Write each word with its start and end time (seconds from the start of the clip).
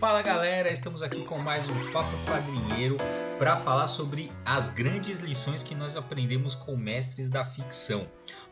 Fala 0.00 0.22
galera, 0.22 0.70
estamos 0.70 1.02
aqui 1.02 1.24
com 1.24 1.38
mais 1.38 1.68
um 1.68 1.74
Papo 1.92 2.08
Quadrinheiro 2.24 2.96
para 3.36 3.56
falar 3.56 3.88
sobre 3.88 4.30
as 4.44 4.68
grandes 4.68 5.18
lições 5.18 5.64
que 5.64 5.74
nós 5.74 5.96
aprendemos 5.96 6.54
com 6.54 6.76
mestres 6.76 7.28
da 7.28 7.44
ficção. 7.44 8.06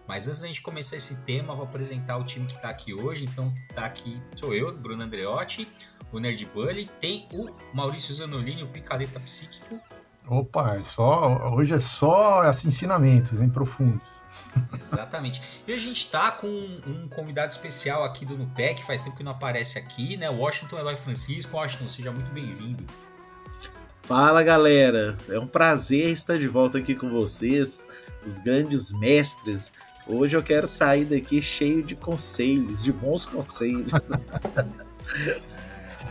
Mas 0.08 0.26
antes 0.26 0.40
da 0.40 0.48
gente 0.48 0.60
começar 0.60 0.96
esse 0.96 1.22
tema, 1.22 1.54
vou 1.54 1.64
apresentar 1.64 2.16
o 2.16 2.24
time 2.24 2.46
que 2.46 2.54
está 2.54 2.68
aqui 2.68 2.92
hoje. 2.92 3.24
Então, 3.24 3.54
tá 3.74 3.84
aqui 3.84 4.20
sou 4.34 4.54
eu, 4.54 4.76
Bruno 4.76 5.04
Andreotti, 5.04 5.68
o 6.12 6.18
Nerd 6.18 6.44
Bully, 6.46 6.90
tem 7.00 7.28
o 7.32 7.48
Maurício 7.72 8.12
Zanolini, 8.12 8.64
o 8.64 8.68
Picaleta 8.68 9.20
Psíquico. 9.20 9.80
Opa, 10.28 10.76
é 10.76 10.84
só, 10.84 11.54
hoje 11.54 11.74
é 11.74 11.78
só 11.78 12.42
ensinamentos 12.64 13.40
em 13.40 13.48
profundo. 13.48 14.00
Exatamente. 14.74 15.42
E 15.66 15.72
a 15.72 15.76
gente 15.76 15.98
está 15.98 16.30
com 16.30 16.46
um 16.46 17.08
convidado 17.08 17.50
especial 17.50 18.04
aqui 18.04 18.24
do 18.24 18.36
Nupec, 18.36 18.84
faz 18.84 19.02
tempo 19.02 19.16
que 19.16 19.24
não 19.24 19.32
aparece 19.32 19.78
aqui, 19.78 20.16
né? 20.16 20.30
Washington 20.30 20.78
Eloy 20.78 20.96
Francisco. 20.96 21.56
Washington, 21.56 21.88
seja 21.88 22.12
muito 22.12 22.30
bem-vindo. 22.32 22.84
Fala 24.00 24.42
galera, 24.42 25.16
é 25.28 25.38
um 25.38 25.48
prazer 25.48 26.10
estar 26.10 26.38
de 26.38 26.46
volta 26.46 26.78
aqui 26.78 26.94
com 26.94 27.10
vocês, 27.10 27.84
os 28.24 28.38
grandes 28.38 28.92
mestres. 28.92 29.72
Hoje 30.06 30.36
eu 30.36 30.42
quero 30.42 30.68
sair 30.68 31.04
daqui 31.04 31.42
cheio 31.42 31.82
de 31.82 31.96
conselhos, 31.96 32.84
de 32.84 32.92
bons 32.92 33.26
conselhos. 33.26 33.92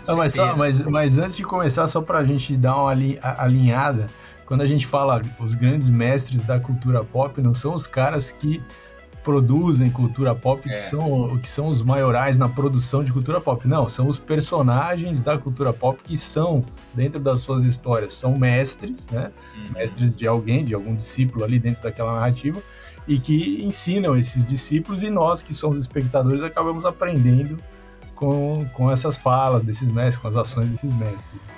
Não, 0.06 0.18
mas, 0.18 0.34
só, 0.34 0.56
mas, 0.56 0.82
mas, 0.82 1.18
antes 1.18 1.36
de 1.36 1.44
começar, 1.44 1.88
só 1.88 2.02
para 2.02 2.20
a 2.20 2.24
gente 2.24 2.56
dar 2.56 2.76
uma 2.76 2.92
alinhada, 2.92 4.08
quando 4.46 4.62
a 4.62 4.66
gente 4.66 4.86
fala 4.86 5.22
os 5.40 5.56
grandes 5.56 5.90
mestres 5.90 6.44
da 6.44 6.60
cultura 6.60 7.04
pop, 7.04 7.42
não 7.42 7.54
são 7.54 7.74
os 7.74 7.88
caras 7.88 8.32
que 8.32 8.62
produzem 9.26 9.90
cultura 9.90 10.36
pop, 10.36 10.70
é. 10.70 10.76
que, 10.76 10.82
são, 10.84 11.38
que 11.40 11.50
são 11.50 11.68
os 11.68 11.82
maiorais 11.82 12.38
na 12.38 12.48
produção 12.48 13.04
de 13.04 13.12
cultura 13.12 13.42
pop. 13.42 13.68
Não, 13.68 13.90
são 13.90 14.08
os 14.08 14.20
personagens 14.20 15.20
da 15.20 15.36
cultura 15.36 15.74
pop 15.74 16.00
que 16.04 16.16
são, 16.16 16.64
dentro 16.94 17.20
das 17.20 17.40
suas 17.40 17.64
histórias, 17.64 18.14
são 18.14 18.38
mestres, 18.38 19.08
né? 19.12 19.32
Uhum. 19.58 19.74
Mestres 19.74 20.14
de 20.14 20.28
alguém, 20.28 20.64
de 20.64 20.76
algum 20.76 20.96
discípulo 20.96 21.44
ali 21.44 21.58
dentro 21.58 21.82
daquela 21.82 22.14
narrativa, 22.14 22.62
e 23.08 23.20
que 23.20 23.64
ensinam 23.64 24.16
esses 24.16 24.46
discípulos, 24.46 25.02
e 25.02 25.10
nós, 25.10 25.42
que 25.42 25.56
somos 25.56 25.80
espectadores, 25.80 26.44
acabamos 26.44 26.86
aprendendo 26.86 27.58
com, 28.14 28.66
com 28.74 28.92
essas 28.92 29.18
falas 29.18 29.64
desses 29.64 29.90
mestres, 29.90 30.18
com 30.18 30.28
as 30.28 30.36
ações 30.36 30.70
desses 30.70 30.94
mestres. 30.94 31.55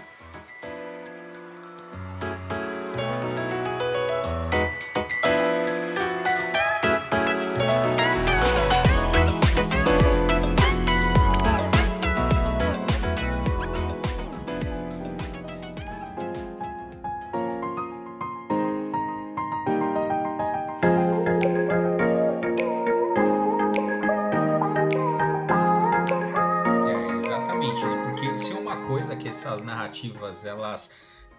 Narrativas 29.61 30.45
elas 30.45 30.93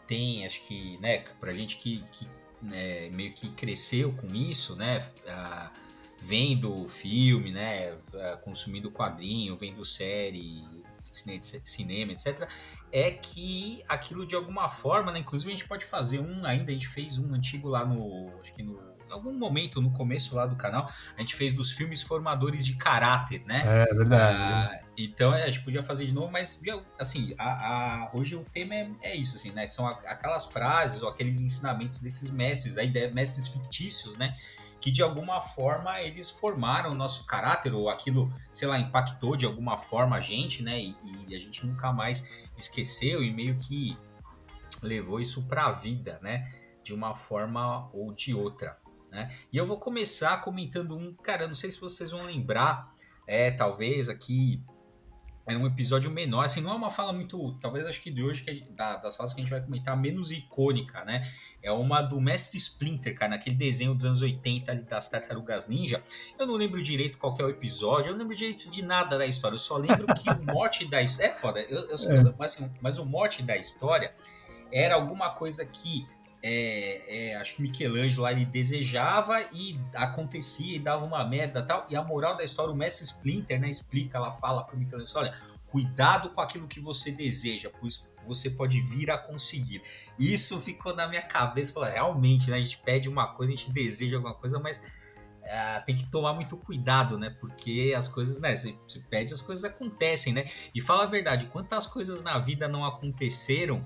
têm, 0.07 0.45
acho 0.45 0.63
que, 0.63 0.99
né, 0.99 1.19
pra 1.41 1.53
gente 1.53 1.77
que, 1.77 2.05
que 2.11 2.27
né, 2.63 3.09
meio 3.11 3.33
que 3.33 3.51
cresceu 3.51 4.13
com 4.13 4.29
isso, 4.35 4.75
né, 4.75 5.07
uh, 5.27 5.71
vendo 6.19 6.89
filme, 6.89 7.53
né, 7.53 7.97
consumindo 8.43 8.91
quadrinho, 8.91 9.57
vendo 9.57 9.85
série, 9.85 10.65
cinema, 11.11 12.13
etc., 12.13 12.49
é 12.91 13.11
que 13.11 13.83
aquilo 13.89 14.27
de 14.27 14.35
alguma 14.35 14.69
forma, 14.69 15.13
né, 15.13 15.19
inclusive 15.21 15.51
a 15.53 15.57
gente 15.57 15.69
pode 15.69 15.85
fazer 15.85 16.19
um 16.21 16.45
ainda, 16.45 16.71
a 16.71 16.75
gente 16.75 16.89
fez 16.89 17.19
um 17.19 17.35
antigo 17.35 17.69
lá 17.69 17.85
no, 17.85 18.33
acho 18.41 18.53
que 18.55 18.63
no 18.63 18.98
algum 19.11 19.33
momento 19.33 19.81
no 19.81 19.91
começo 19.91 20.35
lá 20.37 20.47
do 20.47 20.57
canal, 20.57 20.91
a 21.17 21.21
gente 21.21 21.35
fez 21.35 21.53
dos 21.53 21.73
filmes 21.73 22.03
formadores 22.03 22.65
de 22.65 22.75
caráter, 22.75 23.45
né? 23.45 23.63
É 23.89 23.95
verdade. 23.95 24.37
Ah, 24.37 24.81
então 24.97 25.33
a 25.33 25.47
gente 25.47 25.61
podia 25.61 25.83
fazer 25.83 26.07
de 26.07 26.13
novo, 26.13 26.31
mas 26.31 26.61
assim, 26.99 27.35
a, 27.39 28.05
a, 28.05 28.11
hoje 28.13 28.35
o 28.35 28.45
tema 28.45 28.75
é, 28.75 28.91
é, 29.03 29.17
isso, 29.17 29.37
assim, 29.37 29.51
né? 29.53 29.69
São 29.69 29.87
aquelas 29.87 30.47
frases 30.47 31.03
ou 31.03 31.09
aqueles 31.09 31.41
ensinamentos 31.41 31.99
desses 31.99 32.31
mestres, 32.31 32.77
a 32.77 32.83
ideia 32.83 33.11
mestres 33.11 33.47
fictícios, 33.47 34.17
né? 34.17 34.37
Que 34.81 34.91
de 34.91 35.03
alguma 35.03 35.41
forma 35.41 36.01
eles 36.01 36.31
formaram 36.31 36.93
o 36.93 36.95
nosso 36.95 37.27
caráter, 37.27 37.73
ou 37.75 37.89
aquilo, 37.89 38.33
sei 38.53 38.69
lá, 38.69 38.79
impactou 38.79 39.37
de 39.37 39.47
alguma 39.47 39.77
forma 39.77 40.17
a 40.17 40.21
gente, 40.21 40.63
né? 40.63 40.81
E, 40.81 40.97
e 41.29 41.35
a 41.35 41.39
gente 41.39 41.67
nunca 41.67 41.93
mais 41.93 42.29
esqueceu 42.57 43.23
e 43.23 43.33
meio 43.33 43.57
que 43.57 43.97
levou 44.83 45.21
isso 45.21 45.47
para 45.47 45.67
a 45.67 45.73
vida, 45.73 46.19
né? 46.23 46.53
De 46.83 46.95
uma 46.95 47.15
forma 47.15 47.89
ou 47.93 48.13
de 48.13 48.35
outra. 48.35 48.79
Né? 49.11 49.31
E 49.53 49.57
eu 49.57 49.67
vou 49.67 49.79
começar 49.79 50.41
comentando 50.43 50.97
um, 50.97 51.15
cara, 51.15 51.47
não 51.47 51.55
sei 51.55 51.71
se 51.71 51.81
vocês 51.81 52.11
vão 52.11 52.25
lembrar, 52.25 52.91
é, 53.27 53.51
talvez 53.51 54.09
aqui 54.09 54.63
é 55.49 55.57
um 55.57 55.67
episódio 55.67 56.11
menor, 56.11 56.45
assim, 56.45 56.61
não 56.61 56.73
é 56.73 56.75
uma 56.75 56.91
fala 56.91 57.11
muito, 57.11 57.55
talvez 57.55 57.87
acho 57.87 58.03
que 58.03 58.11
de 58.11 58.23
hoje, 58.23 58.43
que 58.43 58.53
gente, 58.53 58.71
da, 58.73 58.97
das 58.97 59.17
falas 59.17 59.33
que 59.33 59.41
a 59.41 59.45
gente 59.45 59.51
vai 59.51 59.63
comentar, 59.63 59.97
menos 59.97 60.31
icônica, 60.31 61.03
né? 61.07 61.27
É 61.63 61.73
uma 61.73 62.03
do 62.03 62.21
Mestre 62.21 62.59
Splinter, 62.59 63.15
cara, 63.17 63.31
naquele 63.31 63.57
desenho 63.57 63.95
dos 63.95 64.05
anos 64.05 64.21
80 64.21 64.71
ali, 64.71 64.83
das 64.83 65.09
Tartarugas 65.09 65.67
Ninja. 65.67 66.03
Eu 66.39 66.47
não 66.47 66.55
lembro 66.55 66.83
direito 66.83 67.17
qual 67.17 67.35
é 67.39 67.45
o 67.45 67.49
episódio, 67.49 68.09
eu 68.09 68.13
não 68.13 68.21
lembro 68.21 68.37
direito 68.37 68.71
de 68.71 68.83
nada 68.83 69.17
da 69.17 69.25
história, 69.25 69.55
eu 69.55 69.59
só 69.59 69.79
lembro 69.79 70.07
que 70.15 70.29
o 70.29 70.43
mote 70.53 70.85
da 70.85 71.01
história. 71.01 71.31
É 71.31 71.33
foda, 71.33 71.61
eu, 71.61 71.81
eu, 71.89 71.95
é. 71.95 72.35
Mas, 72.39 72.55
assim, 72.55 72.71
mas 72.83 72.99
o 72.99 73.07
mote 73.07 73.43
da 73.43 73.57
história 73.57 74.15
era 74.71 74.97
alguma 74.97 75.31
coisa 75.31 75.65
que 75.65 76.07
é, 76.43 77.31
é, 77.31 77.37
acho 77.37 77.57
que 77.57 77.63
Michelangelo 77.63 78.23
lá 78.23 78.33
ele 78.33 78.45
desejava 78.45 79.41
e 79.53 79.79
acontecia 79.95 80.77
e 80.77 80.79
dava 80.79 81.05
uma 81.05 81.25
merda 81.25 81.63
tal. 81.63 81.87
E 81.91 81.97
a 81.97 82.03
moral 82.03 82.37
da 82.37 82.45
história, 82.45 82.73
o 82.73 82.77
mestre 82.77 83.05
Splinter, 83.05 83.61
né, 83.61 83.69
explica, 83.69 84.19
ela 84.19 84.31
fala 84.31 84.63
pro 84.63 84.77
Michelangelo, 84.77 85.19
olha, 85.19 85.35
cuidado 85.67 86.31
com 86.31 86.41
aquilo 86.41 86.69
que 86.69 86.81
você 86.81 87.11
deseja, 87.11 87.71
pois 87.81 88.09
você 88.25 88.51
pode 88.51 88.81
vir 88.81 89.11
a 89.11 89.19
conseguir. 89.19 89.83
Isso 90.19 90.61
ficou 90.61 90.95
na 90.95 91.09
minha 91.09 91.23
cabeça, 91.23 91.73
falou, 91.73 91.89
realmente, 91.89 92.51
né, 92.51 92.57
a 92.57 92.61
gente 92.61 92.79
pede 92.79 93.09
uma 93.09 93.35
coisa, 93.35 93.53
a 93.53 93.57
gente 93.57 93.73
deseja 93.73 94.17
alguma 94.17 94.35
coisa, 94.35 94.59
mas 94.61 94.83
é, 95.43 95.81
tem 95.81 95.97
que 95.97 96.05
tomar 96.11 96.35
muito 96.35 96.59
cuidado, 96.59 97.19
né? 97.19 97.35
Porque 97.41 97.95
as 97.97 98.07
coisas, 98.07 98.39
né? 98.39 98.55
Você, 98.55 98.77
você 98.87 99.01
pede, 99.01 99.33
as 99.33 99.41
coisas 99.41 99.65
acontecem, 99.65 100.33
né? 100.33 100.45
E 100.75 100.81
fala 100.81 101.05
a 101.05 101.07
verdade, 101.07 101.47
quantas 101.47 101.87
coisas 101.87 102.23
na 102.23 102.39
vida 102.39 102.69
não 102.69 102.85
aconteceram 102.85 103.83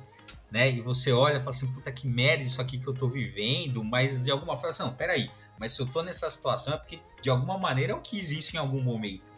né? 0.52 0.70
E 0.70 0.82
você 0.82 1.10
olha 1.10 1.38
e 1.38 1.38
fala 1.38 1.50
assim, 1.50 1.72
puta 1.72 1.90
que 1.90 2.06
merda 2.06 2.44
isso 2.44 2.60
aqui 2.60 2.78
que 2.78 2.86
eu 2.86 2.92
tô 2.92 3.08
vivendo, 3.08 3.82
mas 3.82 4.24
de 4.24 4.30
alguma 4.30 4.54
forma, 4.54 4.68
assim, 4.68 4.82
não, 4.82 4.92
peraí, 4.92 5.30
mas 5.58 5.72
se 5.72 5.80
eu 5.80 5.86
tô 5.86 6.02
nessa 6.02 6.28
situação 6.28 6.74
é 6.74 6.76
porque 6.76 7.00
de 7.22 7.30
alguma 7.30 7.56
maneira 7.56 7.92
eu 7.92 8.00
quis 8.00 8.30
isso 8.30 8.54
em 8.54 8.58
algum 8.58 8.82
momento, 8.82 9.32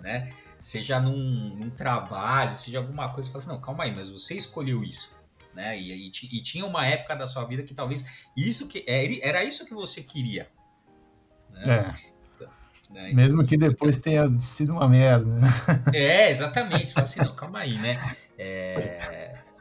né? 0.00 0.32
Seja 0.60 1.00
num, 1.00 1.56
num 1.56 1.70
trabalho, 1.70 2.56
seja 2.56 2.78
alguma 2.78 3.08
coisa, 3.08 3.26
você 3.26 3.32
fala 3.32 3.42
assim, 3.42 3.52
não, 3.52 3.60
calma 3.60 3.84
aí, 3.84 3.92
mas 3.92 4.08
você 4.08 4.34
escolheu 4.34 4.84
isso, 4.84 5.16
né? 5.52 5.76
E, 5.76 6.06
e, 6.06 6.08
e 6.08 6.42
tinha 6.42 6.64
uma 6.64 6.86
época 6.86 7.16
da 7.16 7.26
sua 7.26 7.44
vida 7.44 7.64
que 7.64 7.74
talvez 7.74 8.28
isso 8.36 8.68
que 8.68 8.84
é, 8.86 9.26
era 9.26 9.42
isso 9.42 9.66
que 9.66 9.74
você 9.74 10.00
queria. 10.00 10.48
Né? 11.50 11.64
É. 11.66 12.10
Né? 12.90 13.12
Mesmo 13.12 13.44
que 13.44 13.56
depois 13.56 13.98
tenha 13.98 14.28
sido 14.40 14.72
uma 14.72 14.88
merda. 14.88 15.24
Né? 15.24 15.48
É, 15.94 16.30
exatamente. 16.30 16.88
Você 16.88 16.94
fala 16.94 17.06
assim, 17.06 17.20
não, 17.20 17.34
calma 17.34 17.60
aí, 17.60 17.78
né? 17.78 18.16
É, 18.36 19.19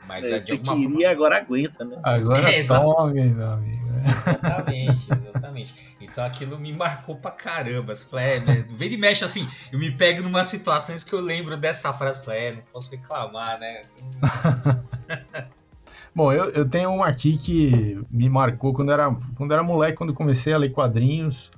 mas 0.10 0.26
é, 0.26 0.40
você 0.40 0.58
queria, 0.58 0.90
forma... 0.90 1.08
agora 1.08 1.38
aguenta, 1.38 1.86
né? 1.86 2.00
Agora 2.02 2.50
é, 2.52 2.64
tome, 2.64 3.24
meu 3.26 3.52
amigo. 3.52 3.88
Exatamente, 4.04 5.08
exatamente. 5.14 5.96
Então 6.02 6.24
aquilo 6.24 6.58
me 6.58 6.74
marcou 6.74 7.16
pra 7.16 7.30
caramba. 7.30 7.96
Fala, 7.96 8.24
é, 8.24 8.40
né? 8.40 8.66
vem 8.72 8.92
e 8.92 8.98
mexe 8.98 9.24
assim, 9.24 9.48
eu 9.72 9.78
me 9.78 9.92
pego 9.92 10.24
numa 10.24 10.44
situações 10.44 11.04
que 11.04 11.14
eu 11.14 11.22
lembro 11.22 11.56
dessa 11.56 11.94
frase. 11.94 12.26
Falei, 12.26 12.40
é, 12.40 12.52
não 12.54 12.64
posso 12.74 12.90
reclamar, 12.90 13.60
né? 13.60 13.84
Bom, 16.16 16.34
eu, 16.34 16.50
eu 16.50 16.68
tenho 16.68 16.90
um 16.90 17.04
aqui 17.04 17.38
que 17.38 18.02
me 18.10 18.28
marcou 18.28 18.74
quando 18.74 18.92
era, 18.92 19.16
quando 19.36 19.54
era 19.54 19.62
moleque, 19.62 19.96
quando 19.96 20.12
comecei 20.12 20.54
a 20.54 20.58
ler 20.58 20.70
quadrinhos. 20.70 21.52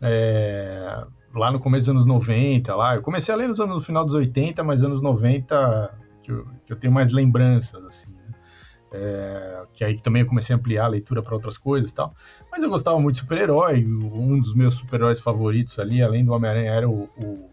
É, 0.00 1.04
lá 1.34 1.52
no 1.52 1.60
começo 1.60 1.92
dos 1.92 2.02
anos 2.02 2.06
90, 2.06 2.74
lá. 2.74 2.94
Eu 2.94 3.02
comecei 3.02 3.34
a 3.34 3.36
ler 3.36 3.46
nos 3.46 3.60
anos, 3.60 3.74
no 3.74 3.80
final 3.82 4.06
dos 4.06 4.14
80, 4.14 4.64
mas 4.64 4.82
anos 4.82 5.02
90 5.02 6.03
que 6.24 6.32
eu, 6.32 6.46
que 6.64 6.72
eu 6.72 6.76
tenho 6.76 6.92
mais 6.92 7.12
lembranças, 7.12 7.84
assim. 7.84 8.10
Né? 8.12 8.34
É, 8.96 9.64
que 9.72 9.84
aí 9.84 10.00
também 10.00 10.22
eu 10.22 10.28
comecei 10.28 10.54
a 10.54 10.58
ampliar 10.58 10.84
a 10.84 10.88
leitura 10.88 11.22
para 11.22 11.34
outras 11.34 11.58
coisas 11.58 11.90
e 11.90 11.94
tal. 11.94 12.14
Mas 12.50 12.62
eu 12.62 12.70
gostava 12.70 12.98
muito 12.98 13.16
de 13.16 13.22
super-herói. 13.22 13.84
Um 13.84 14.38
dos 14.38 14.54
meus 14.54 14.74
super-heróis 14.74 15.20
favoritos 15.20 15.78
ali, 15.78 16.02
além 16.02 16.24
do 16.24 16.32
Homem-Aranha, 16.32 16.70
era 16.70 16.88
o, 16.88 17.04
o, 17.16 17.50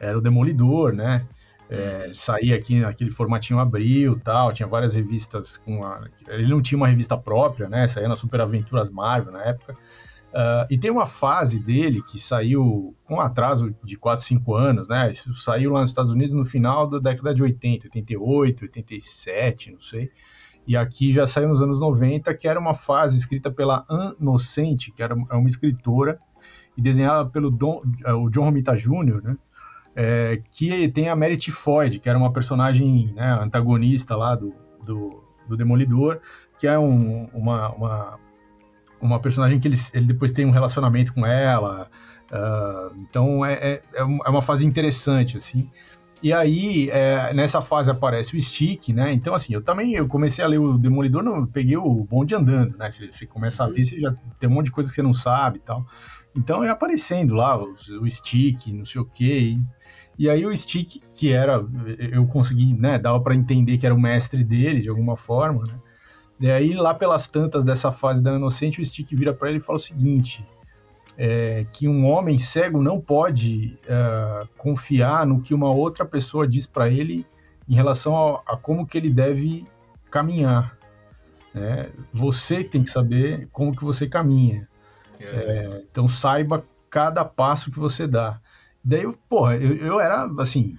era 0.00 0.18
o 0.18 0.20
Demolidor, 0.20 0.92
né? 0.92 1.26
É, 1.68 2.10
saía 2.12 2.54
aqui 2.54 2.80
naquele 2.80 3.10
formatinho 3.10 3.58
abril 3.58 4.20
tal, 4.22 4.52
tinha 4.52 4.68
várias 4.68 4.94
revistas 4.94 5.56
com 5.56 5.84
a, 5.84 6.08
ele 6.28 6.46
não 6.46 6.62
tinha 6.62 6.78
uma 6.78 6.86
revista 6.86 7.18
própria, 7.18 7.68
né? 7.68 7.86
Saía 7.88 8.08
nas 8.08 8.20
Super 8.20 8.40
Aventuras 8.40 8.88
Marvel 8.88 9.32
na 9.32 9.44
época. 9.44 9.76
Uh, 10.36 10.68
e 10.68 10.76
tem 10.76 10.90
uma 10.90 11.06
fase 11.06 11.58
dele 11.58 12.02
que 12.02 12.18
saiu 12.18 12.94
com 13.04 13.18
atraso 13.18 13.74
de 13.82 13.96
4, 13.96 14.22
5 14.22 14.54
anos, 14.54 14.86
né? 14.86 15.10
Isso 15.10 15.32
saiu 15.32 15.72
lá 15.72 15.80
nos 15.80 15.88
Estados 15.88 16.10
Unidos 16.10 16.34
no 16.34 16.44
final 16.44 16.86
da 16.86 16.98
década 16.98 17.34
de 17.34 17.42
80, 17.42 17.86
88, 17.86 18.64
87, 18.64 19.72
não 19.72 19.80
sei. 19.80 20.10
E 20.66 20.76
aqui 20.76 21.10
já 21.10 21.26
saiu 21.26 21.48
nos 21.48 21.62
anos 21.62 21.80
90, 21.80 22.34
que 22.34 22.46
era 22.46 22.60
uma 22.60 22.74
fase 22.74 23.16
escrita 23.16 23.50
pela 23.50 23.86
Anne 23.88 24.14
Nocente, 24.20 24.92
que 24.92 25.02
era 25.02 25.14
é 25.14 25.34
uma 25.34 25.48
escritora, 25.48 26.18
e 26.76 26.82
desenhada 26.82 27.30
pelo 27.30 27.50
Don, 27.50 27.80
é, 28.04 28.12
o 28.12 28.28
John 28.28 28.44
Romita 28.44 28.76
Jr., 28.76 29.22
né? 29.22 29.38
É, 29.98 30.42
que 30.50 30.86
tem 30.88 31.08
a 31.08 31.16
Merit 31.16 31.50
Floyd, 31.50 31.98
que 31.98 32.10
era 32.10 32.18
uma 32.18 32.30
personagem 32.30 33.10
né, 33.14 33.38
antagonista 33.40 34.14
lá 34.14 34.34
do, 34.34 34.54
do, 34.84 35.24
do 35.48 35.56
Demolidor, 35.56 36.20
que 36.58 36.66
é 36.66 36.78
um, 36.78 37.24
uma, 37.32 37.70
uma 37.70 38.18
uma 39.00 39.20
personagem 39.20 39.58
que 39.58 39.68
ele, 39.68 39.76
ele 39.92 40.06
depois 40.06 40.32
tem 40.32 40.46
um 40.46 40.50
relacionamento 40.50 41.12
com 41.12 41.24
ela. 41.26 41.88
Uh, 42.30 42.96
então 43.08 43.44
é, 43.44 43.52
é, 43.54 43.82
é, 43.94 44.00
é 44.00 44.02
uma 44.04 44.42
fase 44.42 44.66
interessante, 44.66 45.36
assim. 45.36 45.70
E 46.22 46.32
aí, 46.32 46.88
é, 46.90 47.32
nessa 47.34 47.60
fase 47.60 47.90
aparece 47.90 48.36
o 48.36 48.40
Stick, 48.40 48.88
né? 48.88 49.12
Então, 49.12 49.34
assim, 49.34 49.52
eu 49.52 49.62
também 49.62 49.94
eu 49.94 50.08
comecei 50.08 50.42
a 50.42 50.48
ler 50.48 50.58
o 50.58 50.78
Demolidor, 50.78 51.22
não, 51.22 51.46
peguei 51.46 51.76
o 51.76 52.04
bonde 52.04 52.34
andando, 52.34 52.76
né? 52.78 52.90
Você, 52.90 53.12
você 53.12 53.26
começa 53.26 53.62
a 53.62 53.66
ler, 53.66 53.84
você 53.84 54.00
já 54.00 54.14
tem 54.38 54.48
um 54.48 54.54
monte 54.54 54.66
de 54.66 54.72
coisa 54.72 54.88
que 54.88 54.96
você 54.96 55.02
não 55.02 55.12
sabe 55.12 55.58
e 55.58 55.60
tal. 55.60 55.86
Então 56.34 56.64
é 56.64 56.70
aparecendo 56.70 57.34
lá 57.34 57.62
o, 57.62 57.74
o 58.00 58.10
Stick, 58.10 58.72
não 58.72 58.84
sei 58.84 59.00
o 59.00 59.04
quê. 59.04 59.56
E, 60.18 60.24
e 60.24 60.30
aí 60.30 60.46
o 60.46 60.56
Stick, 60.56 61.02
que 61.14 61.32
era, 61.32 61.62
eu 61.98 62.26
consegui, 62.26 62.72
né? 62.74 62.98
Dava 62.98 63.20
para 63.20 63.34
entender 63.34 63.76
que 63.76 63.84
era 63.84 63.94
o 63.94 64.00
mestre 64.00 64.42
dele 64.42 64.80
de 64.80 64.88
alguma 64.88 65.16
forma, 65.16 65.64
né? 65.64 65.78
E 66.38 66.50
aí, 66.50 66.74
lá 66.74 66.92
pelas 66.92 67.26
tantas 67.26 67.64
dessa 67.64 67.90
fase 67.90 68.22
da 68.22 68.34
inocente, 68.34 68.80
o 68.80 68.84
Stick 68.84 69.14
vira 69.14 69.32
para 69.32 69.48
ele 69.48 69.58
e 69.58 69.62
fala 69.62 69.78
o 69.78 69.82
seguinte: 69.82 70.46
é, 71.16 71.66
que 71.72 71.88
um 71.88 72.06
homem 72.06 72.38
cego 72.38 72.82
não 72.82 73.00
pode 73.00 73.78
uh, 73.84 74.46
confiar 74.58 75.26
no 75.26 75.40
que 75.40 75.54
uma 75.54 75.70
outra 75.70 76.04
pessoa 76.04 76.46
diz 76.46 76.66
para 76.66 76.88
ele 76.88 77.26
em 77.68 77.74
relação 77.74 78.16
a, 78.16 78.42
a, 78.52 78.56
como 78.56 78.86
que 78.86 78.98
ele 78.98 79.10
deve 79.10 79.66
caminhar. 80.10 80.76
Né? 81.54 81.90
Você 82.12 82.62
tem 82.62 82.82
que 82.82 82.90
saber 82.90 83.48
como 83.50 83.74
que 83.74 83.84
você 83.84 84.06
caminha. 84.06 84.68
É. 85.18 85.24
É, 85.24 85.82
então 85.90 86.06
saiba 86.06 86.64
cada 86.90 87.24
passo 87.24 87.70
que 87.70 87.78
você 87.78 88.06
dá. 88.06 88.38
Daí, 88.84 89.10
porra, 89.28 89.56
eu, 89.56 89.74
eu 89.76 90.00
era 90.00 90.30
assim, 90.38 90.76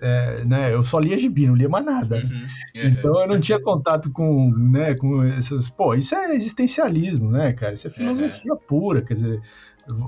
é, 0.00 0.44
né, 0.44 0.72
eu 0.72 0.82
só 0.82 0.98
lia 0.98 1.18
gibi, 1.18 1.46
não 1.46 1.54
lia 1.54 1.68
mais 1.68 1.84
nada. 1.84 2.16
Uhum. 2.16 2.46
É. 2.74 2.86
Então 2.86 3.20
eu 3.20 3.26
não 3.26 3.40
tinha 3.40 3.60
contato 3.60 4.10
com, 4.10 4.50
né, 4.50 4.94
com 4.94 5.22
essas. 5.22 5.68
Pô, 5.68 5.94
isso 5.94 6.14
é 6.14 6.34
existencialismo, 6.34 7.30
né, 7.30 7.52
cara? 7.52 7.74
Isso 7.74 7.86
é 7.86 7.90
filosofia 7.90 8.52
uhum. 8.52 8.58
pura. 8.58 9.02
Quer 9.02 9.14
dizer, 9.14 9.42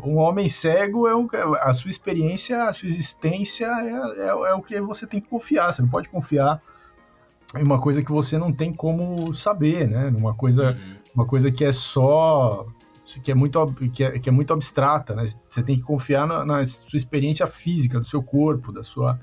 um 0.04 0.16
homem 0.18 0.48
cego 0.48 1.08
é 1.08 1.16
um, 1.16 1.28
a 1.60 1.72
sua 1.72 1.90
experiência, 1.90 2.64
a 2.64 2.72
sua 2.72 2.88
existência 2.88 3.66
é, 3.66 4.22
é, 4.22 4.28
é, 4.28 4.54
o 4.54 4.62
que 4.62 4.80
você 4.80 5.06
tem 5.06 5.20
que 5.20 5.28
confiar. 5.28 5.72
Você 5.72 5.82
não 5.82 5.88
pode 5.88 6.08
confiar 6.08 6.60
em 7.56 7.62
uma 7.62 7.80
coisa 7.80 8.02
que 8.02 8.12
você 8.12 8.38
não 8.38 8.52
tem 8.52 8.72
como 8.72 9.32
saber, 9.32 9.88
né? 9.88 10.10
Numa 10.10 10.34
coisa, 10.34 10.72
uhum. 10.72 10.96
uma 11.14 11.26
coisa 11.26 11.50
que 11.50 11.64
é 11.64 11.72
só 11.72 12.66
que 13.24 13.32
é 13.32 13.34
muito 13.34 13.66
que 13.92 14.04
é, 14.04 14.18
que 14.20 14.28
é 14.28 14.32
muito 14.32 14.52
abstrata, 14.52 15.16
né? 15.16 15.24
Você 15.48 15.62
tem 15.62 15.76
que 15.76 15.82
confiar 15.82 16.28
na, 16.28 16.44
na 16.44 16.64
sua 16.66 16.96
experiência 16.96 17.46
física 17.46 17.98
do 17.98 18.06
seu 18.06 18.22
corpo, 18.22 18.70
da 18.70 18.84
sua 18.84 19.18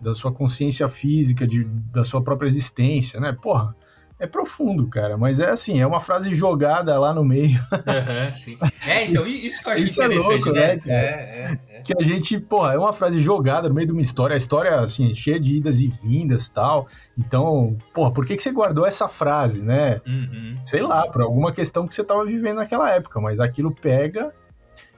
da 0.00 0.14
sua 0.14 0.32
consciência 0.32 0.88
física, 0.88 1.46
de, 1.46 1.64
da 1.64 2.04
sua 2.04 2.22
própria 2.22 2.48
existência, 2.48 3.20
né? 3.20 3.32
Porra, 3.32 3.74
é 4.18 4.26
profundo, 4.26 4.86
cara, 4.86 5.16
mas 5.16 5.40
é 5.40 5.50
assim, 5.50 5.80
é 5.80 5.86
uma 5.86 6.00
frase 6.00 6.32
jogada 6.34 6.98
lá 6.98 7.12
no 7.12 7.24
meio. 7.24 7.58
Uhum, 7.72 8.30
sim. 8.30 8.56
É, 8.86 9.06
então, 9.06 9.26
isso 9.26 9.62
que 9.62 9.68
eu 9.68 9.72
acho 9.72 9.82
é 9.82 9.86
interessante, 9.90 10.32
é 10.32 10.34
louco, 10.34 10.52
né? 10.52 10.74
né 10.76 10.82
é, 10.86 10.96
é, 10.96 11.58
é, 11.78 11.82
Que 11.82 11.92
a 11.98 12.04
gente, 12.04 12.38
porra, 12.38 12.74
é 12.74 12.78
uma 12.78 12.92
frase 12.92 13.20
jogada 13.20 13.68
no 13.68 13.74
meio 13.74 13.86
de 13.86 13.92
uma 13.92 14.00
história, 14.00 14.34
a 14.34 14.36
história, 14.36 14.80
assim, 14.80 15.14
cheia 15.14 15.38
de 15.40 15.56
idas 15.56 15.80
e 15.80 15.88
vindas 16.02 16.48
tal. 16.48 16.86
Então, 17.18 17.76
porra, 17.92 18.12
por 18.12 18.24
que, 18.24 18.36
que 18.36 18.42
você 18.42 18.52
guardou 18.52 18.86
essa 18.86 19.08
frase, 19.08 19.60
né? 19.60 20.00
Uhum. 20.06 20.58
Sei 20.64 20.80
lá, 20.80 21.08
por 21.08 21.22
alguma 21.22 21.52
questão 21.52 21.86
que 21.86 21.94
você 21.94 22.04
tava 22.04 22.24
vivendo 22.24 22.56
naquela 22.56 22.90
época, 22.90 23.20
mas 23.20 23.40
aquilo 23.40 23.74
pega 23.74 24.32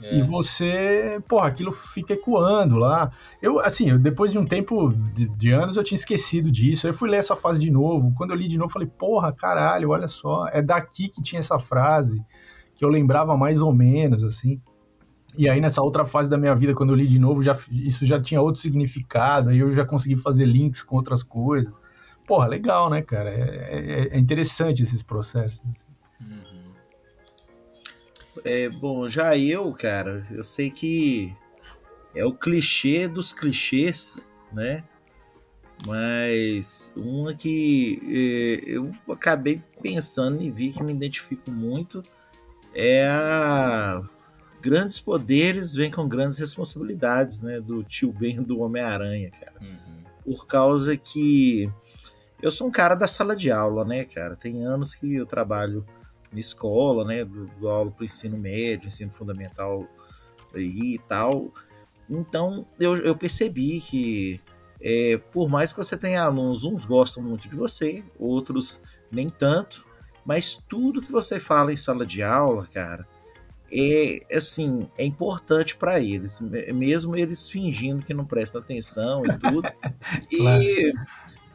é. 0.02 0.18
E 0.18 0.22
você, 0.22 1.22
porra, 1.26 1.48
aquilo 1.48 1.72
fica 1.72 2.12
ecoando 2.12 2.76
lá. 2.76 3.10
Eu, 3.40 3.58
assim, 3.60 3.96
depois 3.98 4.30
de 4.32 4.38
um 4.38 4.44
tempo 4.44 4.92
de, 4.92 5.26
de, 5.26 5.50
anos, 5.50 5.76
eu 5.76 5.84
tinha 5.84 5.96
esquecido 5.96 6.50
disso. 6.50 6.86
Aí 6.86 6.92
eu 6.92 6.96
fui 6.96 7.08
ler 7.08 7.18
essa 7.18 7.34
fase 7.34 7.58
de 7.58 7.70
novo. 7.70 8.12
Quando 8.16 8.30
eu 8.30 8.36
li 8.36 8.46
de 8.46 8.58
novo, 8.58 8.68
eu 8.68 8.72
falei, 8.72 8.88
porra, 8.88 9.32
caralho, 9.32 9.90
olha 9.90 10.08
só. 10.08 10.46
É 10.48 10.60
daqui 10.60 11.08
que 11.08 11.22
tinha 11.22 11.38
essa 11.38 11.58
frase, 11.58 12.22
que 12.74 12.84
eu 12.84 12.88
lembrava 12.88 13.36
mais 13.36 13.60
ou 13.60 13.72
menos, 13.72 14.22
assim. 14.22 14.60
E 15.36 15.48
aí, 15.48 15.60
nessa 15.60 15.82
outra 15.82 16.04
fase 16.04 16.28
da 16.28 16.38
minha 16.38 16.54
vida, 16.54 16.74
quando 16.74 16.90
eu 16.90 16.96
li 16.96 17.06
de 17.06 17.18
novo, 17.18 17.42
já, 17.42 17.56
isso 17.70 18.04
já 18.04 18.20
tinha 18.20 18.40
outro 18.40 18.60
significado. 18.60 19.50
Aí 19.50 19.58
eu 19.58 19.72
já 19.72 19.84
consegui 19.84 20.16
fazer 20.16 20.44
links 20.44 20.82
com 20.82 20.96
outras 20.96 21.22
coisas. 21.22 21.74
Porra, 22.26 22.46
legal, 22.46 22.90
né, 22.90 23.00
cara? 23.02 23.30
É, 23.30 24.08
é, 24.10 24.16
é 24.16 24.18
interessante 24.18 24.82
esses 24.82 25.02
processos. 25.02 25.60
Uhum. 26.20 26.55
É, 28.44 28.68
bom, 28.68 29.08
já 29.08 29.36
eu, 29.36 29.72
cara, 29.72 30.26
eu 30.30 30.44
sei 30.44 30.70
que 30.70 31.34
é 32.14 32.24
o 32.24 32.32
clichê 32.32 33.08
dos 33.08 33.32
clichês, 33.32 34.30
né? 34.52 34.84
Mas 35.86 36.92
uma 36.96 37.34
que 37.34 37.98
é, 38.04 38.70
eu 38.70 38.90
acabei 39.10 39.62
pensando 39.82 40.42
e 40.42 40.50
vi 40.50 40.72
que 40.72 40.82
me 40.82 40.92
identifico 40.92 41.50
muito 41.50 42.02
é 42.74 43.06
a 43.06 44.02
grandes 44.60 44.98
poderes 44.98 45.74
vêm 45.74 45.90
com 45.90 46.08
grandes 46.08 46.38
responsabilidades, 46.38 47.42
né? 47.42 47.60
Do 47.60 47.84
tio 47.84 48.12
Ben 48.12 48.42
do 48.42 48.60
Homem-Aranha, 48.60 49.30
cara. 49.30 49.54
Uhum. 49.60 50.02
Por 50.24 50.46
causa 50.46 50.96
que 50.96 51.70
eu 52.42 52.50
sou 52.50 52.66
um 52.66 52.70
cara 52.70 52.94
da 52.94 53.06
sala 53.06 53.36
de 53.36 53.50
aula, 53.50 53.84
né, 53.84 54.04
cara? 54.04 54.36
Tem 54.36 54.64
anos 54.64 54.94
que 54.94 55.14
eu 55.14 55.26
trabalho 55.26 55.84
na 56.32 56.40
escola, 56.40 57.04
né, 57.04 57.24
do, 57.24 57.46
do 57.46 57.68
aula 57.68 57.90
para 57.90 58.02
o 58.02 58.04
ensino 58.04 58.36
médio, 58.36 58.88
ensino 58.88 59.12
fundamental 59.12 59.86
e 60.54 60.98
tal. 61.08 61.52
Então 62.08 62.66
eu, 62.78 62.96
eu 62.98 63.16
percebi 63.16 63.80
que 63.80 64.40
é, 64.80 65.18
por 65.32 65.48
mais 65.48 65.72
que 65.72 65.78
você 65.78 65.96
tenha 65.96 66.22
alunos, 66.22 66.64
uns 66.64 66.84
gostam 66.84 67.22
muito 67.22 67.48
de 67.48 67.56
você, 67.56 68.04
outros 68.18 68.82
nem 69.10 69.28
tanto, 69.28 69.86
mas 70.24 70.56
tudo 70.56 71.02
que 71.02 71.10
você 71.10 71.40
fala 71.40 71.72
em 71.72 71.76
sala 71.76 72.04
de 72.04 72.22
aula, 72.22 72.66
cara, 72.66 73.06
é 73.72 74.20
assim, 74.32 74.88
é 74.98 75.04
importante 75.04 75.76
para 75.76 76.00
eles, 76.00 76.40
mesmo 76.40 77.16
eles 77.16 77.48
fingindo 77.48 78.02
que 78.02 78.14
não 78.14 78.24
prestam 78.24 78.60
atenção 78.60 79.24
e 79.24 79.38
tudo. 79.38 79.68
claro. 80.36 80.62
E 80.62 80.92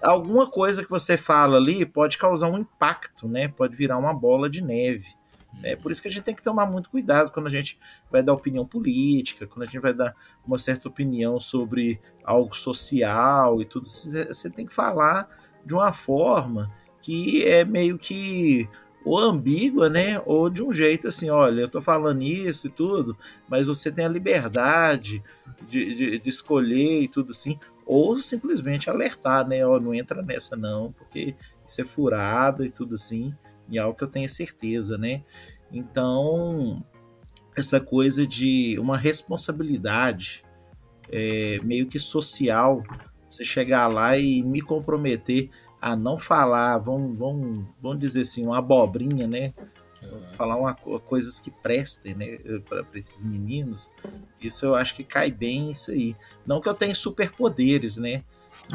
alguma 0.03 0.49
coisa 0.49 0.83
que 0.83 0.89
você 0.89 1.17
fala 1.17 1.57
ali 1.57 1.85
pode 1.85 2.17
causar 2.17 2.49
um 2.49 2.57
impacto, 2.57 3.27
né? 3.27 3.47
Pode 3.47 3.75
virar 3.75 3.97
uma 3.97 4.13
bola 4.13 4.49
de 4.49 4.63
neve. 4.63 5.15
É 5.63 5.75
por 5.75 5.91
isso 5.91 6.01
que 6.01 6.07
a 6.07 6.11
gente 6.11 6.23
tem 6.23 6.33
que 6.33 6.41
tomar 6.41 6.65
muito 6.65 6.89
cuidado 6.89 7.31
quando 7.31 7.47
a 7.47 7.51
gente 7.51 7.77
vai 8.09 8.23
dar 8.23 8.33
opinião 8.33 8.65
política, 8.65 9.45
quando 9.45 9.63
a 9.63 9.65
gente 9.65 9.79
vai 9.79 9.93
dar 9.93 10.15
uma 10.45 10.57
certa 10.57 10.87
opinião 10.87 11.39
sobre 11.39 11.99
algo 12.23 12.55
social 12.55 13.61
e 13.61 13.65
tudo. 13.65 13.87
Você 13.87 14.49
tem 14.49 14.65
que 14.65 14.73
falar 14.73 15.27
de 15.65 15.73
uma 15.73 15.91
forma 15.91 16.71
que 17.01 17.43
é 17.45 17.65
meio 17.65 17.97
que 17.97 18.69
ou 19.03 19.17
ambígua, 19.17 19.89
né? 19.89 20.21
Ou 20.25 20.49
de 20.49 20.63
um 20.63 20.71
jeito 20.71 21.07
assim, 21.07 21.29
olha, 21.29 21.61
eu 21.61 21.69
tô 21.69 21.81
falando 21.81 22.21
isso 22.21 22.67
e 22.67 22.69
tudo, 22.69 23.17
mas 23.49 23.67
você 23.67 23.91
tem 23.91 24.05
a 24.05 24.09
liberdade 24.09 25.23
de, 25.67 25.95
de, 25.95 26.19
de 26.19 26.29
escolher 26.29 27.01
e 27.01 27.07
tudo 27.07 27.31
assim 27.31 27.57
ou 27.85 28.19
simplesmente 28.21 28.89
alertar, 28.89 29.47
né? 29.47 29.65
Ó, 29.65 29.79
não 29.79 29.93
entra 29.93 30.21
nessa 30.21 30.55
não, 30.55 30.93
porque 30.93 31.35
isso 31.67 31.81
é 31.81 31.83
furado 31.83 32.63
e 32.63 32.69
tudo 32.69 32.95
assim, 32.95 33.35
e 33.69 33.77
é 33.77 33.81
algo 33.81 33.97
que 33.97 34.03
eu 34.03 34.07
tenho 34.07 34.29
certeza, 34.29 34.97
né? 34.97 35.23
Então, 35.71 36.83
essa 37.57 37.79
coisa 37.79 38.25
de 38.25 38.77
uma 38.79 38.97
responsabilidade 38.97 40.45
é, 41.11 41.59
meio 41.63 41.85
que 41.85 41.99
social, 41.99 42.81
você 43.27 43.43
chegar 43.43 43.87
lá 43.87 44.17
e 44.17 44.41
me 44.41 44.61
comprometer 44.61 45.49
a 45.81 45.95
não 45.95 46.17
falar, 46.17 46.77
vamos, 46.77 47.17
vamos, 47.17 47.65
vamos 47.81 47.99
dizer 47.99 48.21
assim, 48.21 48.45
uma 48.45 48.59
abobrinha, 48.59 49.27
né? 49.27 49.53
falar 50.33 50.57
uma, 50.57 50.73
coisas 50.73 51.39
que 51.39 51.51
prestem, 51.51 52.15
né, 52.15 52.37
para 52.67 52.85
esses 52.95 53.23
meninos. 53.23 53.91
Isso 54.41 54.65
eu 54.65 54.75
acho 54.75 54.95
que 54.95 55.03
cai 55.03 55.29
bem 55.31 55.69
isso 55.69 55.91
aí. 55.91 56.15
Não 56.45 56.59
que 56.59 56.67
eu 56.67 56.73
tenha 56.73 56.95
superpoderes, 56.95 57.97
né, 57.97 58.23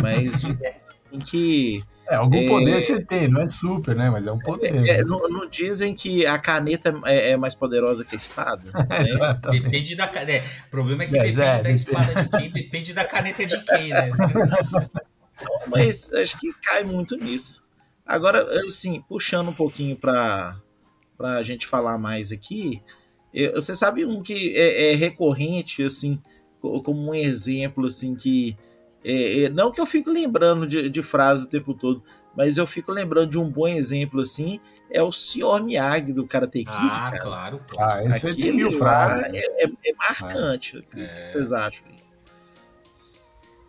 mas 0.00 0.44
assim 1.06 1.18
que 1.18 1.84
é, 2.08 2.14
algum 2.14 2.36
é, 2.36 2.48
poder 2.48 2.80
você 2.80 3.04
tem, 3.04 3.26
não 3.26 3.40
é 3.40 3.48
super, 3.48 3.96
né? 3.96 4.08
Mas 4.08 4.24
é 4.24 4.30
um 4.30 4.38
poder. 4.38 4.88
É, 4.88 5.02
não, 5.02 5.28
não, 5.28 5.48
dizem 5.48 5.92
que 5.92 6.24
a 6.24 6.38
caneta 6.38 6.94
é, 7.04 7.30
é, 7.30 7.36
mais 7.36 7.52
poderosa 7.52 8.04
que 8.04 8.14
a 8.14 8.16
espada. 8.16 8.62
Né? 8.88 9.40
depende 9.50 9.96
da 9.96 10.06
caneta. 10.06 10.46
É, 10.46 10.66
o 10.68 10.70
problema 10.70 11.02
é 11.02 11.06
que 11.06 11.12
depende 11.12 11.36
da 11.36 11.56
depende. 11.56 11.74
espada 11.74 12.14
de 12.22 12.28
quem, 12.28 12.50
depende 12.50 12.94
da 12.94 13.04
caneta 13.04 13.44
de 13.44 13.60
quem, 13.64 13.88
né? 13.88 14.10
Mas 15.68 16.12
acho 16.12 16.38
que 16.38 16.52
cai 16.62 16.84
muito 16.84 17.16
nisso. 17.16 17.64
Agora, 18.04 18.42
assim, 18.64 19.02
puxando 19.08 19.48
um 19.48 19.54
pouquinho 19.54 19.96
para 19.96 20.56
para 21.18 21.36
a 21.36 21.42
gente 21.42 21.66
falar 21.66 21.96
mais 21.96 22.30
aqui, 22.30 22.82
você 23.54 23.74
sabe 23.74 24.04
um 24.04 24.22
que 24.22 24.54
é, 24.54 24.92
é 24.92 24.94
recorrente, 24.94 25.82
assim, 25.82 26.20
como 26.60 27.10
um 27.10 27.14
exemplo, 27.14 27.86
assim, 27.86 28.14
que. 28.14 28.56
É, 29.04 29.44
é, 29.44 29.48
não 29.48 29.70
que 29.72 29.80
eu 29.80 29.86
fico 29.86 30.10
lembrando 30.10 30.66
de, 30.66 30.90
de 30.90 31.02
frase 31.02 31.44
o 31.44 31.48
tempo 31.48 31.72
todo, 31.72 32.02
mas 32.36 32.58
eu 32.58 32.66
fico 32.66 32.92
lembrando 32.92 33.30
de 33.30 33.38
um 33.38 33.48
bom 33.48 33.66
exemplo, 33.68 34.20
assim, 34.20 34.60
é 34.90 35.02
o 35.02 35.10
Sr. 35.12 35.62
Miyagi 35.62 36.12
do 36.12 36.26
Karate 36.26 36.64
Kid. 36.64 36.68
Ah, 36.70 37.10
cara. 37.10 37.18
claro. 37.18 37.60
Ah, 37.78 38.04
esse 38.04 38.26
Aquele 38.26 38.70
frases. 38.72 39.32
é, 39.32 39.64
é- 39.64 39.68
é 39.86 39.92
marcante. 39.96 40.76
O 40.78 40.82
que 40.82 41.00
É. 41.00 41.32
vocês 41.32 41.52
acham? 41.52 41.86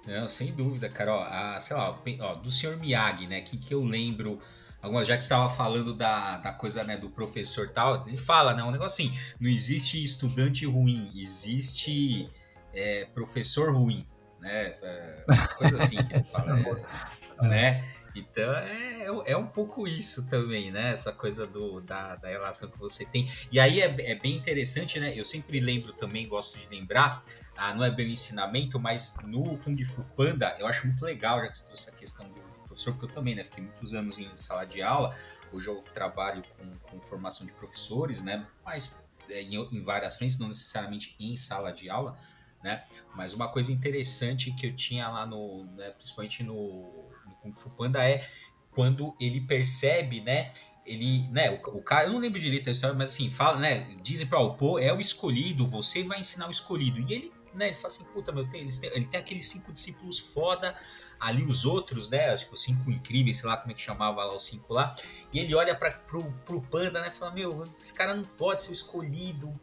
Não, 0.07 0.27
sem 0.27 0.53
dúvida, 0.53 0.89
cara. 0.89 1.13
Ó, 1.13 1.23
a, 1.23 1.59
sei 1.59 1.75
lá, 1.75 2.01
ó, 2.21 2.35
do 2.35 2.49
Sr. 2.49 2.77
Miyagi, 2.77 3.27
né? 3.27 3.41
Que, 3.41 3.57
que 3.57 3.73
eu 3.73 3.83
lembro. 3.83 4.39
Algumas, 4.81 5.05
já 5.05 5.17
que 5.17 5.23
você 5.23 5.33
estava 5.33 5.49
falando 5.49 5.93
da, 5.93 6.37
da 6.37 6.53
coisa 6.53 6.83
né, 6.83 6.95
do 6.97 7.09
professor 7.09 7.65
e 7.65 7.71
tal, 7.71 8.07
ele 8.07 8.15
fala, 8.15 8.53
né? 8.53 8.63
Um 8.63 8.71
negócio 8.71 9.05
assim: 9.05 9.19
não 9.39 9.49
existe 9.49 10.01
estudante 10.01 10.65
ruim, 10.65 11.11
existe 11.15 12.29
é, 12.73 13.05
professor 13.13 13.75
ruim, 13.75 14.07
né? 14.39 14.75
É, 14.81 15.23
coisa 15.57 15.77
assim 15.77 15.97
que 16.03 16.13
ele 16.13 16.23
fala, 16.23 16.57
é, 17.41 17.47
né? 17.47 17.97
Então 18.15 18.51
é, 18.53 19.05
é 19.25 19.37
um 19.37 19.45
pouco 19.45 19.87
isso 19.87 20.27
também, 20.27 20.71
né? 20.71 20.91
Essa 20.91 21.11
coisa 21.11 21.45
do, 21.45 21.81
da, 21.81 22.15
da 22.15 22.29
relação 22.29 22.69
que 22.69 22.77
você 22.77 23.05
tem. 23.05 23.29
E 23.51 23.59
aí 23.59 23.81
é, 23.81 24.11
é 24.11 24.15
bem 24.15 24.35
interessante, 24.35 24.99
né? 24.99 25.11
Eu 25.15 25.23
sempre 25.23 25.59
lembro 25.59 25.91
também, 25.93 26.27
gosto 26.27 26.57
de 26.57 26.67
lembrar, 26.69 27.23
ah, 27.57 27.73
não 27.73 27.83
é 27.83 27.89
bem 27.89 28.07
o 28.07 28.09
ensinamento, 28.11 28.79
mas 28.79 29.17
no 29.23 29.57
Kung 29.57 29.83
Fu 29.83 30.03
Panda, 30.15 30.55
eu 30.59 30.67
acho 30.67 30.85
muito 30.85 31.03
legal, 31.03 31.41
já 31.41 31.47
que 31.47 31.57
você 31.57 31.65
trouxe 31.65 31.89
a 31.89 31.93
questão 31.93 32.29
do 32.29 32.39
professor, 32.65 32.93
porque 32.93 33.05
eu 33.05 33.09
também, 33.09 33.35
né, 33.35 33.43
fiquei 33.43 33.63
muitos 33.63 33.93
anos 33.93 34.19
em 34.19 34.29
sala 34.37 34.65
de 34.65 34.81
aula, 34.81 35.15
hoje 35.51 35.67
eu 35.67 35.81
trabalho 35.93 36.43
com, 36.57 36.77
com 36.77 37.01
formação 37.01 37.47
de 37.47 37.53
professores, 37.53 38.21
né, 38.21 38.45
mas 38.63 39.03
é, 39.29 39.41
em, 39.41 39.55
em 39.55 39.81
várias 39.81 40.15
frentes, 40.15 40.37
não 40.37 40.47
necessariamente 40.47 41.15
em 41.19 41.35
sala 41.35 41.73
de 41.73 41.89
aula, 41.89 42.17
né, 42.63 42.85
mas 43.15 43.33
uma 43.33 43.49
coisa 43.49 43.71
interessante 43.71 44.51
que 44.51 44.67
eu 44.67 44.75
tinha 44.75 45.09
lá 45.09 45.25
no, 45.25 45.65
né, 45.75 45.89
principalmente 45.91 46.43
no, 46.43 47.09
no 47.25 47.35
Kung 47.41 47.53
Fu 47.53 47.69
Panda 47.71 48.07
é 48.07 48.27
quando 48.71 49.15
ele 49.19 49.41
percebe, 49.41 50.21
né, 50.21 50.51
ele, 50.85 51.27
né, 51.29 51.51
o, 51.51 51.77
o, 51.77 51.81
cara, 51.81 52.05
eu 52.05 52.13
não 52.13 52.19
lembro 52.19 52.39
direito 52.39 52.69
a 52.69 52.71
história, 52.71 52.95
mas 52.95 53.09
assim, 53.09 53.29
fala, 53.29 53.57
né, 53.57 53.95
dizem 54.01 54.25
para 54.27 54.39
o 54.39 54.53
pô, 54.53 54.79
é 54.79 54.93
o 54.93 55.01
escolhido, 55.01 55.67
você 55.67 56.03
vai 56.03 56.19
ensinar 56.19 56.47
o 56.47 56.51
escolhido. 56.51 56.99
E 57.01 57.13
ele, 57.13 57.33
né, 57.57 57.67
ele 57.67 57.75
fala 57.75 57.87
assim, 57.87 58.05
puta, 58.05 58.31
meu, 58.31 58.47
tem, 58.47 58.65
ele 58.93 59.05
tem 59.05 59.19
aqueles 59.19 59.45
cinco 59.49 59.71
discípulos 59.71 60.19
foda, 60.19 60.75
ali 61.19 61.43
os 61.43 61.65
outros, 61.65 62.09
né, 62.09 62.29
acho 62.29 62.47
que 62.47 62.53
os 62.53 62.61
cinco 62.61 62.91
incríveis, 62.91 63.37
sei 63.37 63.49
lá 63.49 63.57
como 63.57 63.71
é 63.71 63.73
que 63.73 63.81
chamava 63.81 64.23
lá 64.23 64.35
os 64.35 64.43
cinco 64.43 64.73
lá, 64.73 64.95
e 65.33 65.39
ele 65.39 65.53
olha 65.55 65.75
para 65.75 65.91
pro, 65.91 66.31
pro 66.45 66.61
panda, 66.61 67.01
né, 67.01 67.11
fala, 67.11 67.31
meu, 67.31 67.63
esse 67.79 67.93
cara 67.93 68.13
não 68.13 68.23
pode 68.23 68.63
ser 68.63 68.69
o 68.69 68.73
escolhido, 68.73 69.59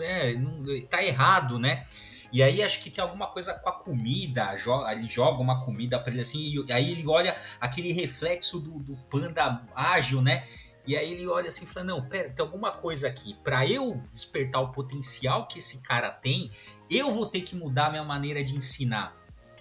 é, 0.00 0.34
não, 0.34 0.64
tá 0.88 1.02
errado, 1.02 1.58
né, 1.58 1.86
e 2.32 2.42
aí 2.42 2.62
acho 2.62 2.80
que 2.82 2.90
tem 2.90 3.02
alguma 3.02 3.28
coisa 3.28 3.54
com 3.54 3.68
a 3.68 3.72
comida, 3.72 4.56
joga, 4.56 4.92
ele 4.92 5.08
joga 5.08 5.40
uma 5.40 5.64
comida 5.64 5.98
para 5.98 6.12
ele 6.12 6.22
assim, 6.22 6.64
e 6.66 6.72
aí 6.72 6.92
ele 6.92 7.06
olha 7.06 7.36
aquele 7.60 7.92
reflexo 7.92 8.60
do, 8.60 8.78
do, 8.78 8.96
panda 9.08 9.62
ágil, 9.74 10.20
né? 10.20 10.44
E 10.86 10.96
aí 10.96 11.12
ele 11.12 11.26
olha 11.26 11.48
assim 11.48 11.64
e 11.64 11.66
fala: 11.66 11.86
Não, 11.86 12.08
pera, 12.08 12.30
tem 12.30 12.44
alguma 12.44 12.70
coisa 12.70 13.08
aqui. 13.08 13.34
Para 13.42 13.66
eu 13.66 14.00
despertar 14.12 14.60
o 14.60 14.70
potencial 14.70 15.48
que 15.48 15.58
esse 15.58 15.80
cara 15.82 16.10
tem, 16.10 16.50
eu 16.90 17.12
vou 17.12 17.26
ter 17.26 17.40
que 17.40 17.56
mudar 17.56 17.86
a 17.86 17.90
minha 17.90 18.04
maneira 18.04 18.42
de 18.42 18.54
ensinar. 18.54 19.16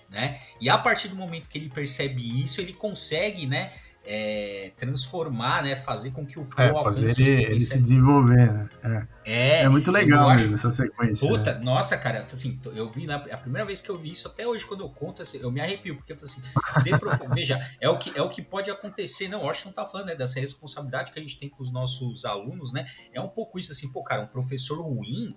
Né? 0.09 0.39
E 0.61 0.69
a 0.69 0.77
partir 0.77 1.07
do 1.07 1.15
momento 1.15 1.49
que 1.49 1.57
ele 1.57 1.69
percebe 1.69 2.43
isso, 2.43 2.61
ele 2.61 2.73
consegue, 2.73 3.45
né? 3.45 3.71
É, 4.07 4.71
transformar, 4.77 5.63
né? 5.63 5.75
Fazer 5.75 6.11
com 6.11 6.23
que 6.23 6.37
o 6.37 6.47
é, 6.57 6.71
fazer 6.71 7.21
ele, 7.23 7.43
ele, 7.45 7.59
se 7.59 7.79
desenvolver, 7.79 8.69
né? 8.83 9.07
É, 9.25 9.63
é 9.63 9.69
muito 9.69 9.91
legal 9.91 10.29
mesmo 10.35 10.53
essa 10.53 10.71
sequência. 10.71 11.27
Puta, 11.27 11.55
né? 11.55 11.61
nossa, 11.61 11.97
cara, 11.97 12.23
assim, 12.31 12.61
eu 12.75 12.87
vi 12.87 13.07
na 13.07 13.15
a 13.15 13.37
primeira 13.37 13.65
vez 13.65 13.81
que 13.81 13.89
eu 13.89 13.97
vi 13.97 14.11
isso, 14.11 14.27
até 14.27 14.47
hoje 14.47 14.63
quando 14.63 14.81
eu 14.81 14.89
conto, 14.89 15.23
assim, 15.23 15.39
eu 15.41 15.51
me 15.51 15.59
arrepio, 15.59 15.95
porque 15.95 16.13
eu 16.13 16.17
falei 16.17 16.31
assim, 16.31 16.81
ser 16.83 16.99
prof... 17.01 17.19
veja, 17.33 17.59
é 17.81 17.89
o, 17.89 17.97
que, 17.97 18.15
é 18.15 18.21
o 18.21 18.29
que 18.29 18.43
pode 18.43 18.69
acontecer, 18.69 19.27
não, 19.27 19.41
o 19.41 19.45
Washington 19.45 19.71
tá 19.71 19.85
falando, 19.85 20.07
né, 20.07 20.15
dessa 20.15 20.39
responsabilidade 20.39 21.11
que 21.11 21.17
a 21.17 21.21
gente 21.21 21.39
tem 21.39 21.49
com 21.49 21.63
os 21.63 21.71
nossos 21.71 22.25
alunos, 22.25 22.71
né? 22.71 22.85
É 23.11 23.19
um 23.19 23.27
pouco 23.27 23.57
isso 23.57 23.71
assim, 23.71 23.91
pô, 23.91 24.03
cara, 24.03 24.21
um 24.21 24.27
professor 24.27 24.79
ruim, 24.79 25.35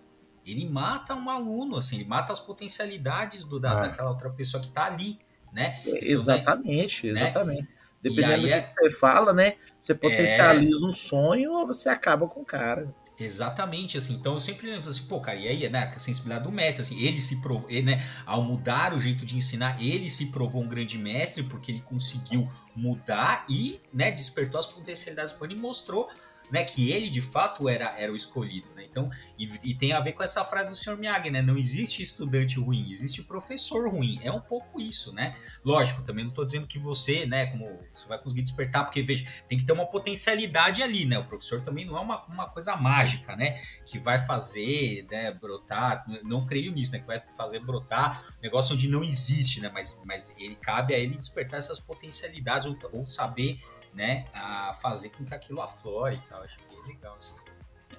ele 0.51 0.69
mata 0.69 1.15
um 1.15 1.29
aluno, 1.29 1.77
assim, 1.77 1.97
ele 1.97 2.09
mata 2.09 2.33
as 2.33 2.41
potencialidades 2.41 3.45
do, 3.45 3.61
da, 3.61 3.73
é. 3.73 3.81
daquela 3.83 4.11
outra 4.11 4.31
pessoa 4.31 4.63
que 4.63 4.71
tá 4.71 4.87
ali, 4.87 5.19
né? 5.53 5.79
Então, 5.85 5.99
exatamente, 6.01 7.07
né? 7.07 7.13
exatamente. 7.13 7.69
Dependendo 8.01 8.43
do 8.43 8.49
é... 8.49 8.61
que 8.61 8.71
você 8.71 8.91
fala, 8.91 9.33
né? 9.33 9.55
Você 9.81 9.95
potencializa 9.95 10.85
é... 10.85 10.89
um 10.89 10.93
sonho 10.93 11.53
ou 11.53 11.67
você 11.67 11.89
acaba 11.89 12.27
com 12.27 12.41
o 12.41 12.45
cara. 12.45 12.89
Exatamente, 13.21 13.99
assim, 13.99 14.15
então 14.15 14.35
eu 14.35 14.41
sempre 14.41 14.71
lembro 14.71 14.89
assim, 14.89 15.03
pô, 15.03 15.21
cara, 15.21 15.37
e 15.37 15.49
aí, 15.49 15.69
né, 15.69 15.91
a 15.93 15.99
sensibilidade 15.99 16.45
do 16.45 16.53
mestre, 16.53 16.83
assim, 16.83 17.05
ele 17.05 17.21
se 17.21 17.41
provou, 17.41 17.69
ele, 17.69 17.83
né, 17.83 18.07
ao 18.25 18.43
mudar 18.43 18.95
o 18.95 19.01
jeito 19.01 19.27
de 19.27 19.35
ensinar, 19.35 19.77
ele 19.83 20.09
se 20.09 20.27
provou 20.27 20.63
um 20.63 20.69
grande 20.69 20.97
mestre, 20.97 21.43
porque 21.43 21.73
ele 21.73 21.81
conseguiu 21.81 22.49
mudar 22.77 23.45
e, 23.49 23.81
né, 23.93 24.13
despertou 24.13 24.61
as 24.61 24.67
potencialidades 24.67 25.33
do 25.33 25.47
e 25.51 25.57
mostrou, 25.57 26.09
né, 26.51 26.65
que 26.65 26.91
ele 26.91 27.11
de 27.11 27.21
fato 27.21 27.69
era, 27.69 27.95
era 27.99 28.13
o 28.13 28.17
escolhido, 28.17 28.69
né, 28.75 28.85
então, 28.89 29.11
e, 29.39 29.49
e, 29.63 29.75
tem 29.75 29.93
a 29.93 30.01
ver 30.01 30.13
com 30.13 30.23
essa 30.23 30.45
frase 30.45 30.71
do 30.71 30.77
Sr. 30.77 30.99
Miyagi, 30.99 31.31
né, 31.31 31.43
não 31.43 31.57
existe 31.57 32.03
estudante 32.03 32.59
ruim, 32.59 32.89
existe 32.91 33.23
professor 33.23 33.91
ruim, 33.91 34.19
é 34.23 34.33
um 34.33 34.41
pouco 34.41 34.81
isso, 34.81 35.15
né, 35.15 35.37
lógico, 35.65 36.03
também 36.03 36.25
não 36.25 36.33
tô 36.33 36.45
dizendo 36.45 36.67
que 36.67 36.79
você, 36.79 37.27
né, 37.27 37.47
como 37.47 37.79
você 37.95 38.07
vai 38.09 38.19
conseguir 38.19 38.43
despertar, 38.43 38.85
porque, 38.85 39.03
veja, 39.03 39.27
tem 39.49 39.59
que 39.59 39.65
ter 39.65 39.73
uma 39.73 39.87
potencialidade 39.87 40.83
ali, 40.83 41.05
né, 41.05 41.19
o 41.19 41.25
professor 41.25 41.63
também 41.63 41.85
não 41.85 41.97
é 41.97 42.01
uma, 42.01 42.25
uma 42.27 42.49
coisa 42.49 42.77
mágica, 42.77 43.37
né, 43.37 43.61
que 43.85 43.99
vai 43.99 44.19
fazer, 44.19 45.07
né, 45.11 45.33
brotar, 45.33 46.05
não 46.25 46.47
creio 46.47 46.73
nisso, 46.73 46.93
né, 46.93 46.99
que 46.99 47.07
vai 47.07 47.23
fazer 47.37 47.61
brotar 47.61 48.25
um 48.39 48.43
negócio 48.43 48.75
onde 48.75 48.89
não 48.89 49.05
existe, 49.05 49.61
né, 49.61 49.71
mas, 49.73 50.01
mas 50.05 50.35
ele 50.39 50.55
cabe 50.55 50.95
a 50.95 50.99
ele 50.99 51.17
despertar 51.17 51.59
essas 51.59 51.79
potencialidades 51.79 52.67
ou, 52.67 52.77
ou 52.93 53.05
saber 53.05 53.59
né, 53.99 54.27
a 54.33 54.73
fazer 54.75 55.09
com 55.11 55.25
que 55.25 55.35
aquilo 55.35 55.61
aflore 55.61 56.15
e 56.15 56.29
tal. 56.29 56.41
Acho 56.43 56.61
bem 56.71 56.95
legal 56.95 57.19
isso. 57.21 57.35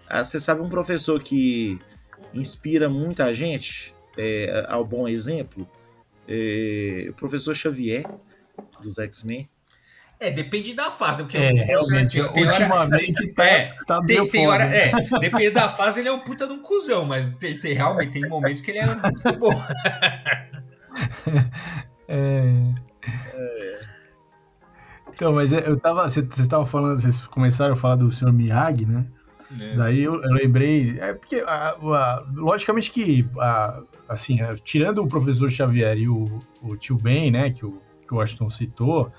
Ah, 0.08 0.24
você 0.24 0.40
sabe 0.40 0.62
um 0.62 0.70
professor 0.70 1.22
que 1.22 1.78
inspira 2.34 2.88
muita 2.90 3.36
gente 3.36 3.94
é, 4.18 4.66
ao 4.70 4.86
bom 4.86 5.10
exemplo? 5.10 5.70
É, 6.26 7.08
o 7.10 7.14
professor 7.14 7.54
Xavier, 7.54 8.06
dos 8.82 8.98
X-Men. 8.98 9.50
É, 10.22 10.32
depende 10.32 10.74
da 10.74 10.90
fase, 10.90 11.18
né? 11.18 11.24
porque 11.24 11.38
é, 11.38 11.52
realmente, 11.52 12.12
tem, 12.12 12.46
ultimamente 12.46 13.22
hora, 13.24 13.34
tá, 13.34 13.46
é, 13.46 13.76
tá 13.86 14.02
tem, 14.04 14.30
tem 14.30 14.48
hora, 14.48 14.64
é, 14.76 14.92
depende 15.20 15.50
da 15.52 15.70
fase, 15.70 16.02
ele 16.02 16.10
é 16.10 16.12
um 16.12 16.20
puta 16.20 16.46
de 16.46 16.54
um 16.54 16.62
cuzão, 16.62 17.06
mas 17.06 17.30
tem, 17.36 17.58
tem, 17.60 17.74
realmente 17.74 18.12
tem 18.12 18.28
momentos 18.28 18.62
que 18.62 18.72
ele 18.72 18.80
é 18.80 18.86
muito 18.86 19.38
bom. 19.38 19.54
é. 22.08 22.90
Então, 25.20 25.34
mas 25.34 25.52
eu 25.52 25.78
tava. 25.78 26.08
Você 26.08 26.22
estava 26.22 26.66
falando, 26.66 27.02
vocês 27.02 27.20
começaram 27.28 27.74
a 27.74 27.76
falar 27.76 27.98
do 27.98 28.10
Sr. 28.10 28.32
Miyagi, 28.32 28.86
né? 28.86 29.06
É. 29.60 29.76
Daí 29.76 30.02
eu, 30.02 30.24
eu, 30.24 30.32
lembrei. 30.32 30.98
É 30.98 31.14
porque, 31.14 31.44
a, 31.46 31.72
a, 31.72 32.26
logicamente 32.34 32.90
que, 32.90 33.28
a, 33.38 33.84
assim, 34.08 34.38
tirando 34.64 35.00
o 35.00 35.10
professor 35.10 35.52
Xavier 35.52 35.98
e 35.98 36.08
o, 36.08 36.24
o 36.62 36.78
tio 36.78 36.96
Ben, 36.96 37.32
né, 37.32 37.50
que 37.50 37.66
o, 37.66 37.82
que 38.08 38.14
o 38.14 38.18
Washington 38.18 38.50
citou, 38.50 39.12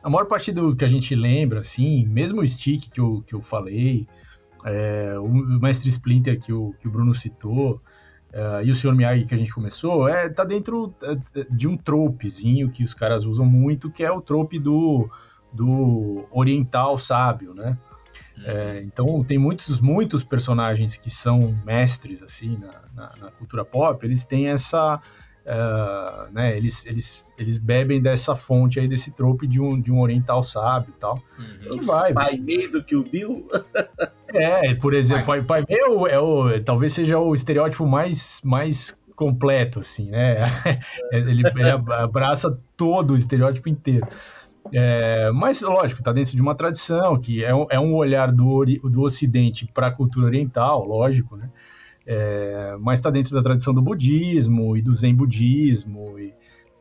a 0.00 0.08
maior 0.08 0.26
parte 0.26 0.52
do 0.52 0.76
que 0.76 0.84
a 0.84 0.88
gente 0.88 1.12
lembra, 1.16 1.58
assim, 1.58 2.06
mesmo 2.06 2.40
o 2.40 2.46
Stick 2.46 2.88
que 2.88 3.00
eu, 3.00 3.24
que 3.26 3.34
eu 3.34 3.42
falei, 3.42 4.06
é, 4.64 5.18
o 5.18 5.28
Mestre 5.28 5.88
Splinter 5.88 6.38
que 6.38 6.52
o, 6.52 6.72
que 6.78 6.86
o 6.86 6.90
Bruno 6.90 7.16
citou, 7.16 7.82
é, 8.32 8.64
e 8.64 8.70
o 8.70 8.76
Sr. 8.76 8.94
Miyagi 8.94 9.24
que 9.24 9.34
a 9.34 9.38
gente 9.38 9.52
começou, 9.52 10.06
é, 10.06 10.28
tá 10.28 10.44
dentro 10.44 10.94
de 11.50 11.66
um 11.66 11.76
tropezinho 11.76 12.70
que 12.70 12.84
os 12.84 12.94
caras 12.94 13.24
usam 13.24 13.44
muito, 13.44 13.90
que 13.90 14.04
é 14.04 14.12
o 14.12 14.20
trope 14.20 14.56
do 14.60 15.10
do 15.52 16.26
oriental 16.30 16.98
sábio, 16.98 17.54
né? 17.54 17.76
É, 18.44 18.82
então 18.84 19.24
tem 19.24 19.36
muitos 19.36 19.80
muitos 19.80 20.22
personagens 20.22 20.96
que 20.96 21.10
são 21.10 21.58
mestres 21.64 22.22
assim 22.22 22.56
na, 22.56 22.82
na, 22.94 23.16
na 23.16 23.30
cultura 23.32 23.64
pop, 23.64 24.04
eles 24.06 24.24
têm 24.24 24.48
essa 24.48 25.00
uh, 25.48 26.32
né, 26.32 26.56
eles, 26.56 26.84
eles, 26.86 27.24
eles 27.38 27.58
bebem 27.58 28.00
dessa 28.00 28.34
fonte 28.34 28.78
aí 28.78 28.86
desse 28.86 29.10
trope 29.10 29.46
de 29.46 29.60
um, 29.60 29.80
de 29.80 29.90
um 29.90 30.00
oriental 30.00 30.42
sábio 30.42 30.92
e 30.96 31.00
tal. 31.00 31.22
Uhum. 31.38 31.78
Que 31.78 31.86
vai. 31.86 32.12
Pai 32.12 32.36
meio 32.36 32.70
do 32.70 32.84
que 32.84 32.94
o 32.94 33.02
Bill. 33.02 33.46
é, 34.28 34.74
por 34.74 34.94
exemplo, 34.94 35.24
pai, 35.24 35.42
pai 35.42 35.64
meio 35.68 36.06
é 36.06 36.20
o, 36.20 36.60
talvez 36.60 36.92
seja 36.92 37.18
o 37.18 37.34
estereótipo 37.34 37.86
mais 37.86 38.40
mais 38.44 38.96
completo 39.16 39.80
assim, 39.80 40.10
né? 40.10 40.46
ele, 41.10 41.42
ele 41.42 41.70
abraça 41.70 42.56
todo 42.76 43.14
o 43.14 43.16
estereótipo 43.16 43.68
inteiro. 43.68 44.06
É, 44.72 45.30
mas, 45.32 45.60
lógico, 45.60 46.00
está 46.00 46.12
dentro 46.12 46.34
de 46.34 46.42
uma 46.42 46.54
tradição, 46.54 47.18
que 47.18 47.44
é 47.44 47.54
um, 47.54 47.66
é 47.70 47.78
um 47.78 47.94
olhar 47.94 48.32
do, 48.32 48.64
do 48.64 49.02
Ocidente 49.02 49.66
para 49.72 49.88
a 49.88 49.90
cultura 49.90 50.26
oriental, 50.26 50.84
lógico, 50.84 51.36
né? 51.36 51.50
É, 52.06 52.76
mas 52.80 52.98
está 52.98 53.10
dentro 53.10 53.34
da 53.34 53.42
tradição 53.42 53.74
do 53.74 53.82
budismo 53.82 54.76
e 54.76 54.80
do 54.80 54.94
zen 54.94 55.14
budismo 55.14 56.18
e, 56.18 56.34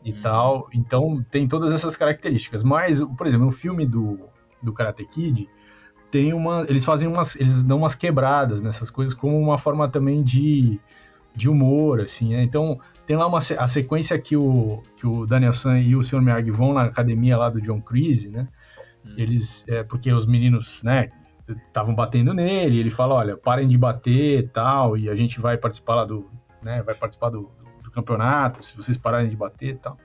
e 0.03 0.13
hum. 0.13 0.19
tal. 0.21 0.67
Então, 0.73 1.25
tem 1.29 1.47
todas 1.47 1.73
essas 1.73 1.97
características. 1.97 2.63
Mas, 2.63 2.99
por 2.99 3.27
exemplo, 3.27 3.45
no 3.45 3.51
filme 3.51 3.85
do, 3.85 4.19
do 4.61 4.71
Karate 4.71 5.05
Kid, 5.05 5.49
tem 6.09 6.33
uma, 6.33 6.65
eles 6.69 6.85
fazem 6.85 7.07
umas, 7.07 7.35
eles 7.35 7.61
dão 7.61 7.79
umas 7.79 7.95
quebradas 7.95 8.61
nessas 8.61 8.89
coisas 8.89 9.13
como 9.13 9.37
uma 9.37 9.57
forma 9.57 9.87
também 9.89 10.23
de, 10.23 10.79
de 11.37 11.47
humor, 11.47 12.01
assim, 12.01 12.33
né? 12.33 12.43
Então 12.43 12.79
tem 13.05 13.15
lá 13.15 13.27
uma 13.27 13.37
a 13.37 13.67
sequência 13.67 14.19
que 14.19 14.35
o 14.35 14.81
que 14.97 15.05
o 15.05 15.25
Daniel 15.25 15.53
San 15.53 15.79
e 15.79 15.95
o 15.95 16.03
Sr. 16.03 16.19
Miyagi 16.19 16.51
vão 16.51 16.73
na 16.73 16.83
academia 16.83 17.37
lá 17.37 17.49
do 17.49 17.61
John 17.61 17.79
Creasy, 17.79 18.29
né? 18.29 18.47
Hum. 19.05 19.13
Eles, 19.15 19.63
é, 19.67 19.83
porque 19.83 20.11
os 20.11 20.25
meninos, 20.25 20.81
né, 20.83 21.09
estavam 21.67 21.93
batendo 21.93 22.33
nele, 22.33 22.79
ele 22.79 22.89
fala, 22.89 23.13
olha, 23.13 23.37
parem 23.37 23.67
de 23.67 23.77
bater, 23.77 24.49
tal, 24.49 24.97
e 24.97 25.09
a 25.09 25.15
gente 25.15 25.39
vai 25.39 25.57
participar 25.57 25.95
lá 25.95 26.05
do, 26.05 26.27
né, 26.61 26.81
vai 26.81 26.95
participar 26.95 27.29
do, 27.29 27.51
do 27.83 27.91
campeonato, 27.91 28.65
se 28.65 28.75
vocês 28.75 28.97
pararem 28.97 29.29
de 29.29 29.35
bater, 29.35 29.77
tal. 29.77 29.97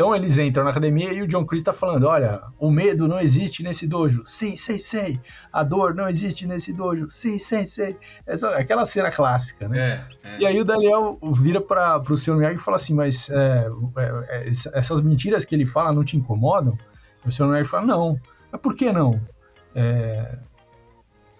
Então 0.00 0.16
eles 0.16 0.38
entram 0.38 0.64
na 0.64 0.70
academia 0.70 1.12
e 1.12 1.20
o 1.20 1.28
John 1.28 1.44
Chris 1.44 1.60
está 1.60 1.74
falando: 1.74 2.04
olha, 2.04 2.40
o 2.58 2.70
medo 2.70 3.06
não 3.06 3.20
existe 3.20 3.62
nesse 3.62 3.86
dojo. 3.86 4.22
Sim, 4.24 4.56
sei, 4.56 4.80
sei. 4.80 5.20
A 5.52 5.62
dor 5.62 5.94
não 5.94 6.08
existe 6.08 6.46
nesse 6.46 6.72
dojo. 6.72 7.10
Sim, 7.10 7.38
sei, 7.38 7.66
sei. 7.66 7.98
Essa, 8.26 8.48
aquela 8.56 8.86
cena 8.86 9.10
clássica, 9.10 9.68
né? 9.68 9.78
É, 10.24 10.28
é. 10.36 10.38
E 10.38 10.46
aí 10.46 10.58
o 10.58 10.64
Daniel 10.64 11.18
vira 11.34 11.60
para 11.60 11.98
o 11.98 12.16
Sr. 12.16 12.36
Miyagi 12.36 12.56
e 12.56 12.58
fala 12.58 12.78
assim: 12.78 12.94
mas 12.94 13.28
é, 13.28 13.68
é, 13.98 14.48
é 14.48 14.52
essas 14.72 15.02
mentiras 15.02 15.44
que 15.44 15.54
ele 15.54 15.66
fala 15.66 15.92
não 15.92 16.02
te 16.02 16.16
incomodam? 16.16 16.78
O 17.26 17.30
Sr. 17.30 17.48
Miyagi 17.48 17.68
fala: 17.68 17.84
não. 17.84 18.18
Mas 18.50 18.60
por 18.62 18.74
que 18.74 18.90
não? 18.90 19.20
É, 19.74 20.38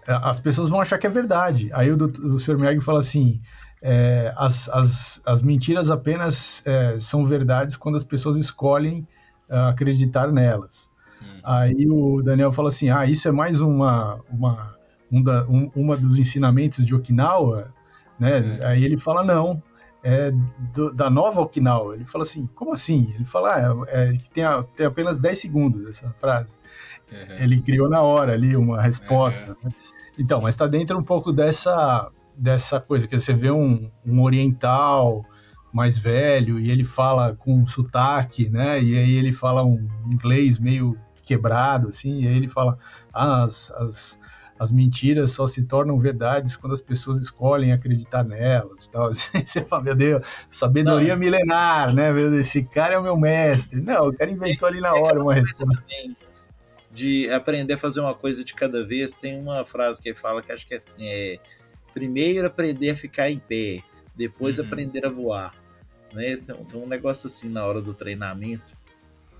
as 0.07 0.38
pessoas 0.38 0.69
vão 0.69 0.83
achar 0.83 0.99
que 0.99 1.07
é 1.07 1.11
verdade. 1.11 1.71
Aí 1.73 1.90
o, 1.90 1.97
o 1.97 2.38
Sr. 2.38 2.59
Miyagi 2.59 2.83
fala 2.83 2.99
assim: 2.99 3.40
é, 3.82 4.32
as, 4.37 4.68
as, 4.68 5.22
as 5.25 5.42
mentiras 5.42 5.90
apenas 5.90 6.62
é, 6.66 6.99
são 7.00 7.25
verdades 7.25 7.76
quando 7.76 7.96
as 7.96 8.04
pessoas 8.04 8.37
escolhem 8.37 9.06
uh, 9.49 9.68
acreditar 9.68 10.30
nelas. 10.30 10.90
Hum. 11.22 11.40
Aí 11.42 11.87
o 11.88 12.22
Daniel 12.22 12.52
fala 12.52 12.68
assim: 12.68 12.90
ah, 12.90 13.06
isso 13.06 13.26
é 13.28 13.32
mais 13.32 13.60
uma, 13.60 14.20
uma, 14.30 14.76
um 15.10 15.22
da, 15.22 15.44
um, 15.46 15.70
uma 15.75 15.96
dos 15.96 16.18
ensinamentos 16.18 16.84
de 16.84 16.94
Okinawa, 16.94 17.72
né? 18.18 18.58
É. 18.60 18.66
Aí 18.66 18.84
ele 18.84 18.99
fala: 18.99 19.25
não, 19.25 19.62
é 20.02 20.30
do, 20.75 20.92
da 20.92 21.08
nova 21.08 21.40
Okinawa. 21.40 21.94
Ele 21.94 22.04
fala 22.04 22.22
assim: 22.22 22.46
como 22.54 22.72
assim? 22.72 23.12
Ele 23.14 23.25
fala: 23.25 23.54
ah, 23.54 23.84
é, 23.88 24.12
tem, 24.34 24.44
a, 24.44 24.62
tem 24.62 24.87
apenas 24.87 25.16
10 25.16 25.38
segundos 25.38 25.87
essa 25.87 26.10
frase. 26.20 26.54
Uhum. 27.10 27.37
Ele 27.38 27.60
criou 27.62 27.88
na 27.88 28.02
hora 28.02 28.34
ali 28.34 28.54
uma 28.56 28.80
resposta. 28.80 29.49
Uhum. 29.50 29.56
Né? 29.64 29.70
Então, 30.18 30.40
mas 30.42 30.54
está 30.54 30.66
dentro 30.66 30.99
um 30.99 31.02
pouco 31.02 31.32
dessa 31.32 32.10
dessa 32.37 32.80
coisa, 32.80 33.06
que 33.06 33.18
você 33.18 33.32
vê 33.32 33.50
um, 33.50 33.90
um 34.04 34.22
oriental 34.22 35.25
mais 35.72 35.99
velho 35.99 36.58
e 36.58 36.70
ele 36.70 36.84
fala 36.84 37.34
com 37.37 37.66
sotaque, 37.66 38.49
né? 38.49 38.82
E 38.82 38.99
aí 38.99 39.12
ele 39.12 39.32
fala 39.32 39.64
um 39.64 39.88
inglês 40.06 40.58
meio 40.58 40.99
quebrado, 41.22 41.88
assim, 41.88 42.22
e 42.22 42.26
aí 42.26 42.37
ele 42.37 42.49
fala, 42.49 42.76
ah, 43.12 43.44
as, 43.44 43.70
as, 43.72 44.18
as 44.58 44.72
mentiras 44.72 45.30
só 45.30 45.46
se 45.46 45.62
tornam 45.62 45.99
verdades 45.99 46.56
quando 46.56 46.72
as 46.72 46.80
pessoas 46.80 47.20
escolhem 47.20 47.72
acreditar 47.72 48.25
nelas, 48.25 48.88
tal. 48.88 49.06
Assim, 49.10 49.44
você 49.44 49.64
fala, 49.64 49.84
meu 49.84 49.94
Deus, 49.94 50.26
sabedoria 50.50 51.14
Não, 51.14 51.20
milenar, 51.20 51.94
né? 51.94 52.10
Esse 52.38 52.64
cara 52.64 52.94
é 52.94 52.99
o 52.99 53.02
meu 53.02 53.16
mestre. 53.16 53.80
Não, 53.80 54.08
o 54.08 54.12
cara 54.12 54.30
inventou 54.30 54.66
ali 54.66 54.80
na 54.80 54.92
hora 54.92 55.22
uma 55.22 55.34
resposta. 55.34 55.84
De 56.92 57.30
aprender 57.30 57.75
a 57.75 57.78
fazer 57.78 58.00
uma 58.00 58.14
coisa 58.14 58.44
de 58.44 58.52
cada 58.52 58.84
vez, 58.84 59.14
tem 59.14 59.40
uma 59.40 59.64
frase 59.64 60.02
que 60.02 60.08
ele 60.08 60.16
fala 60.16 60.42
que 60.42 60.50
acho 60.50 60.66
que 60.66 60.75
é 60.75 60.78
assim, 60.78 61.06
é 61.06 61.38
primeiro 61.92 62.47
aprender 62.47 62.90
a 62.90 62.97
ficar 62.97 63.30
em 63.30 63.38
pé, 63.38 63.82
depois 64.14 64.59
uhum. 64.59 64.66
aprender 64.66 65.04
a 65.04 65.11
voar. 65.11 65.54
Né? 66.12 66.32
Então, 66.32 66.59
então, 66.61 66.82
um 66.82 66.88
negócio 66.88 67.26
assim 67.26 67.49
na 67.49 67.64
hora 67.64 67.80
do 67.80 67.94
treinamento. 67.94 68.76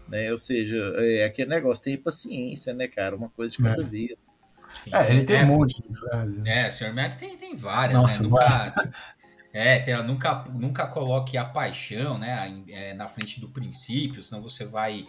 Né? 0.09 0.31
Ou 0.33 0.39
seja, 0.39 0.77
é 0.97 1.25
aquele 1.25 1.51
negócio, 1.51 1.85
tem 1.85 1.97
paciência, 1.97 2.75
né, 2.75 2.89
cara? 2.89 3.17
Uma 3.17 3.29
coisa 3.29 3.57
de 3.57 3.63
cada 3.63 3.83
é. 3.83 3.87
vez. 3.87 4.33
Sim, 4.75 4.91
é, 4.95 5.11
ele 5.11 5.25
tem 5.25 5.37
é, 5.37 5.45
um 5.45 5.47
monte 5.47 5.83
de 5.83 5.99
frases. 5.99 6.37
Né? 6.39 6.65
É, 6.65 6.69
o 6.69 6.73
Sr. 6.73 6.95
Mac 6.95 7.15
tem, 7.15 7.37
tem 7.37 7.55
várias, 7.55 8.01
Nossa, 8.01 8.23
né? 8.23 8.29
Nunca, 8.29 8.93
é, 9.53 9.79
tem, 9.81 10.03
nunca, 10.05 10.45
nunca 10.53 10.87
coloque 10.87 11.37
a 11.37 11.45
paixão 11.45 12.19
né, 12.19 12.63
é, 12.69 12.95
na 12.95 13.09
frente 13.09 13.41
do 13.41 13.49
princípio, 13.49 14.23
senão 14.23 14.41
você 14.41 14.65
vai 14.65 15.07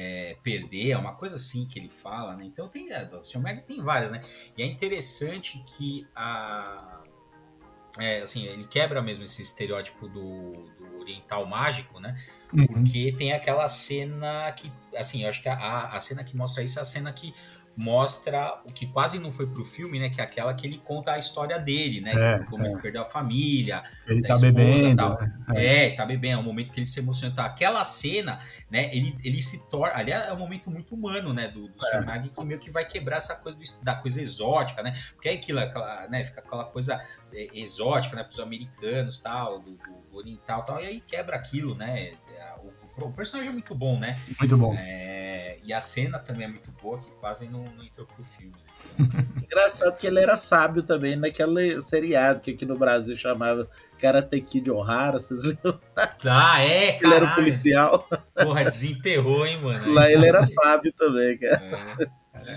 é, 0.00 0.34
perder, 0.42 0.92
é 0.92 0.96
uma 0.96 1.12
coisa 1.12 1.36
assim 1.36 1.66
que 1.66 1.78
ele 1.78 1.90
fala, 1.90 2.34
né? 2.34 2.44
Então 2.46 2.68
tem, 2.68 2.90
é, 2.90 3.04
o 3.14 3.22
Sr. 3.22 3.40
Meg 3.40 3.60
tem 3.62 3.82
várias, 3.82 4.10
né? 4.10 4.22
E 4.56 4.62
é 4.62 4.66
interessante 4.66 5.62
que 5.76 6.06
a, 6.16 7.02
é, 7.98 8.22
assim, 8.22 8.46
ele 8.46 8.64
quebra 8.64 9.02
mesmo 9.02 9.24
esse 9.24 9.42
estereótipo 9.42 10.08
do, 10.08 10.52
do 10.78 11.00
oriental 11.00 11.44
mágico, 11.44 12.00
né? 12.00 12.16
Uhum. 12.50 12.66
Porque 12.66 13.12
tem 13.12 13.32
aquela 13.32 13.68
cena 13.68 14.50
que, 14.52 14.72
assim, 14.96 15.24
eu 15.24 15.28
acho 15.28 15.42
que 15.42 15.50
a, 15.50 15.88
a 15.88 16.00
cena 16.00 16.24
que 16.24 16.34
mostra 16.34 16.62
isso 16.62 16.78
é 16.78 16.82
a 16.82 16.84
cena 16.84 17.12
que 17.12 17.34
mostra 17.76 18.60
o 18.64 18.72
que 18.72 18.86
quase 18.86 19.18
não 19.18 19.32
foi 19.32 19.46
pro 19.46 19.64
filme, 19.64 19.98
né? 19.98 20.10
Que 20.10 20.20
é 20.20 20.24
aquela 20.24 20.52
que 20.54 20.66
ele 20.66 20.78
conta 20.78 21.12
a 21.12 21.18
história 21.18 21.58
dele, 21.58 22.00
né? 22.00 22.12
É, 22.14 22.38
como 22.44 22.64
é. 22.64 22.68
ele 22.68 22.80
perdeu 22.80 23.02
a 23.02 23.04
família, 23.04 23.82
ele 24.06 24.22
tá 24.22 24.34
esposa, 24.34 24.52
bebendo, 24.52 24.96
tal. 24.96 25.20
Né? 25.20 25.40
É. 25.54 25.86
é, 25.86 25.90
tá 25.96 26.04
bebendo, 26.04 26.34
é 26.34 26.38
um 26.38 26.42
momento 26.42 26.72
que 26.72 26.78
ele 26.78 26.86
se 26.86 27.00
emociona. 27.00 27.34
Tá. 27.34 27.46
Aquela 27.46 27.84
cena, 27.84 28.38
né? 28.70 28.94
Ele, 28.94 29.16
ele 29.24 29.40
se 29.40 29.68
torna. 29.68 29.96
Ali 29.96 30.12
é 30.12 30.32
um 30.32 30.38
momento 30.38 30.70
muito 30.70 30.94
humano, 30.94 31.32
né? 31.32 31.48
Do, 31.48 31.68
do 31.68 31.74
é. 31.86 32.28
Que 32.28 32.44
meio 32.44 32.60
que 32.60 32.70
vai 32.70 32.84
quebrar 32.84 33.16
essa 33.16 33.36
coisa 33.36 33.56
do, 33.56 33.84
da 33.84 33.94
coisa 33.94 34.20
exótica, 34.20 34.82
né? 34.82 34.94
Porque 35.14 35.28
é 35.28 35.32
aquilo, 35.32 35.60
aquela, 35.60 36.08
né? 36.08 36.24
Fica 36.24 36.40
aquela 36.40 36.64
coisa 36.64 37.00
é, 37.32 37.48
exótica, 37.54 38.16
né? 38.16 38.24
Pros 38.24 38.40
americanos 38.40 39.18
tal, 39.18 39.60
do, 39.60 39.72
do 39.72 40.16
oriental 40.16 40.64
tal. 40.64 40.82
E 40.82 40.86
aí 40.86 41.00
quebra 41.00 41.36
aquilo, 41.36 41.74
né? 41.74 42.12
O, 43.00 43.08
o 43.08 43.12
personagem 43.12 43.50
é 43.50 43.52
muito 43.52 43.74
bom, 43.74 43.98
né? 43.98 44.18
Muito 44.38 44.56
bom. 44.56 44.74
É, 44.76 45.58
e 45.62 45.72
a 45.72 45.80
cena 45.80 46.18
também 46.18 46.44
é 46.44 46.48
muito 46.48 46.70
boa, 46.82 46.98
que 46.98 47.10
quase 47.20 47.48
não, 47.48 47.64
não 47.64 47.84
entrou 47.84 48.06
pro 48.06 48.24
filme. 48.24 48.54
Né? 48.98 49.26
Engraçado 49.44 49.96
que 49.98 50.06
ele 50.06 50.20
era 50.20 50.36
sábio 50.36 50.82
também 50.82 51.16
naquele 51.16 51.82
seriado 51.82 52.40
que 52.40 52.52
aqui 52.52 52.64
no 52.64 52.78
Brasil 52.78 53.16
chamava 53.16 53.68
Karate 54.00 54.40
Kid 54.40 54.70
O'Hara, 54.70 55.20
vocês 55.20 55.44
lembram? 55.44 55.78
Ah, 56.24 56.60
é, 56.62 56.92
cara. 56.92 57.04
Ele 57.04 57.14
era 57.14 57.34
policial. 57.34 58.08
Porra, 58.34 58.64
desenterrou, 58.64 59.46
hein, 59.46 59.60
mano. 59.60 59.92
Lá 59.92 60.10
ele 60.10 60.26
era 60.26 60.42
sábio 60.42 60.92
também, 60.92 61.38
cara. 61.38 61.96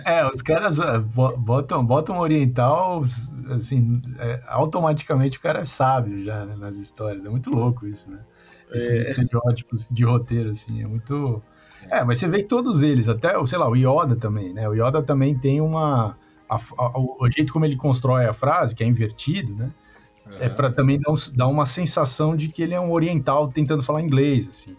É. 0.05 0.19
é 0.19 0.25
os 0.25 0.41
caras 0.41 0.79
é, 0.79 0.99
botam, 0.99 1.85
botam 1.85 2.19
oriental, 2.19 3.03
assim, 3.53 4.01
é, 4.19 4.41
automaticamente 4.47 5.37
o 5.37 5.41
cara 5.41 5.61
é 5.61 5.65
sábio 5.65 6.23
já 6.23 6.45
né, 6.45 6.55
nas 6.55 6.77
histórias. 6.77 7.25
É 7.25 7.29
muito 7.29 7.49
louco 7.49 7.85
isso, 7.85 8.09
né? 8.09 8.19
Esses 8.71 9.07
é. 9.07 9.11
estereótipos 9.11 9.87
de 9.89 10.03
roteiro, 10.03 10.49
assim, 10.49 10.81
é 10.81 10.87
muito 10.87 11.41
é, 11.89 12.03
mas 12.03 12.19
você 12.19 12.27
vê 12.27 12.39
que 12.39 12.47
todos 12.47 12.81
eles, 12.81 13.07
até, 13.09 13.33
sei 13.45 13.57
lá, 13.57 13.69
o 13.69 13.75
Yoda 13.75 14.15
também, 14.15 14.53
né? 14.53 14.67
O 14.67 14.73
Yoda 14.73 15.01
também 15.01 15.37
tem 15.37 15.61
uma. 15.61 16.17
A, 16.49 16.55
a, 16.55 16.99
o 16.99 17.29
jeito 17.31 17.51
como 17.51 17.65
ele 17.65 17.75
constrói 17.75 18.25
a 18.25 18.33
frase, 18.33 18.75
que 18.75 18.83
é 18.83 18.87
invertido, 18.87 19.55
né? 19.55 19.71
Uhum. 20.25 20.37
É 20.39 20.49
para 20.49 20.71
também 20.71 20.99
dar, 20.99 21.11
um, 21.11 21.15
dar, 21.33 21.47
uma 21.47 21.65
sensação 21.65 22.35
de 22.35 22.47
que 22.47 22.61
ele 22.61 22.73
é 22.73 22.79
um 22.79 22.91
oriental 22.91 23.47
tentando 23.47 23.83
falar 23.83 24.01
inglês, 24.01 24.47
assim. 24.49 24.75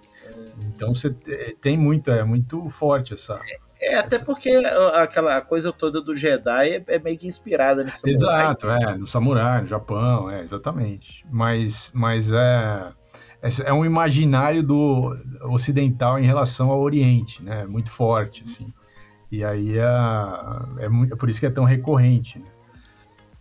Então 0.75 0.95
você 0.95 1.11
tem 1.61 1.77
muito, 1.77 2.11
é 2.11 2.25
muito 2.25 2.69
forte 2.69 3.13
essa. 3.13 3.41
É, 3.81 3.97
até 3.97 4.19
porque 4.19 4.51
aquela 4.95 5.41
coisa 5.41 5.73
toda 5.73 6.01
do 6.01 6.17
Jedi 6.17 6.71
é, 6.71 6.85
é 6.87 6.99
meio 6.99 7.19
que 7.19 7.27
inspirada 7.27 7.85
no 7.85 7.91
samurai. 7.91 8.15
Exato, 8.15 8.71
é, 8.71 8.97
no 8.97 9.07
samurai, 9.07 9.63
no 9.63 9.69
Japão, 9.69 10.31
é, 10.31 10.41
exatamente. 10.43 11.25
Mas, 11.31 11.91
mas 11.93 12.31
é 12.31 12.93
é 13.65 13.73
um 13.73 13.85
imaginário 13.85 14.63
do 14.63 15.15
ocidental 15.43 16.19
em 16.19 16.25
relação 16.25 16.71
ao 16.71 16.81
Oriente, 16.81 17.43
né? 17.43 17.67
Muito 17.67 17.91
forte, 17.91 18.43
assim. 18.45 18.73
E 19.31 19.45
aí 19.45 19.77
é, 19.77 19.83
é, 19.83 20.87
é 21.13 21.17
por 21.17 21.29
isso 21.29 21.41
que 21.41 21.47
é 21.47 21.51
tão 21.51 21.65
recorrente. 21.65 22.39
Né? 22.39 22.47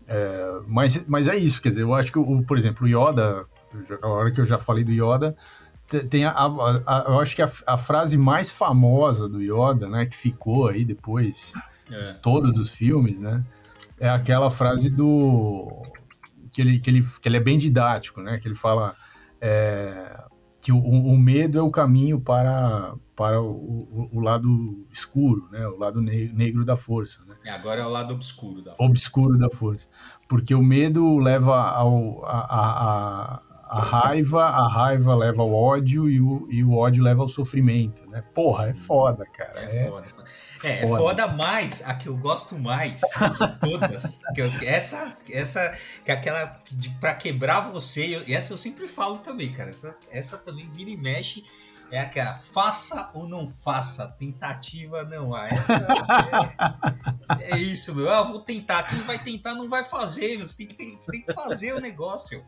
É, 0.08 0.60
mas, 0.68 1.06
mas 1.08 1.28
é 1.28 1.36
isso, 1.38 1.62
quer 1.62 1.70
dizer, 1.70 1.84
eu 1.84 1.94
acho 1.94 2.12
que, 2.12 2.20
o, 2.20 2.44
por 2.44 2.58
exemplo, 2.58 2.86
o 2.86 2.90
Yoda, 2.90 3.46
a 4.02 4.08
hora 4.08 4.32
que 4.32 4.42
eu 4.42 4.46
já 4.46 4.58
falei 4.58 4.84
do 4.84 4.92
Yoda, 4.92 5.36
tem 6.10 6.26
a, 6.26 6.32
a, 6.32 6.48
a 6.86 7.06
eu 7.08 7.20
acho 7.20 7.36
que 7.36 7.42
a, 7.42 7.52
a, 7.68 7.78
frase 7.78 8.18
mais 8.18 8.50
famosa 8.50 9.30
do 9.30 9.42
Yoda, 9.42 9.88
né, 9.88 10.06
que 10.06 10.16
ficou 10.16 10.68
aí 10.68 10.84
depois 10.84 11.54
é. 11.90 12.06
de 12.06 12.14
todos 12.16 12.58
os 12.58 12.70
filmes, 12.70 13.20
né, 13.20 13.44
é 14.00 14.10
aquela 14.10 14.50
frase 14.50 14.90
do 14.90 15.84
que 16.52 16.62
ele, 16.62 16.80
que 16.80 16.90
ele, 16.90 17.08
que 17.22 17.30
ele 17.30 17.38
é 17.38 17.40
bem 17.40 17.58
didático, 17.58 18.22
né, 18.22 18.40
que 18.40 18.48
ele 18.48 18.56
fala 18.56 18.96
é, 19.46 20.24
que 20.62 20.72
o, 20.72 20.78
o, 20.78 21.18
medo 21.18 21.60
é 21.60 21.62
o 21.62 21.70
caminho 21.70 22.22
para, 22.22 22.96
para 23.14 23.42
o, 23.42 24.10
o, 24.14 24.22
lado 24.22 24.88
escuro, 24.90 25.50
né? 25.52 25.68
o 25.68 25.78
lado 25.78 26.02
negro 26.02 26.64
da 26.64 26.78
força. 26.78 27.22
Né? 27.28 27.36
E 27.44 27.50
agora 27.50 27.82
é 27.82 27.86
o 27.86 27.90
lado 27.90 28.14
obscuro 28.14 28.62
da 28.62 28.72
força. 28.72 28.84
Obscuro 28.84 29.38
da 29.38 29.50
força. 29.50 29.86
Porque 30.30 30.56
o 30.56 30.64
medo 30.64 31.18
leva 31.18 31.62
ao, 31.72 32.24
a, 32.26 32.40
a, 32.40 33.42
a, 33.68 33.82
raiva, 33.82 34.46
a 34.46 34.70
raiva 34.70 35.14
leva 35.14 35.42
ao 35.42 35.54
ódio 35.54 36.10
e 36.10 36.22
o, 36.22 36.48
e 36.50 36.64
o 36.64 36.78
ódio 36.78 37.04
leva 37.04 37.22
ao 37.22 37.28
sofrimento. 37.28 38.10
Né? 38.10 38.24
Porra, 38.34 38.70
é 38.70 38.74
foda, 38.74 39.26
cara. 39.26 39.60
É, 39.60 39.88
é 39.88 39.90
foda, 39.90 40.08
foda. 40.08 40.30
É, 40.64 40.84
é 40.84 40.88
foda 40.88 41.28
mais, 41.28 41.84
a 41.86 41.94
que 41.94 42.08
eu 42.08 42.16
gosto 42.16 42.58
mais 42.58 43.02
de 43.02 43.60
todas. 43.60 44.22
que 44.34 44.42
eu, 44.42 44.52
essa, 44.62 45.14
essa, 45.30 45.78
que 46.06 46.10
é 46.10 46.14
aquela 46.14 46.58
de, 46.72 46.90
pra 46.92 47.14
quebrar 47.14 47.70
você, 47.70 48.16
eu, 48.16 48.24
essa 48.34 48.54
eu 48.54 48.58
sempre 48.58 48.88
falo 48.88 49.18
também, 49.18 49.52
cara. 49.52 49.72
Essa, 49.72 49.96
essa 50.10 50.38
também 50.38 50.70
vira 50.72 50.90
e 50.90 50.98
mexe. 50.98 51.44
É 51.92 52.00
aquela, 52.00 52.34
faça 52.34 53.12
ou 53.14 53.28
não 53.28 53.48
faça, 53.48 54.08
tentativa 54.08 55.04
não. 55.04 55.36
Ah, 55.36 55.50
essa 55.50 55.86
é, 57.40 57.52
é 57.52 57.58
isso, 57.58 57.94
meu. 57.94 58.10
Ah, 58.10 58.24
vou 58.24 58.40
tentar. 58.40 58.84
Quem 58.84 59.02
vai 59.02 59.22
tentar 59.22 59.54
não 59.54 59.70
vai 59.70 59.84
fazer, 59.84 60.38
meu. 60.38 60.48
Você 60.48 60.66
tem 60.66 60.68
que, 60.68 60.96
você 61.00 61.12
tem 61.12 61.22
que 61.22 61.34
fazer 61.34 61.74
o 61.74 61.80
negócio, 61.82 62.44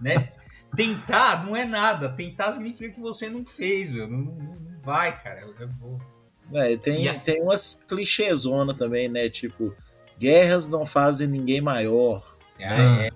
né? 0.00 0.32
Tentar 0.74 1.44
não 1.44 1.54
é 1.54 1.64
nada. 1.64 2.08
Tentar 2.08 2.50
significa 2.50 2.92
que 2.92 3.00
você 3.00 3.28
não 3.28 3.44
fez, 3.44 3.90
meu. 3.90 4.08
Não, 4.08 4.18
não, 4.18 4.34
não 4.34 4.80
vai, 4.80 5.16
cara. 5.22 5.42
Eu 5.42 5.68
vou... 5.78 6.17
É, 6.52 6.76
tem, 6.76 7.08
a... 7.08 7.14
tem 7.14 7.42
umas 7.42 7.84
clichêzonas 7.86 8.76
também, 8.76 9.08
né? 9.08 9.28
Tipo, 9.28 9.74
guerras 10.18 10.68
não 10.68 10.86
fazem 10.86 11.28
ninguém 11.28 11.60
maior. 11.60 12.24
Ah, 12.60 12.76
né? 12.76 13.10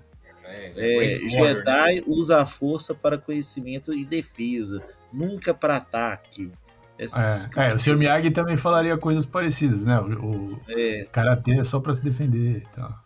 é, 0.45 0.73
é, 0.75 1.25
é 1.25 1.29
Jedi 1.29 1.95
né? 1.95 2.03
usa 2.07 2.41
a 2.41 2.45
força 2.45 2.93
para 2.93 3.17
conhecimento 3.17 3.93
e 3.93 4.05
defesa 4.05 4.83
nunca 5.11 5.53
para 5.53 5.77
ataque. 5.77 6.51
É, 6.97 7.05
é, 7.05 7.75
o 7.75 7.79
Sr. 7.79 7.97
Miyagi 7.97 8.31
também 8.31 8.55
falaria 8.55 8.97
coisas 8.97 9.25
parecidas, 9.25 9.85
né? 9.85 9.99
O, 9.99 10.53
o 10.53 10.59
é. 10.69 11.05
karatê 11.11 11.59
é 11.59 11.63
só 11.63 11.79
para 11.79 11.93
se 11.93 12.01
defender 12.01 12.57
e 12.57 12.67
tal. 12.75 13.03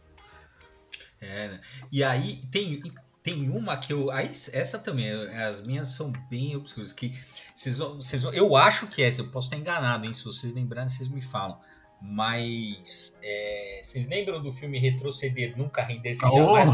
É, 1.20 1.48
né? 1.48 1.62
E 1.92 2.04
aí 2.04 2.42
tem, 2.52 2.82
tem 3.28 3.50
uma 3.50 3.76
que 3.76 3.92
eu. 3.92 4.10
Aí, 4.10 4.32
essa 4.54 4.80
também, 4.80 5.12
as 5.12 5.62
minhas 5.62 5.90
são 5.90 6.14
bem 6.30 6.56
obscuras. 6.56 6.94
Que 6.94 7.14
vocês, 7.54 7.78
vocês, 7.80 8.24
eu 8.24 8.56
acho 8.56 8.88
que 8.88 9.04
é, 9.04 9.12
eu 9.18 9.28
posso 9.28 9.48
estar 9.48 9.58
enganado, 9.58 10.06
hein? 10.06 10.14
Se 10.14 10.24
vocês 10.24 10.54
lembrarem, 10.54 10.88
vocês 10.88 11.10
me 11.10 11.22
falam. 11.22 11.60
Mas 12.00 13.20
é, 13.24 13.82
vocês 13.84 14.08
lembram 14.08 14.42
do 14.42 14.52
filme 14.52 14.80
Retroceder 14.80 15.58
Nunca 15.58 15.82
Render-se 15.82 16.24
oh, 16.26 16.56
Jamais? 16.56 16.70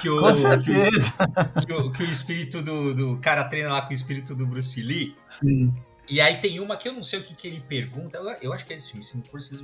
Que 0.00 0.08
o, 0.08 0.20
que 0.20 0.46
o, 0.46 0.62
que, 0.62 1.72
o, 1.72 1.92
que, 1.92 2.02
o, 2.04 2.10
espírito 2.10 2.62
do, 2.62 2.94
do 2.94 3.20
cara 3.20 3.44
treina 3.44 3.72
lá 3.72 3.82
com 3.82 3.90
o 3.90 3.92
espírito 3.92 4.36
do 4.36 4.46
Bruce 4.46 4.80
Lee. 4.80 5.16
Sim. 5.28 5.74
E 6.08 6.20
aí 6.20 6.40
tem 6.40 6.60
uma 6.60 6.76
que 6.76 6.88
eu 6.88 6.92
não 6.92 7.02
sei 7.02 7.18
o 7.18 7.22
que, 7.22 7.34
que 7.34 7.48
ele 7.48 7.60
pergunta. 7.60 8.16
Eu, 8.16 8.30
eu 8.40 8.52
acho 8.52 8.64
que 8.64 8.72
é 8.72 8.76
esse 8.76 8.90
filme, 8.90 9.04
se 9.04 9.18
não 9.18 9.24
for 9.24 9.40
vocês, 9.40 9.60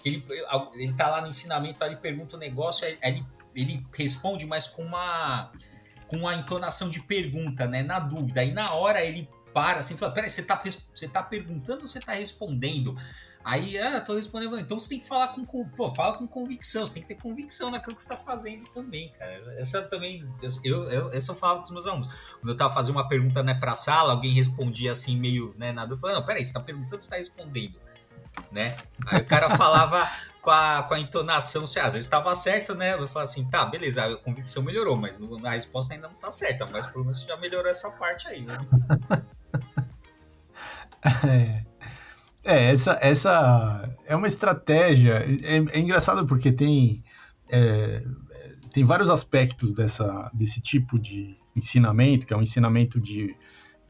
que 0.00 0.08
ele, 0.08 0.24
ele 0.74 0.92
tá 0.92 1.08
lá 1.08 1.22
no 1.22 1.28
ensinamento, 1.28 1.82
aí 1.82 1.90
ele 1.90 2.00
pergunta 2.00 2.34
o 2.34 2.36
um 2.36 2.40
negócio, 2.40 2.84
aí 2.84 2.98
ele, 3.02 3.24
ele 3.56 3.84
responde, 3.92 4.46
mas 4.46 4.68
com 4.68 4.82
uma 4.82 5.50
com 6.06 6.18
uma 6.18 6.34
entonação 6.36 6.88
de 6.88 7.00
pergunta, 7.00 7.66
né? 7.66 7.82
Na 7.82 7.98
dúvida. 7.98 8.40
Aí 8.40 8.52
na 8.52 8.70
hora 8.74 9.02
ele 9.02 9.28
para 9.52 9.80
assim, 9.80 9.96
fala: 9.96 10.12
Peraí, 10.12 10.30
você 10.30 10.42
tá, 10.42 10.62
você 10.92 11.08
tá 11.08 11.22
perguntando 11.22 11.80
ou 11.80 11.86
você 11.86 11.98
tá 11.98 12.12
respondendo? 12.12 12.96
Aí, 13.46 13.78
ah, 13.78 14.00
tô 14.00 14.16
respondendo. 14.16 14.58
Então 14.58 14.76
você 14.76 14.88
tem 14.88 14.98
que 14.98 15.06
falar 15.06 15.28
com. 15.28 15.44
Pô, 15.44 15.94
fala 15.94 16.18
com 16.18 16.26
convicção. 16.26 16.84
Você 16.84 16.94
tem 16.94 17.02
que 17.02 17.08
ter 17.08 17.14
convicção 17.14 17.70
naquilo 17.70 17.94
que 17.94 18.02
você 18.02 18.08
tá 18.08 18.16
fazendo 18.16 18.66
também, 18.70 19.12
cara. 19.16 19.54
Essa 19.56 19.82
também. 19.82 20.28
Eu, 20.64 20.90
eu, 20.90 21.12
essa 21.12 21.30
eu 21.30 21.36
falava 21.36 21.60
com 21.60 21.66
os 21.66 21.70
meus 21.70 21.86
alunos. 21.86 22.06
Quando 22.06 22.48
eu 22.48 22.56
tava 22.56 22.74
fazendo 22.74 22.96
uma 22.96 23.08
pergunta 23.08 23.44
né, 23.44 23.54
pra 23.54 23.76
sala, 23.76 24.14
alguém 24.14 24.32
respondia 24.32 24.90
assim, 24.90 25.16
meio, 25.16 25.54
né, 25.56 25.70
nada. 25.70 25.94
Eu 25.94 25.96
falei, 25.96 26.16
não, 26.16 26.26
peraí, 26.26 26.44
você 26.44 26.52
tá 26.52 26.58
perguntando, 26.58 27.00
você 27.00 27.08
tá 27.08 27.16
respondendo. 27.16 27.78
Né? 28.50 28.76
Aí 29.06 29.22
o 29.22 29.26
cara 29.26 29.56
falava 29.56 30.10
com 30.46 30.52
a, 30.52 30.84
com 30.84 30.94
a 30.94 31.00
entonação, 31.00 31.66
se 31.66 31.80
às 31.80 31.94
vezes 31.94 32.06
estava 32.06 32.32
certo, 32.36 32.72
né? 32.72 32.94
Eu 32.94 33.08
falava 33.08 33.28
assim, 33.28 33.50
tá, 33.50 33.66
beleza, 33.66 34.04
a 34.04 34.16
convicção 34.16 34.62
melhorou, 34.62 34.96
mas 34.96 35.18
a 35.42 35.50
resposta 35.50 35.92
ainda 35.92 36.06
não 36.06 36.14
tá 36.14 36.30
certa, 36.30 36.64
mas 36.66 36.86
pelo 36.86 37.02
menos 37.02 37.20
já 37.20 37.36
melhorou 37.36 37.68
essa 37.68 37.90
parte 37.90 38.28
aí, 38.28 38.42
né? 38.42 38.56
é. 41.26 41.64
É, 42.44 42.70
essa, 42.70 42.96
essa 43.02 43.92
é 44.04 44.14
uma 44.14 44.28
estratégia. 44.28 45.14
É, 45.42 45.56
é 45.56 45.80
engraçado 45.80 46.24
porque 46.24 46.52
tem, 46.52 47.02
é, 47.48 48.04
tem 48.72 48.84
vários 48.84 49.10
aspectos 49.10 49.74
dessa, 49.74 50.30
desse 50.32 50.60
tipo 50.60 50.96
de 50.96 51.36
ensinamento, 51.56 52.24
que 52.24 52.32
é 52.32 52.36
um 52.36 52.42
ensinamento 52.42 53.00
de, 53.00 53.34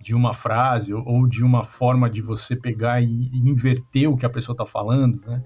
de 0.00 0.14
uma 0.14 0.32
frase 0.32 0.94
ou 0.94 1.28
de 1.28 1.44
uma 1.44 1.64
forma 1.64 2.08
de 2.08 2.22
você 2.22 2.56
pegar 2.56 3.02
e, 3.02 3.28
e 3.30 3.46
inverter 3.46 4.10
o 4.10 4.16
que 4.16 4.24
a 4.24 4.30
pessoa 4.30 4.54
está 4.54 4.64
falando, 4.64 5.20
né? 5.26 5.44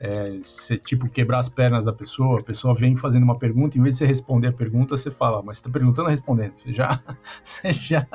É, 0.00 0.38
você, 0.42 0.78
tipo, 0.78 1.08
quebrar 1.08 1.40
as 1.40 1.48
pernas 1.48 1.84
da 1.84 1.92
pessoa, 1.92 2.38
a 2.40 2.42
pessoa 2.42 2.72
vem 2.72 2.96
fazendo 2.96 3.24
uma 3.24 3.36
pergunta, 3.36 3.76
em 3.76 3.82
vez 3.82 3.94
de 3.94 3.98
você 3.98 4.06
responder 4.06 4.48
a 4.48 4.52
pergunta, 4.52 4.96
você 4.96 5.10
fala, 5.10 5.42
mas 5.42 5.58
você 5.58 5.62
está 5.62 5.70
perguntando 5.70 6.06
ou 6.06 6.10
respondendo? 6.10 6.52
Você 6.56 6.72
já, 6.72 7.02
você 7.42 7.72
já 7.72 8.06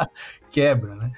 quebra, 0.49 0.95
né? 0.95 1.11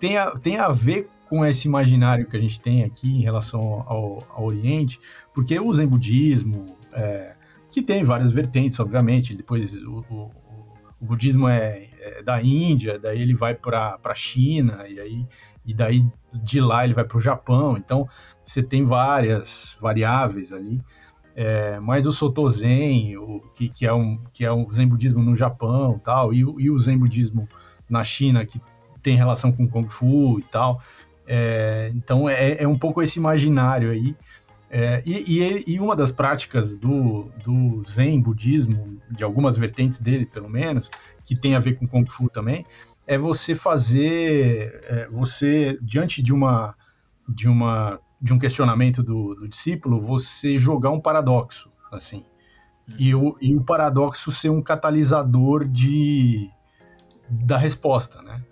Tem 0.00 0.16
a, 0.16 0.30
tem 0.30 0.58
a 0.58 0.70
ver 0.70 1.08
com 1.28 1.44
esse 1.44 1.68
imaginário 1.68 2.26
que 2.26 2.36
a 2.36 2.40
gente 2.40 2.60
tem 2.60 2.84
aqui 2.84 3.08
em 3.08 3.20
relação 3.20 3.84
ao, 3.86 4.26
ao 4.30 4.44
Oriente, 4.46 4.98
porque 5.34 5.60
o 5.60 5.72
Zen 5.74 5.86
budismo, 5.86 6.64
é, 6.92 7.34
que 7.70 7.82
tem 7.82 8.02
várias 8.02 8.32
vertentes, 8.32 8.80
obviamente, 8.80 9.34
depois 9.34 9.74
o, 9.74 10.04
o, 10.08 10.30
o 11.00 11.04
budismo 11.04 11.46
é, 11.48 11.88
é, 12.00 12.22
da 12.22 12.42
Índia, 12.42 12.98
daí 12.98 13.20
ele 13.20 13.34
vai 13.34 13.54
para 13.54 13.98
a 14.02 14.14
China, 14.14 14.88
e, 14.88 14.98
aí, 14.98 15.26
e 15.66 15.74
daí 15.74 16.04
de 16.32 16.60
lá 16.60 16.84
ele 16.84 16.94
vai 16.94 17.04
para 17.04 17.16
o 17.16 17.20
Japão, 17.20 17.76
então 17.76 18.08
você 18.44 18.62
tem 18.62 18.84
várias 18.84 19.76
variáveis 19.80 20.52
ali, 20.52 20.80
é, 21.34 21.78
mas 21.80 22.06
o 22.06 22.12
Soto 22.12 22.48
Zen, 22.50 23.16
o, 23.16 23.40
que, 23.54 23.68
que, 23.68 23.86
é 23.86 23.92
um, 23.92 24.18
que 24.32 24.44
é 24.44 24.52
um 24.52 24.70
Zen 24.72 24.88
budismo 24.88 25.22
no 25.22 25.36
Japão 25.36 26.00
tal, 26.02 26.34
e, 26.34 26.40
e 26.40 26.70
o 26.70 26.78
Zen 26.78 26.98
budismo 26.98 27.48
na 27.88 28.02
China, 28.02 28.44
que 28.44 28.60
tem 29.02 29.16
relação 29.16 29.52
com 29.52 29.68
Kung 29.68 29.88
Fu 29.88 30.38
e 30.38 30.42
tal, 30.42 30.80
é, 31.26 31.92
então 31.94 32.28
é, 32.28 32.62
é, 32.62 32.66
um 32.66 32.78
pouco 32.78 33.02
esse 33.02 33.18
imaginário 33.18 33.90
aí. 33.90 34.16
É, 34.70 35.02
e, 35.06 35.38
e, 35.38 35.64
e, 35.74 35.80
uma 35.80 35.96
das 35.96 36.10
práticas 36.10 36.74
do, 36.74 37.30
do 37.42 37.82
Zen 37.84 38.20
budismo, 38.20 38.98
de 39.10 39.24
algumas 39.24 39.56
vertentes 39.56 39.98
dele, 39.98 40.26
pelo 40.26 40.48
menos, 40.48 40.90
que 41.24 41.36
tem 41.36 41.54
a 41.54 41.60
ver 41.60 41.74
com 41.74 41.86
Kung 41.86 42.06
Fu 42.06 42.28
também, 42.28 42.66
é 43.08 43.16
você 43.16 43.54
fazer, 43.54 44.84
é, 44.84 45.08
você 45.08 45.78
diante 45.80 46.22
de 46.22 46.32
uma 46.32 46.74
de 47.26 47.48
uma 47.48 47.98
de 48.20 48.34
um 48.34 48.38
questionamento 48.38 49.02
do, 49.02 49.34
do 49.34 49.48
discípulo, 49.48 50.00
você 50.00 50.58
jogar 50.58 50.90
um 50.90 51.00
paradoxo, 51.00 51.70
assim, 51.90 52.24
hum. 52.88 52.94
e, 52.98 53.14
o, 53.14 53.36
e 53.40 53.56
o 53.56 53.62
paradoxo 53.62 54.30
ser 54.30 54.50
um 54.50 54.60
catalisador 54.60 55.66
de 55.66 56.50
da 57.30 57.56
resposta, 57.56 58.20
né? 58.22 58.42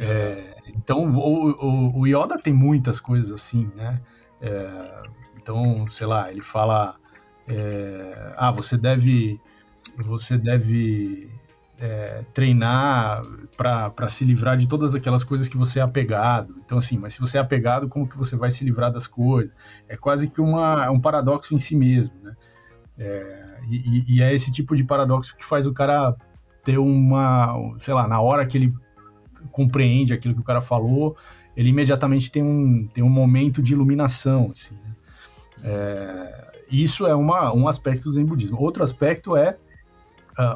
É, 0.00 0.54
então, 0.68 1.04
o, 1.14 1.50
o, 1.50 2.00
o, 2.00 2.06
Yoda 2.06 2.38
tem 2.38 2.52
muitas 2.52 3.00
coisas 3.00 3.32
assim, 3.32 3.70
né? 3.74 4.00
É, 4.40 5.02
então, 5.36 5.86
sei 5.88 6.06
lá, 6.06 6.30
ele 6.30 6.42
fala, 6.42 6.94
é, 7.46 8.34
ah, 8.36 8.52
você 8.52 8.76
deve, 8.76 9.40
você 9.96 10.38
deve 10.38 11.28
é, 11.80 12.24
treinar 12.34 13.22
para 13.56 14.08
se 14.08 14.24
livrar 14.24 14.56
de 14.56 14.66
todas 14.66 14.94
aquelas 14.94 15.22
coisas 15.22 15.48
que 15.48 15.56
você 15.56 15.78
é 15.78 15.82
apegado. 15.82 16.54
Então, 16.64 16.78
assim, 16.78 16.98
mas 16.98 17.14
se 17.14 17.20
você 17.20 17.38
é 17.38 17.40
apegado, 17.40 17.88
como 17.88 18.08
que 18.08 18.16
você 18.16 18.36
vai 18.36 18.50
se 18.50 18.64
livrar 18.64 18.92
das 18.92 19.06
coisas? 19.06 19.54
É 19.88 19.96
quase 19.96 20.28
que 20.28 20.40
uma, 20.40 20.90
um 20.90 21.00
paradoxo 21.00 21.54
em 21.54 21.58
si 21.58 21.76
mesmo, 21.76 22.14
né? 22.22 22.36
É, 22.98 23.60
e, 23.68 24.16
e 24.16 24.22
é 24.22 24.34
esse 24.34 24.50
tipo 24.50 24.74
de 24.74 24.82
paradoxo 24.82 25.36
que 25.36 25.44
faz 25.44 25.66
o 25.66 25.72
cara 25.72 26.16
ter 26.64 26.78
uma, 26.78 27.54
sei 27.80 27.94
lá, 27.94 28.08
na 28.08 28.20
hora 28.20 28.44
que 28.44 28.58
ele 28.58 28.74
compreende 29.52 30.12
aquilo 30.12 30.34
que 30.34 30.40
o 30.40 30.44
cara 30.44 30.60
falou, 30.60 31.16
ele 31.56 31.68
imediatamente 31.68 32.30
tem 32.30 32.42
um, 32.42 32.88
tem 32.92 33.04
um 33.04 33.08
momento 33.08 33.62
de 33.62 33.72
iluminação. 33.72 34.50
Assim, 34.52 34.74
né? 34.74 34.94
é, 35.62 36.50
isso 36.70 37.06
é 37.06 37.14
uma, 37.14 37.54
um 37.54 37.68
aspecto 37.68 38.04
do 38.04 38.12
Zen 38.12 38.24
budismo. 38.24 38.60
Outro 38.60 38.82
aspecto 38.82 39.36
é 39.36 39.56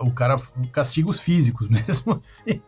o 0.02 0.12
cara 0.12 0.36
castigos 0.72 1.18
físicos 1.18 1.68
mesmo 1.70 2.12
assim. 2.12 2.60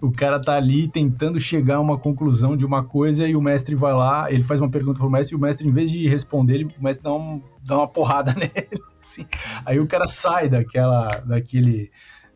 O 0.00 0.10
cara 0.10 0.40
tá 0.40 0.54
ali 0.56 0.88
tentando 0.88 1.38
chegar 1.38 1.76
a 1.76 1.80
uma 1.80 1.98
conclusão 1.98 2.56
de 2.56 2.64
uma 2.64 2.82
coisa 2.82 3.28
e 3.28 3.36
o 3.36 3.42
mestre 3.42 3.74
vai 3.74 3.92
lá, 3.92 4.30
ele 4.32 4.42
faz 4.42 4.60
uma 4.60 4.70
pergunta 4.70 4.98
pro 4.98 5.10
mestre 5.10 5.34
e 5.34 5.38
o 5.38 5.40
mestre, 5.40 5.68
em 5.68 5.72
vez 5.72 5.90
de 5.90 6.08
responder, 6.08 6.54
ele, 6.54 6.64
o 6.64 6.82
mestre 6.82 7.04
dá, 7.04 7.12
um, 7.12 7.42
dá 7.62 7.76
uma 7.76 7.88
porrada 7.88 8.32
nele. 8.38 8.82
Assim. 9.00 9.26
Aí 9.64 9.78
o 9.78 9.86
cara 9.86 10.06
sai 10.06 10.48
daquela, 10.48 11.08
daquele 11.26 11.90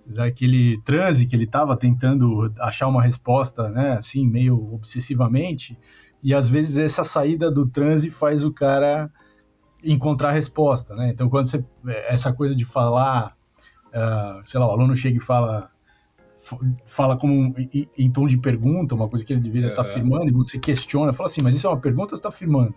daquele 0.06 0.80
transe 0.82 1.24
que 1.24 1.36
ele 1.36 1.44
estava 1.44 1.76
tentando 1.76 2.52
achar 2.58 2.88
uma 2.88 3.02
resposta, 3.02 3.68
né, 3.68 3.92
assim, 3.92 4.26
meio 4.26 4.74
obsessivamente, 4.74 5.78
e 6.20 6.34
às 6.34 6.48
vezes 6.48 6.78
essa 6.78 7.04
saída 7.04 7.48
do 7.48 7.66
transe 7.66 8.10
faz 8.10 8.42
o 8.42 8.52
cara 8.52 9.08
encontrar 9.82 10.30
a 10.30 10.32
resposta, 10.32 10.94
né? 10.94 11.10
Então, 11.10 11.30
quando 11.30 11.46
você 11.46 11.64
essa 12.08 12.32
coisa 12.32 12.54
de 12.54 12.64
falar, 12.64 13.36
uh, 13.94 14.42
sei 14.44 14.60
lá, 14.60 14.66
o 14.66 14.70
aluno 14.70 14.94
chega 14.94 15.16
e 15.16 15.20
fala 15.20 15.70
fala 16.86 17.16
como 17.16 17.54
em, 17.58 17.88
em 17.96 18.10
tom 18.10 18.26
de 18.26 18.38
pergunta, 18.38 18.94
uma 18.94 19.08
coisa 19.08 19.24
que 19.24 19.32
ele 19.32 19.40
deveria 19.40 19.68
estar 19.68 19.84
tá 19.84 19.90
afirmando, 19.90 20.28
e 20.28 20.32
você 20.32 20.58
questiona, 20.58 21.12
fala 21.12 21.28
assim, 21.28 21.42
mas 21.42 21.54
isso 21.54 21.66
é 21.66 21.70
uma 21.70 21.78
pergunta 21.78 22.06
ou 22.06 22.08
você 22.10 22.14
está 22.16 22.28
afirmando? 22.28 22.74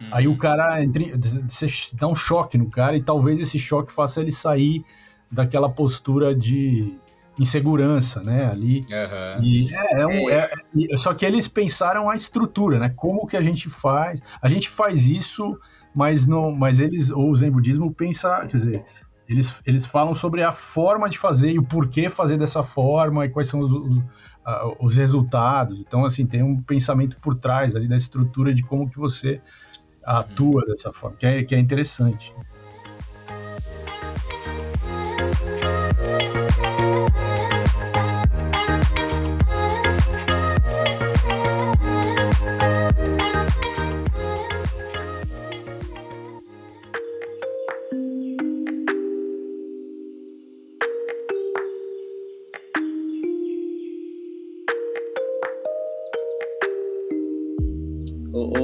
Uhum. 0.00 0.08
Aí 0.12 0.28
o 0.28 0.36
cara 0.36 0.82
entra, 0.82 1.04
você 1.48 1.66
dá 1.94 2.06
um 2.06 2.14
choque 2.14 2.56
no 2.56 2.70
cara 2.70 2.96
e 2.96 3.02
talvez 3.02 3.38
esse 3.38 3.58
choque 3.58 3.92
faça 3.92 4.20
ele 4.20 4.32
sair 4.32 4.84
daquela 5.30 5.68
postura 5.68 6.34
de 6.34 6.96
insegurança, 7.38 8.22
né, 8.22 8.46
ali. 8.50 8.80
Uhum, 8.80 9.42
e 9.42 9.74
é, 9.74 10.00
é 10.00 10.06
um, 10.06 10.30
é, 10.30 10.50
é, 10.90 10.96
só 10.96 11.14
que 11.14 11.24
eles 11.24 11.48
pensaram 11.48 12.10
a 12.10 12.14
estrutura, 12.14 12.78
né, 12.78 12.92
como 12.94 13.26
que 13.26 13.36
a 13.36 13.42
gente 13.42 13.68
faz. 13.70 14.20
A 14.40 14.48
gente 14.48 14.68
faz 14.68 15.06
isso, 15.06 15.58
mas 15.94 16.26
não, 16.26 16.52
mas 16.52 16.78
eles, 16.78 17.10
ou 17.10 17.30
o 17.30 17.36
Zen 17.36 17.50
budismo 17.50 17.92
pensa, 17.92 18.40
quer 18.46 18.56
dizer, 18.56 18.84
eles, 19.28 19.60
eles 19.66 19.86
falam 19.86 20.14
sobre 20.14 20.42
a 20.42 20.52
forma 20.52 21.08
de 21.08 21.18
fazer 21.18 21.52
e 21.52 21.58
o 21.58 21.62
porquê 21.62 22.10
fazer 22.10 22.36
dessa 22.36 22.62
forma 22.62 23.24
e 23.24 23.28
quais 23.28 23.48
são 23.48 23.60
os, 23.60 23.72
os, 23.72 24.02
os 24.80 24.96
resultados. 24.96 25.80
Então, 25.80 26.04
assim, 26.04 26.26
tem 26.26 26.42
um 26.42 26.60
pensamento 26.60 27.16
por 27.18 27.34
trás 27.34 27.76
ali 27.76 27.88
da 27.88 27.96
estrutura 27.96 28.54
de 28.54 28.62
como 28.62 28.88
que 28.88 28.98
você 28.98 29.40
atua 30.04 30.62
uhum. 30.62 30.66
dessa 30.66 30.92
forma, 30.92 31.16
que 31.16 31.26
é, 31.26 31.44
que 31.44 31.54
é 31.54 31.58
interessante. 31.58 32.34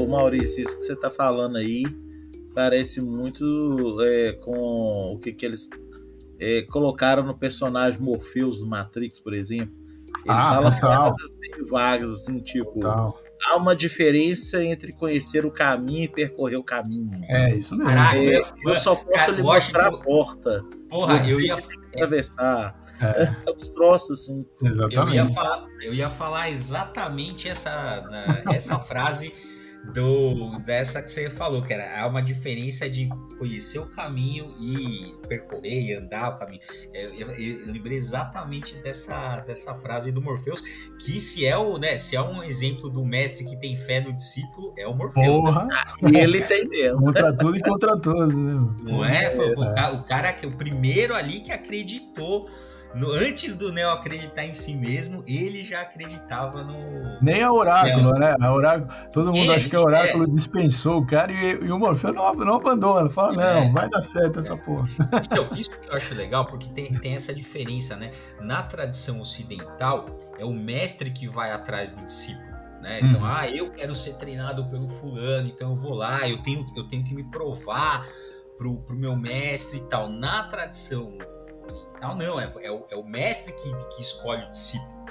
Maurício, 0.09 0.63
isso 0.63 0.79
que 0.79 0.85
você 0.85 0.95
está 0.95 1.11
falando 1.11 1.57
aí 1.57 1.85
parece 2.55 3.01
muito 3.01 3.45
é, 4.03 4.33
com 4.33 5.13
o 5.15 5.19
que, 5.19 5.33
que 5.33 5.47
eles 5.47 5.69
é, 6.41 6.63
colocaram 6.63 7.23
no 7.23 7.37
personagem 7.37 8.01
Morpheus 8.01 8.59
do 8.61 8.67
Matrix, 8.67 9.21
por 9.21 9.35
exemplo. 9.35 9.75
Ele 10.25 10.35
ah, 10.35 10.55
fala 10.55 10.73
frases 10.73 11.31
meio 11.39 11.67
vagas, 11.67 12.13
assim, 12.13 12.41
tipo. 12.41 12.81
Total. 12.81 13.17
Há 13.45 13.57
uma 13.57 13.77
diferença 13.77 14.65
entre 14.65 14.93
conhecer 14.93 15.47
o 15.47 15.51
caminho 15.53 16.05
e 16.05 16.09
percorrer 16.09 16.57
o 16.57 16.65
caminho. 16.65 17.25
É, 17.29 17.55
isso 17.55 17.77
mesmo. 17.77 17.89
Caraca, 17.89 18.19
é, 18.19 18.41
eu, 18.65 18.75
só 18.75 18.97
posso 18.97 19.13
cara, 19.13 19.33
lhe 19.33 19.43
mostrar 19.43 19.87
a 19.87 19.97
porta. 19.97 20.65
Porra, 20.89 21.19
Você 21.21 21.35
eu 21.35 21.41
ia 21.41 21.55
atravessar. 21.95 22.77
É. 23.01 23.53
Os 23.57 23.71
troços, 23.71 24.23
assim. 24.23 24.45
Exatamente. 24.61 24.97
Eu 24.97 25.09
ia, 25.09 25.27
falar, 25.27 25.67
eu 25.81 25.95
ia 25.95 26.11
falar 26.11 26.51
exatamente 26.51 27.49
essa, 27.49 28.05
essa 28.53 28.81
frase 28.81 29.33
do 29.93 30.59
dessa 30.61 31.03
que 31.03 31.11
você 31.11 31.31
falou, 31.31 31.63
que 31.63 31.73
era 31.73 32.01
há 32.01 32.07
uma 32.07 32.23
diferença 32.23 32.89
de 32.89 33.09
conhecer 33.39 33.79
o 33.79 33.87
caminho 33.87 34.53
e 34.61 35.15
percorrer 35.27 35.81
e 35.81 35.95
andar 35.95 36.31
o 36.31 36.39
caminho. 36.39 36.61
É, 36.93 37.07
eu, 37.07 37.31
eu, 37.31 37.61
eu, 37.61 37.73
lembrei 37.73 37.97
exatamente 37.97 38.75
dessa, 38.83 39.41
dessa 39.41 39.75
frase 39.75 40.13
do 40.13 40.21
Morpheus, 40.21 40.61
que 41.05 41.21
se 41.21 41.47
é 41.47 41.57
o, 41.57 41.79
né, 41.79 41.97
se 41.97 42.17
é 42.17 42.23
um 42.23 42.43
exemplo 42.43 42.91
do 42.91 43.05
mestre 43.05 43.45
que 43.45 43.57
tem 43.57 43.77
fé 43.77 44.01
no 44.01 44.13
discípulo, 44.13 44.75
é 44.77 44.87
o 44.87 44.95
Morpheus. 44.95 45.27
Né? 45.27 45.51
Porra. 45.53 45.65
Né? 46.03 46.11
E 46.13 46.17
ele 46.17 46.43
tem 46.43 46.69
mesmo. 46.69 46.99
Contra 46.99 47.33
tudo 47.33 47.57
e 47.57 47.63
contra 47.63 47.99
todos, 47.99 48.35
né? 48.35 48.75
Não 48.83 49.05
é? 49.05 49.31
Foi, 49.31 49.49
é, 49.49 49.53
o, 49.53 49.75
cara, 49.75 49.93
o 49.93 50.03
cara 50.03 50.33
que 50.33 50.47
o 50.47 50.57
primeiro 50.57 51.15
ali 51.15 51.41
que 51.41 51.53
acreditou 51.53 52.49
no, 52.95 53.13
antes 53.13 53.55
do 53.55 53.71
Neo 53.71 53.91
acreditar 53.91 54.45
em 54.45 54.53
si 54.53 54.75
mesmo, 54.75 55.23
ele 55.27 55.63
já 55.63 55.83
acreditava 55.83 56.63
no. 56.63 57.21
Nem 57.21 57.43
a 57.43 57.53
Oráculo, 57.53 58.13
Neo. 58.13 58.19
né? 58.19 58.35
A 58.41 58.53
Oráculo, 58.53 58.91
todo 59.13 59.33
mundo 59.33 59.53
é, 59.53 59.57
acha 59.57 59.69
que 59.69 59.77
a 59.77 59.81
Oráculo 59.81 60.25
é. 60.25 60.27
dispensou 60.27 61.01
o 61.01 61.07
cara 61.07 61.31
e, 61.31 61.65
e 61.65 61.71
o 61.71 61.79
Morfeu 61.79 62.13
não, 62.13 62.33
não 62.35 62.55
abandona. 62.55 63.11
Fala, 63.11 63.43
é. 63.43 63.55
não, 63.55 63.73
vai 63.73 63.89
dar 63.89 64.03
certo 64.03 64.41
essa 64.41 64.57
porra. 64.57 64.89
Então, 65.31 65.49
isso 65.57 65.71
que 65.71 65.89
eu 65.89 65.95
acho 65.95 66.15
legal, 66.15 66.47
porque 66.47 66.69
tem, 66.69 66.93
tem 66.95 67.15
essa 67.15 67.35
diferença, 67.35 67.97
né? 67.97 68.13
Na 68.41 68.63
tradição 68.63 69.21
ocidental, 69.21 70.07
é 70.39 70.45
o 70.45 70.53
mestre 70.53 71.11
que 71.11 71.29
vai 71.29 71.53
atrás 71.53 71.93
do 71.93 72.05
discípulo. 72.05 72.49
Né? 72.81 73.01
Então, 73.03 73.21
hum. 73.21 73.27
ah, 73.27 73.49
eu 73.49 73.71
quero 73.71 73.95
ser 73.95 74.15
treinado 74.15 74.65
pelo 74.71 74.89
fulano, 74.89 75.49
então 75.49 75.71
eu 75.71 75.77
vou 75.77 75.95
lá, 75.95 76.29
eu 76.29 76.43
tenho, 76.43 76.65
eu 76.77 76.85
tenho 76.85 77.05
que 77.05 77.15
me 77.15 77.25
provar 77.25 78.07
pro, 78.57 78.81
pro 78.81 78.97
meu 78.97 79.17
mestre 79.17 79.79
e 79.79 79.83
tal. 79.83 80.09
Na 80.09 80.45
tradição 80.45 81.19
não, 82.01 82.15
não, 82.15 82.41
é, 82.41 82.51
é, 82.63 82.71
o, 82.71 82.87
é 82.91 82.97
o 82.97 83.05
mestre 83.05 83.53
que, 83.53 83.75
que 83.95 84.03
escolhe 84.03 84.45
o 84.45 84.51
discípulo, 84.51 85.05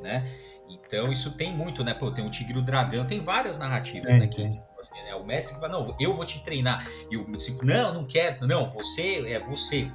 né? 0.00 0.26
Então 0.68 1.10
isso 1.12 1.36
tem 1.36 1.54
muito, 1.54 1.84
né? 1.84 1.94
Pô, 1.94 2.10
tem 2.10 2.24
o 2.24 2.30
Tigre 2.30 2.58
e 2.58 2.58
o 2.58 2.64
Dragão, 2.64 3.04
tem 3.06 3.20
várias 3.20 3.58
narrativas, 3.58 4.10
é, 4.10 4.18
né? 4.18 4.26
Que, 4.26 4.50
tipo 4.50 4.80
assim, 4.80 4.94
é 5.08 5.14
o 5.14 5.24
mestre 5.24 5.54
que 5.54 5.60
fala, 5.60 5.78
não, 5.78 5.96
eu 6.00 6.14
vou 6.14 6.24
te 6.24 6.42
treinar. 6.42 6.86
E 7.10 7.16
o 7.16 7.30
discípulo, 7.32 7.66
não, 7.66 7.94
não 7.94 8.04
quero, 8.04 8.46
não, 8.46 8.68
você 8.68 9.32
é 9.32 9.38
você, 9.38 9.88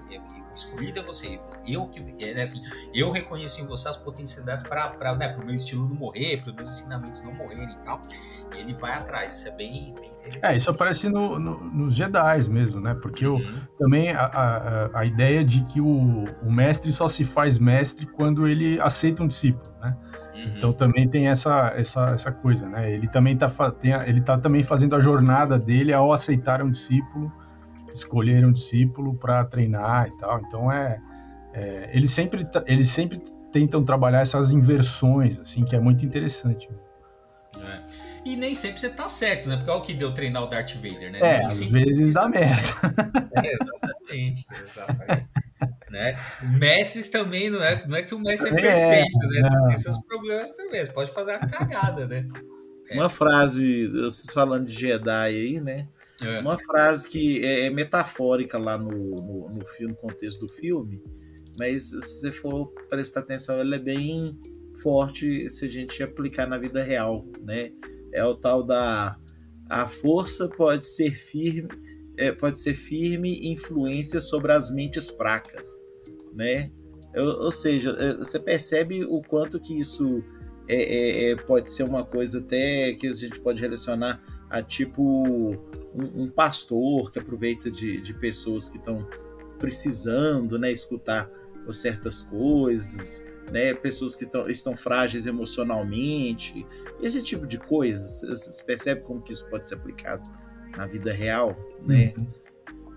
é 0.95 1.01
você. 1.01 1.39
Eu 1.65 1.87
que 1.87 2.15
é 2.23 2.41
assim, 2.41 2.61
eu 2.93 3.11
reconheço 3.11 3.61
em 3.61 3.67
você 3.67 3.89
as 3.89 3.97
potencialidades 3.97 4.65
para 4.65 5.15
né, 5.15 5.35
o 5.37 5.45
meu 5.45 5.55
estilo 5.55 5.87
não 5.87 5.95
morrer, 5.95 6.37
para 6.41 6.49
os 6.49 6.55
meus 6.55 6.71
ensinamentos 6.71 7.23
não 7.23 7.33
morrerem 7.33 7.71
e 7.71 7.85
tal. 7.85 8.01
E 8.55 8.59
ele 8.59 8.73
vai 8.73 8.93
atrás, 8.93 9.33
isso 9.33 9.47
é 9.47 9.51
bem, 9.51 9.93
bem 9.99 10.17
é, 10.43 10.55
isso 10.55 10.69
aparece 10.69 11.09
no, 11.09 11.39
no, 11.39 11.63
nos 11.63 11.95
Jedi 11.95 12.49
mesmo, 12.49 12.81
né? 12.81 12.93
Porque 12.93 13.25
uhum. 13.25 13.37
o, 13.37 13.77
também 13.77 14.11
a, 14.11 14.25
a, 14.25 14.99
a, 14.99 15.05
ideia 15.05 15.43
de 15.43 15.63
que 15.63 15.79
o, 15.79 16.25
o 16.43 16.51
mestre 16.51 16.91
só 16.91 17.07
se 17.07 17.23
faz 17.25 17.57
mestre 17.57 18.05
quando 18.05 18.47
ele 18.47 18.79
aceita 18.79 19.23
um 19.23 19.27
discípulo, 19.27 19.71
né? 19.81 19.95
Uhum. 20.35 20.53
Então 20.55 20.73
também 20.73 21.07
tem 21.07 21.27
essa, 21.27 21.73
essa, 21.75 22.09
essa 22.09 22.31
coisa, 22.31 22.67
né? 22.67 22.91
Ele 22.91 23.07
também 23.07 23.33
está 23.33 23.51
ele 24.05 24.21
tá 24.21 24.37
também 24.37 24.63
fazendo 24.63 24.95
a 24.95 24.99
jornada 24.99 25.57
dele 25.57 25.93
ao 25.93 26.11
aceitar 26.11 26.61
um 26.61 26.69
discípulo, 26.69 27.31
escolher 27.97 28.45
um 28.45 28.51
discípulo 28.51 29.15
para 29.15 29.43
treinar 29.45 30.07
e 30.07 30.17
tal. 30.17 30.41
Então 30.41 30.71
é, 30.71 31.01
é 31.53 31.89
eles 31.93 32.11
sempre 32.11 32.47
eles 32.65 32.89
sempre 32.89 33.21
tentam 33.51 33.83
trabalhar 33.83 34.21
essas 34.21 34.51
inversões, 34.51 35.39
assim, 35.39 35.63
que 35.63 35.75
é 35.75 35.79
muito 35.79 36.05
interessante. 36.05 36.69
É. 37.57 37.81
E 38.25 38.35
nem 38.35 38.53
sempre 38.53 38.79
você 38.79 38.89
tá 38.89 39.07
certo, 39.07 39.47
né? 39.47 39.55
Porque 39.55 39.71
olha 39.71 39.79
o 39.79 39.81
que 39.81 39.93
deu 39.93 40.13
treinar 40.13 40.43
o 40.43 40.47
Darth 40.47 40.75
Vader, 40.75 41.11
né? 41.11 41.19
É, 41.21 41.45
às 41.45 41.59
vezes 41.59 42.13
dá 42.13 42.27
merda. 42.27 42.67
É, 43.35 43.53
exatamente, 43.53 44.45
exatamente. 44.61 45.27
né? 45.89 46.19
Mestres 46.41 47.09
também, 47.09 47.49
não 47.49 47.63
é, 47.63 47.87
não 47.87 47.97
é 47.97 48.03
que 48.03 48.13
o 48.13 48.19
mestre 48.19 48.49
é, 48.49 48.53
é 48.53 48.55
perfeito, 48.61 49.27
né? 49.29 49.49
Não. 49.49 49.67
Tem 49.69 49.77
seus 49.77 50.01
problemas 50.03 50.51
também, 50.51 50.85
você 50.85 50.91
pode 50.91 51.11
fazer 51.11 51.31
a 51.31 51.39
cagada, 51.39 52.07
né? 52.07 52.27
É. 52.89 52.95
Uma 52.95 53.09
frase, 53.09 53.87
vocês 53.87 54.33
falando 54.33 54.67
de 54.67 54.73
Jedi 54.73 55.09
aí, 55.09 55.59
né? 55.59 55.87
É. 56.21 56.39
Uma 56.39 56.57
frase 56.57 57.07
que 57.07 57.45
é, 57.45 57.65
é 57.65 57.69
metafórica 57.69 58.57
lá 58.57 58.77
no, 58.77 58.91
no, 58.91 59.49
no, 59.49 59.67
filme, 59.67 59.93
no 59.93 59.99
contexto 59.99 60.47
do 60.47 60.51
filme, 60.51 61.01
mas 61.59 61.89
se 61.89 62.01
você 62.01 62.31
for 62.31 62.67
prestar 62.89 63.21
atenção, 63.21 63.57
ela 63.59 63.75
é 63.75 63.79
bem 63.79 64.39
forte 64.81 65.49
se 65.49 65.65
a 65.65 65.67
gente 65.67 66.01
aplicar 66.01 66.47
na 66.47 66.57
vida 66.57 66.83
real, 66.83 67.25
né? 67.41 67.71
é 68.17 68.23
o 68.23 68.35
tal 68.35 68.63
da 68.63 69.17
a 69.69 69.87
força 69.87 70.47
pode 70.47 70.87
ser 70.87 71.11
firme, 71.11 71.69
é, 72.17 72.31
pode 72.31 72.57
ser 72.59 72.73
firme 72.73 73.51
influência 73.51 74.21
sobre 74.21 74.53
as 74.53 74.71
mentes 74.71 75.09
fracas, 75.09 75.67
né? 76.33 76.71
Ou, 77.15 77.43
ou 77.43 77.51
seja, 77.51 77.91
é, 77.99 78.13
você 78.13 78.39
percebe 78.39 79.03
o 79.03 79.21
quanto 79.21 79.59
que 79.59 79.77
isso 79.77 80.23
é, 80.69 80.75
é, 80.75 81.31
é, 81.31 81.35
pode 81.35 81.69
ser 81.69 81.83
uma 81.83 82.05
coisa 82.05 82.39
até 82.39 82.93
que 82.93 83.07
a 83.07 83.13
gente 83.13 83.39
pode 83.41 83.59
relacionar 83.59 84.23
a 84.49 84.63
tipo 84.63 85.53
um, 85.97 86.23
um 86.23 86.29
pastor 86.29 87.11
que 87.11 87.19
aproveita 87.19 87.71
de, 87.71 87.99
de 87.99 88.13
pessoas 88.13 88.69
que 88.69 88.77
estão 88.77 89.07
precisando, 89.57 90.59
né, 90.59 90.71
escutar 90.71 91.29
certas 91.73 92.21
coisas, 92.21 93.25
né, 93.51 93.73
pessoas 93.73 94.15
que 94.15 94.25
tão, 94.25 94.47
estão 94.49 94.75
frágeis 94.75 95.25
emocionalmente, 95.25 96.65
esse 97.01 97.21
tipo 97.21 97.45
de 97.45 97.57
coisas. 97.57 98.21
Você 98.21 98.63
percebe 98.63 99.01
como 99.01 99.21
que 99.21 99.33
isso 99.33 99.49
pode 99.49 99.67
ser 99.67 99.75
aplicado 99.75 100.29
na 100.77 100.85
vida 100.85 101.11
real, 101.11 101.57
né? 101.81 102.13
Uhum. 102.17 102.27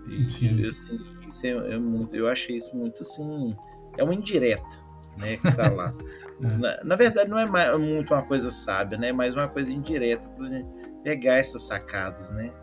E, 0.07 0.67
assim, 0.67 0.99
isso 1.27 1.45
é, 1.45 1.49
é, 1.49 1.77
muito, 1.77 2.15
eu 2.15 2.27
achei 2.27 2.57
isso 2.57 2.75
muito 2.75 3.01
assim, 3.01 3.55
é 3.97 4.03
uma 4.03 4.13
indireta, 4.13 4.83
né, 5.17 5.37
que 5.37 5.51
tá 5.55 5.69
lá. 5.69 5.93
é. 6.41 6.57
na, 6.57 6.83
na, 6.83 6.95
verdade, 6.95 7.29
não 7.29 7.37
é 7.37 7.45
mais, 7.45 7.77
muito 7.77 8.13
uma 8.13 8.23
coisa 8.23 8.51
sábia, 8.51 8.97
né? 8.97 9.11
Mas 9.11 9.35
uma 9.35 9.47
coisa 9.47 9.71
indireta 9.71 10.27
para 10.29 10.47
gente 10.47 10.67
pegar 11.03 11.35
essas 11.35 11.63
sacadas, 11.63 12.29
né? 12.31 12.53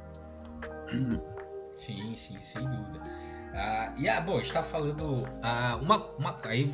Sim, 1.75 2.17
sim, 2.17 2.43
sem 2.43 2.63
dúvida. 2.63 3.01
Ah, 3.55 3.95
e 3.97 4.09
ah, 4.09 4.21
bom, 4.21 4.37
a 4.37 4.43
gente 4.43 4.53
tá 4.53 4.63
falando 4.63 5.27
ah, 5.43 5.79
uma, 5.81 6.05
uma 6.13 6.39
aí 6.45 6.71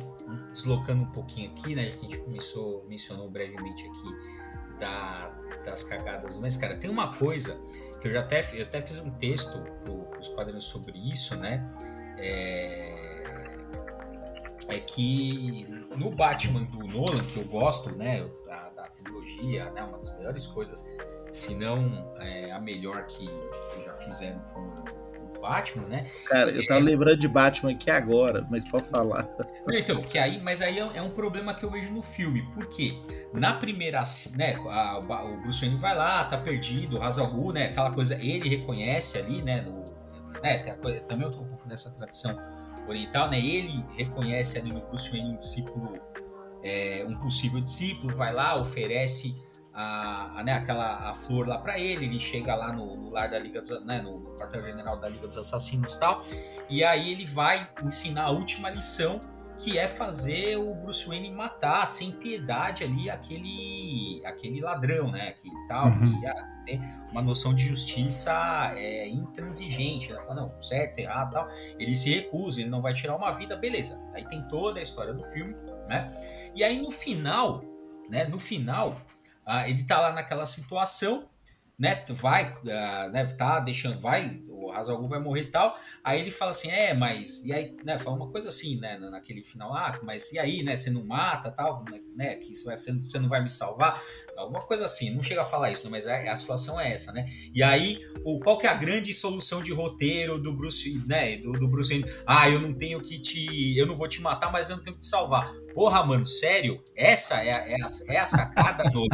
deslocando 0.51 1.03
um 1.03 1.11
pouquinho 1.11 1.51
aqui, 1.51 1.75
né? 1.75 1.91
Que 1.91 2.05
a 2.05 2.09
gente 2.09 2.17
começou, 2.19 2.85
mencionou 2.87 3.29
brevemente 3.29 3.85
aqui 3.85 4.79
da, 4.79 5.31
das 5.63 5.83
cagadas, 5.83 6.37
mas 6.37 6.57
cara, 6.57 6.75
tem 6.75 6.89
uma 6.89 7.15
coisa 7.15 7.59
que 8.01 8.07
eu 8.07 8.11
já 8.11 8.21
até, 8.21 8.43
eu 8.53 8.63
até 8.63 8.81
fiz 8.81 8.99
um 8.99 9.11
texto 9.11 9.59
para 9.83 10.19
os 10.19 10.27
quadrinhos 10.29 10.65
sobre 10.65 10.97
isso, 10.97 11.35
né? 11.35 11.65
É, 12.17 13.05
é 14.69 14.79
que 14.79 15.65
no 15.95 16.11
Batman 16.11 16.63
do 16.63 16.79
Nolan, 16.79 17.23
que 17.23 17.37
eu 17.37 17.45
gosto, 17.45 17.91
né? 17.95 18.27
Da, 18.45 18.69
da 18.69 18.83
trilogia, 18.89 19.71
né? 19.71 19.83
Uma 19.83 19.97
das 19.97 20.15
melhores 20.15 20.45
coisas, 20.47 20.85
se 21.35 21.53
não 21.53 22.13
é, 22.17 22.51
a 22.51 22.59
melhor 22.59 23.05
que, 23.07 23.25
que 23.27 23.85
já 23.85 23.93
fizeram 23.93 24.39
com 24.53 24.85
Batman, 25.41 25.87
né? 25.87 26.07
Cara, 26.25 26.49
eu 26.49 26.65
tava 26.65 26.79
é... 26.79 26.83
lembrando 26.83 27.19
de 27.19 27.27
Batman 27.27 27.71
aqui 27.71 27.91
agora, 27.91 28.47
mas 28.49 28.67
pode 28.67 28.87
falar. 28.87 29.29
Então, 29.67 30.01
que 30.01 30.17
aí, 30.17 30.39
mas 30.39 30.61
aí 30.61 30.79
é, 30.79 30.97
é 30.97 31.01
um 31.01 31.09
problema 31.11 31.53
que 31.53 31.63
eu 31.63 31.69
vejo 31.69 31.91
no 31.91 32.01
filme, 32.01 32.47
porque 32.53 32.97
na 33.33 33.53
primeira, 33.53 34.03
né, 34.35 34.55
a, 34.69 34.97
o 34.97 35.41
Bruce 35.41 35.61
Wayne 35.61 35.77
vai 35.77 35.95
lá, 35.95 36.25
tá 36.25 36.37
perdido, 36.37 36.97
o 36.97 37.03
Hazalgu, 37.03 37.51
né, 37.51 37.65
aquela 37.65 37.91
coisa, 37.91 38.15
ele 38.15 38.47
reconhece 38.47 39.17
ali, 39.17 39.41
né, 39.41 39.61
no, 39.61 39.85
né, 40.41 40.57
também 41.07 41.25
eu 41.25 41.31
tô 41.31 41.41
um 41.41 41.47
pouco 41.47 41.67
nessa 41.67 41.91
tradição 41.91 42.39
oriental, 42.87 43.29
né? 43.29 43.39
Ele 43.39 43.83
reconhece 43.97 44.57
ali 44.57 44.71
no 44.71 44.81
Bruce 44.81 45.09
Wayne 45.09 45.31
um 45.31 45.37
discípulo, 45.37 45.99
é, 46.63 47.05
um 47.07 47.15
possível 47.17 47.59
discípulo, 47.59 48.15
vai 48.15 48.31
lá, 48.31 48.55
oferece 48.55 49.35
a, 49.75 50.39
a, 50.39 50.43
né, 50.43 50.53
aquela 50.53 51.09
a 51.09 51.13
flor 51.13 51.47
lá 51.47 51.57
para 51.57 51.77
ele, 51.77 52.05
ele 52.05 52.19
chega 52.19 52.55
lá 52.55 52.71
no, 52.71 52.95
no 52.95 53.09
lar 53.09 53.29
da 53.29 53.37
Liga 53.37 53.61
dos, 53.61 53.85
né, 53.85 54.01
no 54.01 54.35
quartel-general 54.37 54.97
da 54.97 55.09
Liga 55.09 55.27
dos 55.27 55.37
Assassinos 55.37 55.93
e 55.93 55.99
tal, 55.99 56.21
e 56.69 56.83
aí 56.83 57.11
ele 57.11 57.25
vai 57.25 57.67
ensinar 57.83 58.23
a 58.23 58.31
última 58.31 58.69
lição 58.69 59.19
que 59.57 59.77
é 59.77 59.87
fazer 59.87 60.57
o 60.57 60.73
Bruce 60.73 61.07
Wayne 61.07 61.31
matar 61.31 61.87
sem 61.87 62.11
piedade 62.11 62.83
ali 62.83 63.09
aquele 63.09 64.21
aquele 64.25 64.59
ladrão, 64.59 65.09
né? 65.09 65.31
Que 65.31 65.49
tal, 65.67 65.87
uhum. 65.87 66.19
que 66.19 66.27
ah, 66.27 66.61
tem 66.65 66.81
uma 67.11 67.21
noção 67.21 67.53
de 67.53 67.63
justiça 67.63 68.73
é, 68.75 69.07
intransigente. 69.07 70.11
Ele 70.11 70.19
fala, 70.19 70.41
não, 70.41 70.61
certo, 70.61 70.99
errado, 70.99 71.31
tal. 71.31 71.47
Ele 71.79 71.95
se 71.95 72.13
recusa, 72.13 72.59
ele 72.59 72.69
não 72.69 72.81
vai 72.81 72.93
tirar 72.93 73.15
uma 73.15 73.31
vida, 73.31 73.55
beleza. 73.55 74.01
Aí 74.13 74.25
tem 74.25 74.41
toda 74.47 74.79
a 74.79 74.83
história 74.83 75.13
do 75.13 75.23
filme, 75.23 75.55
né? 75.87 76.07
E 76.53 76.63
aí 76.63 76.81
no 76.81 76.91
final, 76.91 77.63
né? 78.09 78.25
No 78.25 78.39
final, 78.39 78.97
ah, 79.45 79.69
ele 79.69 79.83
tá 79.83 79.99
lá 79.99 80.11
naquela 80.11 80.45
situação 80.45 81.27
né, 81.77 82.05
vai, 82.09 82.51
uh, 82.51 83.11
né, 83.11 83.25
tá 83.37 83.59
deixando, 83.59 83.99
vai, 83.99 84.41
o 84.47 84.71
Hazalgu 84.71 85.07
vai 85.07 85.19
morrer 85.19 85.41
e 85.41 85.51
tal. 85.51 85.77
Aí 86.03 86.21
ele 86.21 86.31
fala 86.31 86.51
assim, 86.51 86.69
é, 86.69 86.93
mas, 86.93 87.45
e 87.45 87.51
aí, 87.51 87.75
né, 87.83 87.99
fala 87.99 88.15
uma 88.15 88.31
coisa 88.31 88.49
assim, 88.49 88.79
né, 88.79 88.97
naquele 88.97 89.43
final, 89.43 89.73
ah, 89.73 89.99
mas 90.03 90.31
e 90.31 90.39
aí, 90.39 90.63
né, 90.63 90.75
você 90.75 90.89
não 90.89 91.05
mata 91.05 91.51
tal, 91.51 91.83
né, 92.15 92.35
que 92.35 92.55
você, 92.55 92.93
você 92.93 93.19
não 93.19 93.27
vai 93.27 93.41
me 93.41 93.49
salvar? 93.49 94.01
Alguma 94.37 94.61
coisa 94.61 94.85
assim, 94.85 95.11
não 95.11 95.21
chega 95.21 95.41
a 95.41 95.45
falar 95.45 95.71
isso, 95.71 95.89
mas 95.89 96.07
a, 96.07 96.31
a 96.31 96.35
situação 96.35 96.79
é 96.79 96.91
essa, 96.91 97.13
né? 97.13 97.25
E 97.53 97.63
aí, 97.63 98.05
o, 98.23 98.39
qual 98.41 98.57
que 98.57 98.67
é 98.67 98.69
a 98.69 98.73
grande 98.73 99.13
solução 99.13 99.63
de 99.63 99.71
roteiro 99.71 100.37
do 100.37 100.53
Bruce, 100.53 101.01
né, 101.07 101.37
do, 101.37 101.53
do 101.53 101.67
Bruce 101.67 101.89
Wayne? 101.89 102.21
Ah, 102.25 102.49
eu 102.49 102.59
não 102.59 102.73
tenho 102.73 102.99
que 102.99 103.17
te, 103.19 103.77
eu 103.77 103.85
não 103.85 103.95
vou 103.95 104.07
te 104.07 104.21
matar, 104.21 104.51
mas 104.51 104.69
eu 104.69 104.75
não 104.75 104.83
tenho 104.83 104.95
que 104.95 105.01
te 105.01 105.07
salvar. 105.07 105.53
Porra, 105.73 106.03
mano, 106.05 106.25
sério? 106.25 106.83
Essa 106.95 107.43
é 107.43 107.53
a, 107.53 107.69
é 107.69 107.75
a, 107.75 108.13
é 108.13 108.17
a 108.17 108.25
sacada, 108.25 108.83
no 108.91 109.07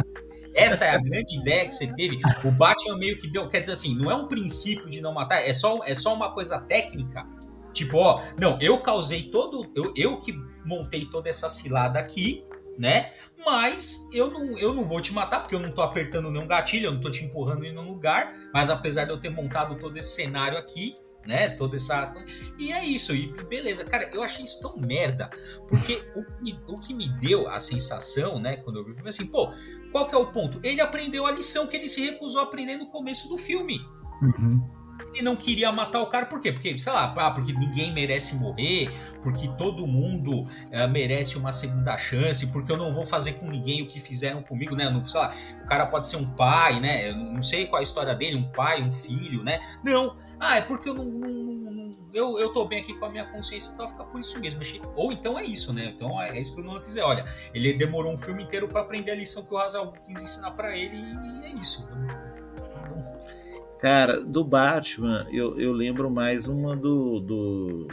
essa 0.54 0.84
é 0.84 0.90
a 0.90 0.98
grande 0.98 1.38
ideia 1.38 1.66
que 1.66 1.74
você 1.74 1.92
teve. 1.94 2.20
O 2.44 2.50
Batman 2.50 2.96
meio 2.96 3.16
que 3.16 3.28
deu. 3.28 3.48
Quer 3.48 3.60
dizer 3.60 3.72
assim, 3.72 3.94
não 3.94 4.10
é 4.10 4.14
um 4.14 4.26
princípio 4.26 4.88
de 4.88 5.00
não 5.00 5.12
matar, 5.12 5.46
é 5.46 5.52
só, 5.52 5.80
é 5.84 5.94
só 5.94 6.14
uma 6.14 6.32
coisa 6.32 6.60
técnica. 6.60 7.26
Tipo, 7.72 7.98
ó, 7.98 8.22
não, 8.38 8.58
eu 8.60 8.78
causei 8.80 9.24
todo. 9.24 9.70
Eu, 9.74 9.92
eu 9.96 10.20
que 10.20 10.32
montei 10.64 11.06
toda 11.06 11.28
essa 11.28 11.48
cilada 11.48 11.98
aqui, 11.98 12.44
né? 12.78 13.12
Mas 13.44 14.08
eu 14.12 14.30
não, 14.30 14.56
eu 14.58 14.72
não 14.72 14.84
vou 14.84 15.00
te 15.00 15.12
matar, 15.12 15.40
porque 15.40 15.54
eu 15.54 15.60
não 15.60 15.72
tô 15.72 15.82
apertando 15.82 16.30
nenhum 16.30 16.46
gatilho, 16.46 16.86
eu 16.86 16.92
não 16.92 17.00
tô 17.00 17.10
te 17.10 17.24
empurrando 17.24 17.64
em 17.64 17.72
nenhum 17.72 17.88
lugar. 17.88 18.32
Mas 18.52 18.70
apesar 18.70 19.04
de 19.04 19.10
eu 19.10 19.18
ter 19.18 19.30
montado 19.30 19.76
todo 19.76 19.96
esse 19.96 20.14
cenário 20.14 20.58
aqui, 20.58 20.94
né? 21.26 21.48
Toda 21.48 21.76
essa. 21.76 22.14
E 22.58 22.72
é 22.72 22.84
isso, 22.84 23.14
e 23.14 23.28
beleza. 23.44 23.84
Cara, 23.84 24.08
eu 24.12 24.22
achei 24.22 24.44
isso 24.44 24.60
tão 24.60 24.76
merda, 24.76 25.30
porque 25.68 26.02
o, 26.14 26.74
o 26.74 26.78
que 26.78 26.92
me 26.92 27.08
deu 27.20 27.48
a 27.48 27.58
sensação, 27.58 28.38
né, 28.38 28.56
quando 28.58 28.78
eu 28.78 28.84
vi 28.84 28.92
o 28.92 28.94
filme, 28.94 29.08
assim, 29.08 29.26
pô, 29.26 29.52
qual 29.92 30.08
que 30.08 30.14
é 30.14 30.18
o 30.18 30.26
ponto? 30.26 30.58
Ele 30.64 30.80
aprendeu 30.80 31.26
a 31.26 31.30
lição 31.30 31.66
que 31.66 31.76
ele 31.76 31.88
se 31.88 32.00
recusou 32.00 32.40
a 32.40 32.44
aprender 32.44 32.76
no 32.76 32.86
começo 32.86 33.28
do 33.28 33.36
filme. 33.36 33.78
Uhum. 34.22 34.82
Ele 35.12 35.22
não 35.22 35.36
queria 35.36 35.70
matar 35.70 36.00
o 36.00 36.06
cara, 36.06 36.24
por 36.24 36.40
quê? 36.40 36.50
Porque, 36.50 36.76
sei 36.78 36.90
lá, 36.90 37.12
ah, 37.14 37.30
porque 37.30 37.52
ninguém 37.52 37.92
merece 37.92 38.34
morrer, 38.36 38.90
porque 39.22 39.46
todo 39.58 39.86
mundo 39.86 40.42
uh, 40.42 40.88
merece 40.90 41.36
uma 41.36 41.52
segunda 41.52 41.98
chance, 41.98 42.46
porque 42.46 42.72
eu 42.72 42.78
não 42.78 42.90
vou 42.90 43.04
fazer 43.04 43.34
com 43.34 43.46
ninguém 43.50 43.82
o 43.82 43.86
que 43.86 44.00
fizeram 44.00 44.42
comigo, 44.42 44.74
né? 44.74 44.88
Não, 44.88 45.06
sei 45.06 45.20
lá, 45.20 45.34
o 45.62 45.66
cara 45.66 45.84
pode 45.84 46.08
ser 46.08 46.16
um 46.16 46.24
pai, 46.24 46.80
né? 46.80 47.10
Eu 47.10 47.16
não 47.16 47.42
sei 47.42 47.66
qual 47.66 47.78
é 47.78 47.80
a 47.80 47.82
história 47.82 48.14
dele, 48.14 48.36
um 48.36 48.50
pai, 48.50 48.82
um 48.82 48.90
filho, 48.90 49.44
né? 49.44 49.60
Não, 49.84 50.16
ah, 50.44 50.56
é 50.56 50.60
porque 50.60 50.88
eu 50.88 50.94
não, 50.94 51.04
não, 51.04 51.30
não, 51.30 51.90
eu, 52.12 52.36
eu 52.36 52.52
tô 52.52 52.64
bem 52.64 52.80
aqui 52.80 52.92
com 52.94 53.04
a 53.04 53.08
minha 53.08 53.24
consciência 53.24 53.72
e 53.72 53.76
tal, 53.76 53.86
fica 53.86 54.02
por 54.02 54.20
isso 54.20 54.40
mesmo. 54.40 54.60
Ou 54.96 55.12
então 55.12 55.38
é 55.38 55.44
isso, 55.44 55.72
né? 55.72 55.92
Então 55.94 56.20
é 56.20 56.36
isso 56.36 56.56
que 56.56 56.60
o 56.60 56.64
Nolan 56.64 56.80
quiser. 56.80 57.04
Olha, 57.04 57.24
ele 57.54 57.72
demorou 57.74 58.12
um 58.12 58.16
filme 58.16 58.42
inteiro 58.42 58.66
para 58.66 58.80
aprender 58.80 59.12
a 59.12 59.14
lição 59.14 59.44
que 59.44 59.54
o 59.54 59.58
Hazal 59.58 59.92
quis 60.04 60.20
ensinar 60.20 60.50
para 60.50 60.76
ele 60.76 60.96
e 60.96 61.46
é 61.46 61.54
isso. 61.54 61.88
Cara, 63.78 64.20
do 64.24 64.44
Batman, 64.44 65.28
eu, 65.30 65.56
eu 65.60 65.72
lembro 65.72 66.10
mais 66.10 66.48
uma 66.48 66.74
do, 66.74 67.20
do, 67.20 67.88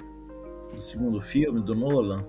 do 0.74 0.80
segundo 0.80 1.22
filme, 1.22 1.62
do 1.62 1.76
Nolan, 1.76 2.26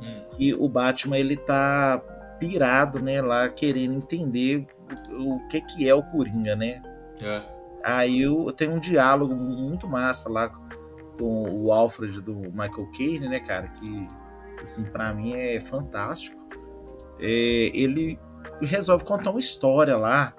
hum. 0.00 0.22
que 0.34 0.54
o 0.54 0.66
Batman 0.66 1.18
ele 1.18 1.36
tá 1.36 2.02
pirado, 2.40 3.02
né, 3.02 3.20
lá 3.20 3.50
querendo 3.50 3.96
entender 3.96 4.66
o, 5.10 5.34
o 5.34 5.48
que 5.48 5.60
que 5.60 5.86
é 5.86 5.94
o 5.94 6.02
Coringa, 6.02 6.56
né? 6.56 6.82
É. 7.20 7.57
Aí 7.84 8.22
eu, 8.22 8.52
tenho 8.52 8.72
um 8.72 8.78
diálogo 8.78 9.34
muito 9.34 9.88
massa 9.88 10.28
lá 10.28 10.48
com 11.18 11.50
o 11.50 11.72
Alfred 11.72 12.20
do 12.20 12.34
Michael 12.34 12.90
Caine, 12.96 13.28
né, 13.28 13.40
cara? 13.40 13.68
Que, 13.68 14.08
assim, 14.60 14.84
para 14.84 15.12
mim 15.12 15.34
é 15.34 15.60
fantástico. 15.60 16.36
É, 17.20 17.70
ele 17.74 18.18
resolve 18.60 19.04
contar 19.04 19.30
uma 19.30 19.40
história 19.40 19.96
lá. 19.96 20.34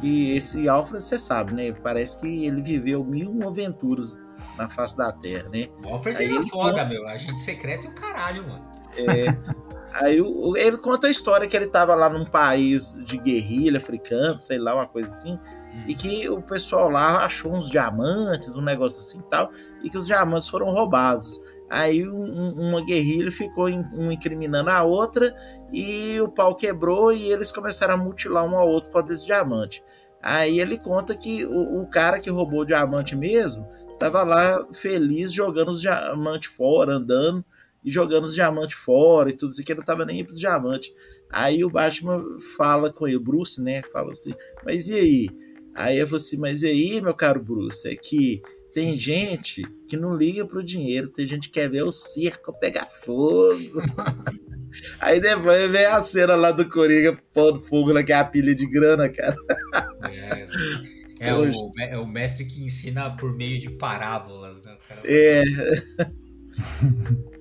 Que 0.00 0.32
esse 0.32 0.68
Alfred, 0.68 1.04
você 1.04 1.18
sabe, 1.18 1.54
né? 1.54 1.72
Parece 1.72 2.20
que 2.20 2.44
ele 2.44 2.60
viveu 2.60 3.04
mil 3.04 3.46
aventuras 3.46 4.18
na 4.58 4.68
face 4.68 4.96
da 4.96 5.12
Terra, 5.12 5.48
né? 5.50 5.68
O 5.84 5.88
Alfred 5.88 6.18
Aí 6.18 6.36
é 6.36 6.42
foda, 6.42 6.72
conta... 6.72 6.84
meu. 6.84 7.06
Agente 7.06 7.40
secreto 7.40 7.86
e 7.86 7.90
o 7.90 7.94
caralho, 7.94 8.46
mano. 8.46 8.64
É. 8.96 9.26
Aí 9.92 10.18
ele 10.56 10.76
conta 10.78 11.06
a 11.06 11.10
história 11.10 11.46
que 11.46 11.56
ele 11.56 11.68
tava 11.68 11.94
lá 11.94 12.08
num 12.08 12.24
país 12.24 12.98
de 13.04 13.16
guerrilha 13.16 13.78
africano, 13.78 14.36
sei 14.38 14.58
lá, 14.58 14.74
uma 14.74 14.86
coisa 14.86 15.06
assim 15.06 15.38
e 15.86 15.94
que 15.94 16.28
o 16.28 16.40
pessoal 16.40 16.88
lá 16.88 17.24
achou 17.24 17.52
uns 17.52 17.70
diamantes, 17.70 18.56
um 18.56 18.62
negócio 18.62 19.00
assim 19.00 19.18
e 19.18 19.30
tal, 19.30 19.50
e 19.82 19.90
que 19.90 19.98
os 19.98 20.06
diamantes 20.06 20.48
foram 20.48 20.66
roubados. 20.66 21.40
Aí 21.68 22.06
um, 22.08 22.52
uma 22.52 22.84
guerrilha 22.84 23.30
ficou 23.30 23.68
in, 23.68 23.82
um 23.94 24.10
incriminando 24.12 24.70
a 24.70 24.82
outra 24.84 25.34
e 25.72 26.20
o 26.20 26.28
pau 26.28 26.54
quebrou 26.54 27.12
e 27.12 27.32
eles 27.32 27.50
começaram 27.50 27.94
a 27.94 27.96
mutilar 27.96 28.44
um 28.44 28.56
ao 28.56 28.68
outro 28.68 28.90
por 28.90 29.02
desse 29.02 29.26
diamante. 29.26 29.82
Aí 30.22 30.60
ele 30.60 30.78
conta 30.78 31.14
que 31.14 31.44
o, 31.44 31.82
o 31.82 31.86
cara 31.86 32.18
que 32.18 32.30
roubou 32.30 32.60
o 32.60 32.64
diamante 32.64 33.16
mesmo 33.16 33.66
tava 33.98 34.22
lá 34.22 34.66
feliz 34.72 35.32
jogando 35.32 35.70
os 35.70 35.80
diamantes 35.80 36.50
fora, 36.52 36.94
andando 36.94 37.44
e 37.84 37.90
jogando 37.90 38.24
os 38.24 38.34
diamantes 38.34 38.76
fora 38.76 39.30
e 39.30 39.36
tudo 39.36 39.52
isso, 39.52 39.64
que 39.64 39.74
não 39.74 39.84
tava 39.84 40.04
nem 40.04 40.24
para 40.24 40.32
os 40.32 40.40
diamantes. 40.40 40.92
Aí 41.30 41.64
o 41.64 41.70
Batman 41.70 42.22
fala 42.56 42.92
com 42.92 43.06
ele, 43.06 43.18
Bruce, 43.18 43.60
né? 43.60 43.82
Fala 43.92 44.12
assim, 44.12 44.34
mas 44.64 44.88
e 44.88 44.94
aí? 44.94 45.43
Aí 45.74 45.98
eu 45.98 46.06
falei 46.06 46.24
assim, 46.24 46.36
mas 46.36 46.62
e 46.62 46.66
aí, 46.66 47.00
meu 47.00 47.14
caro 47.14 47.42
Bruce, 47.42 47.88
é 47.88 47.96
que 47.96 48.40
tem 48.72 48.96
gente 48.96 49.62
que 49.88 49.96
não 49.96 50.16
liga 50.16 50.44
pro 50.44 50.62
dinheiro, 50.62 51.08
tem 51.08 51.26
gente 51.26 51.48
que 51.48 51.60
quer 51.60 51.70
ver 51.70 51.82
o 51.82 51.92
circo 51.92 52.52
pegar 52.58 52.86
fogo. 52.86 53.82
aí 55.00 55.20
depois 55.20 55.70
vem 55.70 55.86
a 55.86 56.00
cena 56.00 56.34
lá 56.34 56.50
do 56.50 56.68
Coringa 56.68 57.18
pondo 57.32 57.60
fogo 57.60 57.92
naquela 57.92 58.24
pilha 58.24 58.54
de 58.54 58.66
grana, 58.66 59.08
cara. 59.08 59.36
É, 60.10 61.28
é, 61.28 61.34
o, 61.34 61.72
é 61.78 61.98
o 61.98 62.06
mestre 62.06 62.44
que 62.44 62.64
ensina 62.64 63.16
por 63.16 63.34
meio 63.36 63.58
de 63.60 63.70
parábolas, 63.70 64.60
né? 64.62 64.76
É. 65.04 65.42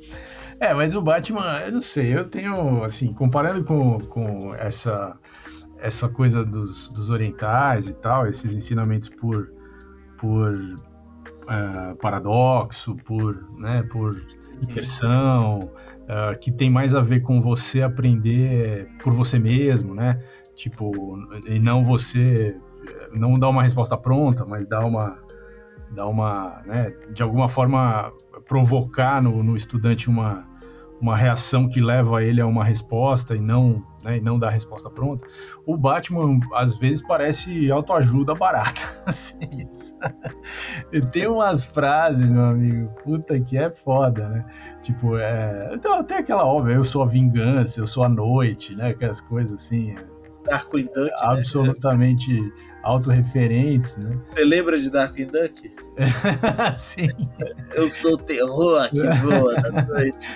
É, 0.59 0.73
mas 0.73 0.95
o 0.95 1.01
Batman, 1.01 1.61
eu 1.65 1.73
não 1.73 1.81
sei, 1.81 2.15
eu 2.15 2.23
tenho, 2.23 2.85
assim, 2.85 3.11
comparando 3.13 3.65
com, 3.65 3.99
com 3.99 4.55
essa 4.55 5.19
essa 5.83 6.07
coisa 6.07 6.45
dos, 6.45 6.87
dos 6.89 7.09
orientais 7.09 7.89
e 7.89 7.93
tal, 7.93 8.25
esses 8.25 8.55
ensinamentos 8.55 9.09
por, 9.09 9.51
por 10.17 10.53
uh, 10.53 11.95
paradoxo, 12.01 12.95
por, 13.03 13.45
né, 13.57 13.83
por 13.91 14.15
inversão, 14.61 15.59
uh, 15.59 16.39
que 16.39 16.53
tem 16.53 16.69
mais 16.69 16.95
a 16.95 17.01
ver 17.01 17.19
com 17.19 17.41
você 17.41 17.81
aprender 17.81 18.87
por 19.03 19.11
você 19.11 19.37
mesmo, 19.37 19.93
né? 19.93 20.23
Tipo, 20.55 21.17
e 21.45 21.59
não 21.59 21.83
você 21.83 22.57
não 23.11 23.37
dar 23.37 23.49
uma 23.49 23.61
resposta 23.61 23.97
pronta, 23.97 24.45
mas 24.45 24.65
dar 24.65 24.85
uma 24.85 25.17
dar 25.91 26.07
uma, 26.07 26.61
né, 26.65 26.91
de 27.11 27.21
alguma 27.21 27.47
forma 27.47 28.11
provocar 28.47 29.21
no, 29.21 29.43
no 29.43 29.55
estudante 29.55 30.09
uma 30.09 30.47
uma 31.01 31.17
reação 31.17 31.67
que 31.67 31.81
leva 31.81 32.23
ele 32.23 32.39
a 32.39 32.47
uma 32.47 32.63
resposta 32.63 33.35
e 33.35 33.41
não, 33.41 33.83
né, 34.03 34.17
e 34.17 34.21
não 34.21 34.37
dar 34.37 34.47
a 34.47 34.51
resposta 34.51 34.89
pronta. 34.89 35.27
O 35.65 35.77
Batman, 35.77 36.39
às 36.53 36.75
vezes, 36.75 37.01
parece 37.01 37.71
autoajuda 37.71 38.35
barata. 38.35 38.81
Assim, 39.05 39.67
tem 41.11 41.27
umas 41.27 41.65
frases, 41.65 42.27
meu 42.27 42.45
amigo, 42.45 42.89
puta 43.03 43.39
que 43.39 43.57
é 43.57 43.69
foda, 43.69 44.27
né? 44.29 44.45
Tipo, 44.81 45.17
é, 45.17 45.71
então, 45.73 46.03
tem 46.03 46.17
aquela 46.17 46.45
óbvia, 46.45 46.73
eu 46.73 46.83
sou 46.83 47.03
a 47.03 47.05
vingança, 47.05 47.79
eu 47.79 47.87
sou 47.87 48.03
a 48.03 48.09
noite, 48.09 48.75
né? 48.75 48.89
Aquelas 48.89 49.21
coisas 49.21 49.53
assim. 49.53 49.95
Darkwing 50.45 50.85
Duck, 50.85 50.97
né? 50.97 51.11
Absolutamente 51.19 52.41
né? 52.41 52.51
Autorreferentes, 52.83 53.97
né? 53.97 54.17
Você 54.25 54.43
lembra 54.43 54.79
de 54.79 54.89
Darkwing 54.89 55.27
Duck? 55.27 55.71
Sim. 56.75 57.09
Eu 57.73 57.89
sou 57.89 58.13
o 58.13 58.17
terror 58.17 58.89
que 58.89 59.01
voa 59.01 59.53
na 59.53 59.85
noite, 59.85 60.27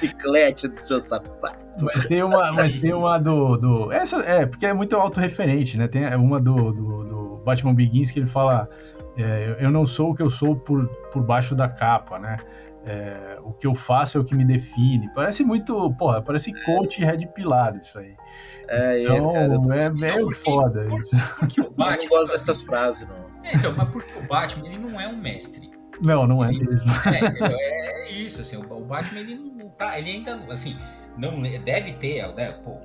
chiclete 0.00 0.68
do 0.68 0.76
seu 0.76 1.00
sapato. 1.00 1.64
Mas 1.82 2.06
tem 2.06 2.22
uma, 2.22 2.52
mas 2.52 2.74
tem 2.74 2.92
uma 2.92 3.18
do, 3.18 3.56
do. 3.56 3.92
Essa 3.92 4.16
é, 4.18 4.44
porque 4.44 4.66
é 4.66 4.72
muito 4.72 4.96
autorreferente, 4.96 5.78
né? 5.78 5.88
Tem 5.88 6.04
uma 6.16 6.40
do, 6.40 6.72
do, 6.72 7.04
do 7.04 7.42
Batman 7.44 7.74
Begins 7.74 8.10
que 8.10 8.18
ele 8.18 8.26
fala. 8.26 8.68
é, 9.16 9.56
eu 9.60 9.70
não 9.70 9.86
sou 9.86 10.10
o 10.10 10.14
que 10.14 10.22
eu 10.22 10.30
sou 10.30 10.56
por, 10.56 10.86
por 11.12 11.22
baixo 11.22 11.54
da 11.54 11.68
capa, 11.68 12.18
né? 12.18 12.38
É, 12.84 13.38
o 13.44 13.52
que 13.52 13.66
eu 13.66 13.74
faço 13.74 14.18
é 14.18 14.20
o 14.20 14.24
que 14.24 14.34
me 14.34 14.44
define. 14.44 15.08
Parece 15.14 15.44
muito, 15.44 15.94
porra, 15.94 16.20
parece 16.20 16.52
coach 16.64 17.00
red 17.00 17.26
pilado 17.28 17.78
isso 17.78 17.96
aí. 17.98 18.16
É, 18.72 19.02
então, 19.02 19.32
cara, 19.32 19.54
eu 19.54 19.60
tô- 19.62 19.72
é 19.72 19.90
meio 19.90 20.24
porque- 20.24 20.40
foda 20.40 20.84
por- 20.86 21.00
isso. 21.02 21.10
Porque 21.38 21.60
o 21.60 21.64
eu 21.64 21.70
Batman. 21.72 21.96
não 22.02 22.08
gosto 22.08 22.32
dessas 22.32 22.62
frases, 22.62 23.06
não. 23.08 23.26
É, 23.44 23.54
então, 23.56 23.74
mas 23.76 23.88
porque 23.90 24.18
o 24.18 24.22
Batman 24.26 24.66
ele 24.68 24.78
não 24.78 25.00
é 25.00 25.08
um 25.08 25.16
mestre. 25.16 25.70
Não, 26.00 26.26
não 26.26 26.42
é 26.44 26.50
mesmo. 26.52 26.86
É, 27.06 27.18
entendeu? 27.26 27.56
É 27.58 28.10
isso, 28.12 28.40
assim, 28.40 28.56
o 28.56 28.72
o 28.72 28.84
Batman 28.84 29.20
ele 29.20 29.34
não 29.36 29.68
tá, 29.70 29.98
ele 29.98 30.10
ainda, 30.10 30.40
assim, 30.50 30.76
não 31.18 31.40
deve 31.42 31.92
ter, 31.94 32.26
né, 32.34 32.52
pô, 32.64 32.76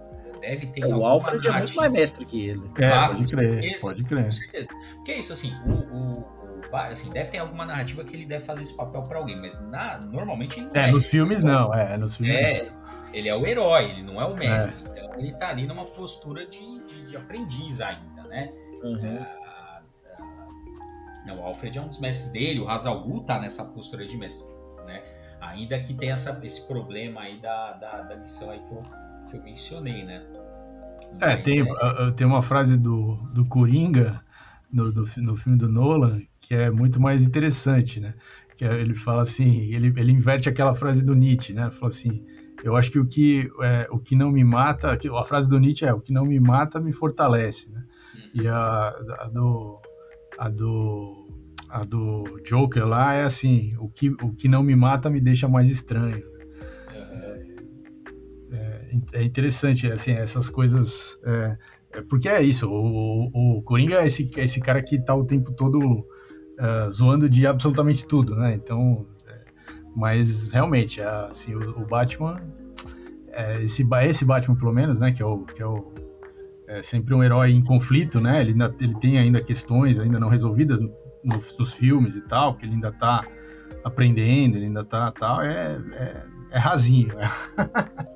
deve 0.41 0.65
ter 0.67 0.85
O 0.85 1.03
Alfred 1.05 1.47
é 1.47 1.51
muito 1.51 1.75
mais 1.75 1.91
mestre 1.91 2.25
que 2.25 2.49
ele. 2.49 2.69
É, 2.77 3.07
pode 3.07 3.25
crer, 3.25 3.63
esse- 3.63 3.81
pode 3.81 4.03
crer. 4.03 4.23
Com 4.25 4.31
certeza. 4.31 4.67
Porque 4.95 5.11
é 5.13 5.19
isso, 5.19 5.31
assim, 5.33 5.53
o, 5.65 5.71
o, 6.71 6.75
assim, 6.75 7.09
deve 7.11 7.29
ter 7.31 7.37
alguma 7.39 7.65
narrativa 7.65 8.03
que 8.03 8.13
ele 8.15 8.25
deve 8.25 8.43
fazer 8.43 8.61
esse 8.63 8.75
papel 8.75 9.01
pra 9.03 9.17
alguém, 9.19 9.39
mas 9.39 9.65
na, 9.69 9.97
normalmente 9.99 10.59
ele 10.59 10.67
não 10.67 10.75
é. 10.81 10.89
É, 10.89 10.91
nos 10.91 11.05
filmes 11.05 11.41
não, 11.41 11.73
é, 11.73 11.97
nos 11.97 12.17
filmes 12.17 12.35
É, 12.35 12.67
ele 13.13 13.29
é 13.29 13.35
o 13.35 13.47
herói, 13.47 13.85
ele 13.91 14.03
não 14.03 14.21
é 14.21 14.25
o 14.25 14.35
mestre. 14.35 14.75
Então 14.91 14.96
ele 15.17 15.33
tá 15.33 15.49
ali 15.49 15.65
numa 15.65 15.85
postura 15.85 16.45
de, 16.45 16.59
de, 16.87 17.07
de 17.07 17.17
aprendiz 17.17 17.81
ainda, 17.81 18.23
né? 18.23 18.51
Uhum. 18.83 19.17
Ah, 19.19 19.81
ah, 20.19 20.47
não, 21.25 21.39
o 21.39 21.43
Alfred 21.43 21.77
é 21.77 21.81
um 21.81 21.87
dos 21.87 21.99
mestres 21.99 22.31
dele, 22.31 22.59
o 22.59 22.69
Hazal 22.69 23.01
Gu 23.03 23.21
tá 23.21 23.39
nessa 23.39 23.65
postura 23.65 24.05
de 24.05 24.17
mestre, 24.17 24.47
né? 24.85 25.03
Ainda 25.41 25.79
que 25.79 25.93
tenha 25.93 26.13
essa, 26.13 26.39
esse 26.43 26.67
problema 26.67 27.21
aí 27.21 27.39
da, 27.39 27.73
da, 27.73 28.01
da 28.03 28.15
lição 28.15 28.49
aí 28.49 28.59
que 28.59 28.71
eu, 28.71 28.83
que 29.29 29.37
eu 29.37 29.43
mencionei, 29.43 30.03
né? 30.03 30.25
É, 31.19 31.35
Mas, 31.35 31.43
tem, 31.43 31.63
uh, 31.63 32.11
tem 32.15 32.27
uma 32.27 32.41
frase 32.41 32.77
do, 32.77 33.15
do 33.33 33.45
Coringa 33.45 34.21
no, 34.71 35.05
fi- 35.05 35.21
no 35.21 35.35
filme 35.35 35.57
do 35.57 35.67
Nolan 35.67 36.21
que 36.39 36.53
é 36.55 36.69
muito 36.71 36.99
mais 36.99 37.23
interessante, 37.23 37.99
né? 37.99 38.13
Que 38.55 38.65
é- 38.65 38.79
ele 38.79 38.93
fala 38.95 39.23
assim, 39.23 39.73
ele, 39.73 39.87
ele 39.99 40.11
inverte 40.11 40.47
aquela 40.49 40.73
frase 40.75 41.01
do 41.03 41.15
Nietzsche, 41.15 41.53
né? 41.53 41.63
Ele 41.63 41.71
fala 41.71 41.89
assim, 41.91 42.23
eu 42.63 42.75
acho 42.75 42.91
que 42.91 42.99
o 42.99 43.05
que, 43.05 43.51
é, 43.61 43.87
o 43.91 43.99
que 43.99 44.15
não 44.15 44.31
me 44.31 44.43
mata, 44.43 44.91
a 44.91 45.25
frase 45.25 45.47
do 45.47 45.59
Nietzsche 45.59 45.85
é, 45.85 45.93
o 45.93 45.99
que 45.99 46.11
não 46.11 46.25
me 46.25 46.39
mata 46.39 46.79
me 46.79 46.91
fortalece, 46.91 47.69
né? 47.71 47.83
E 48.33 48.47
a, 48.47 48.89
a 49.19 49.27
do 49.27 49.81
a 50.37 50.49
do 50.49 51.27
a 51.69 51.83
do 51.83 52.39
Joker 52.45 52.85
lá 52.85 53.13
é 53.13 53.23
assim, 53.23 53.75
o 53.79 53.89
que, 53.89 54.09
o 54.09 54.31
que 54.33 54.47
não 54.47 54.63
me 54.63 54.75
mata 54.75 55.09
me 55.09 55.19
deixa 55.19 55.47
mais 55.47 55.69
estranho. 55.69 56.23
É 59.13 59.23
interessante, 59.23 59.91
assim, 59.91 60.11
essas 60.11 60.49
coisas. 60.49 61.17
É, 61.23 61.57
é 61.93 62.01
porque 62.01 62.29
é 62.29 62.41
isso, 62.41 62.67
o, 62.67 63.29
o, 63.33 63.57
o 63.57 63.61
Coringa 63.63 64.01
é 64.01 64.07
esse, 64.07 64.29
é 64.37 64.45
esse 64.45 64.59
cara 64.59 64.81
que 64.81 64.99
tá 64.99 65.15
o 65.15 65.25
tempo 65.25 65.51
todo 65.53 66.05
é, 66.57 66.89
zoando 66.89 67.29
de 67.29 67.45
absolutamente 67.45 68.05
tudo, 68.05 68.35
né? 68.35 68.53
Então. 68.53 69.07
Mas 69.97 70.47
realmente, 70.49 71.01
é, 71.01 71.05
assim, 71.07 71.55
o, 71.55 71.81
o 71.81 71.85
Batman. 71.85 72.39
é, 73.31 73.63
esse, 73.63 73.85
esse 74.07 74.23
Batman, 74.23 74.55
pelo 74.55 74.71
menos, 74.71 74.99
né? 74.99 75.11
Que 75.11 75.23
é 75.23 75.25
o. 75.25 75.39
Que 75.39 75.61
é 75.61 75.65
o 75.65 75.91
é 76.69 76.83
sempre 76.83 77.13
um 77.15 77.23
herói 77.23 77.51
em 77.51 77.63
conflito, 77.63 78.19
né? 78.19 78.41
Ele, 78.41 78.51
ainda- 78.51 78.75
ele 78.79 78.93
tem 78.95 79.17
ainda 79.17 79.41
questões 79.41 79.97
ainda 79.99 80.19
não 80.19 80.27
resolvidas 80.27 80.81
no- 80.81 80.93
nos, 81.23 81.57
nos 81.57 81.73
filmes 81.73 82.15
e 82.17 82.21
tal, 82.21 82.55
que 82.55 82.65
ele 82.65 82.73
ainda 82.73 82.91
tá 82.91 83.25
aprendendo, 83.85 84.57
ele 84.57 84.65
ainda 84.65 84.83
tá 84.83 85.09
tal, 85.13 85.41
é, 85.41 85.79
é, 85.93 86.23
é 86.51 86.57
rasinho, 86.59 87.15
né? 87.15 87.31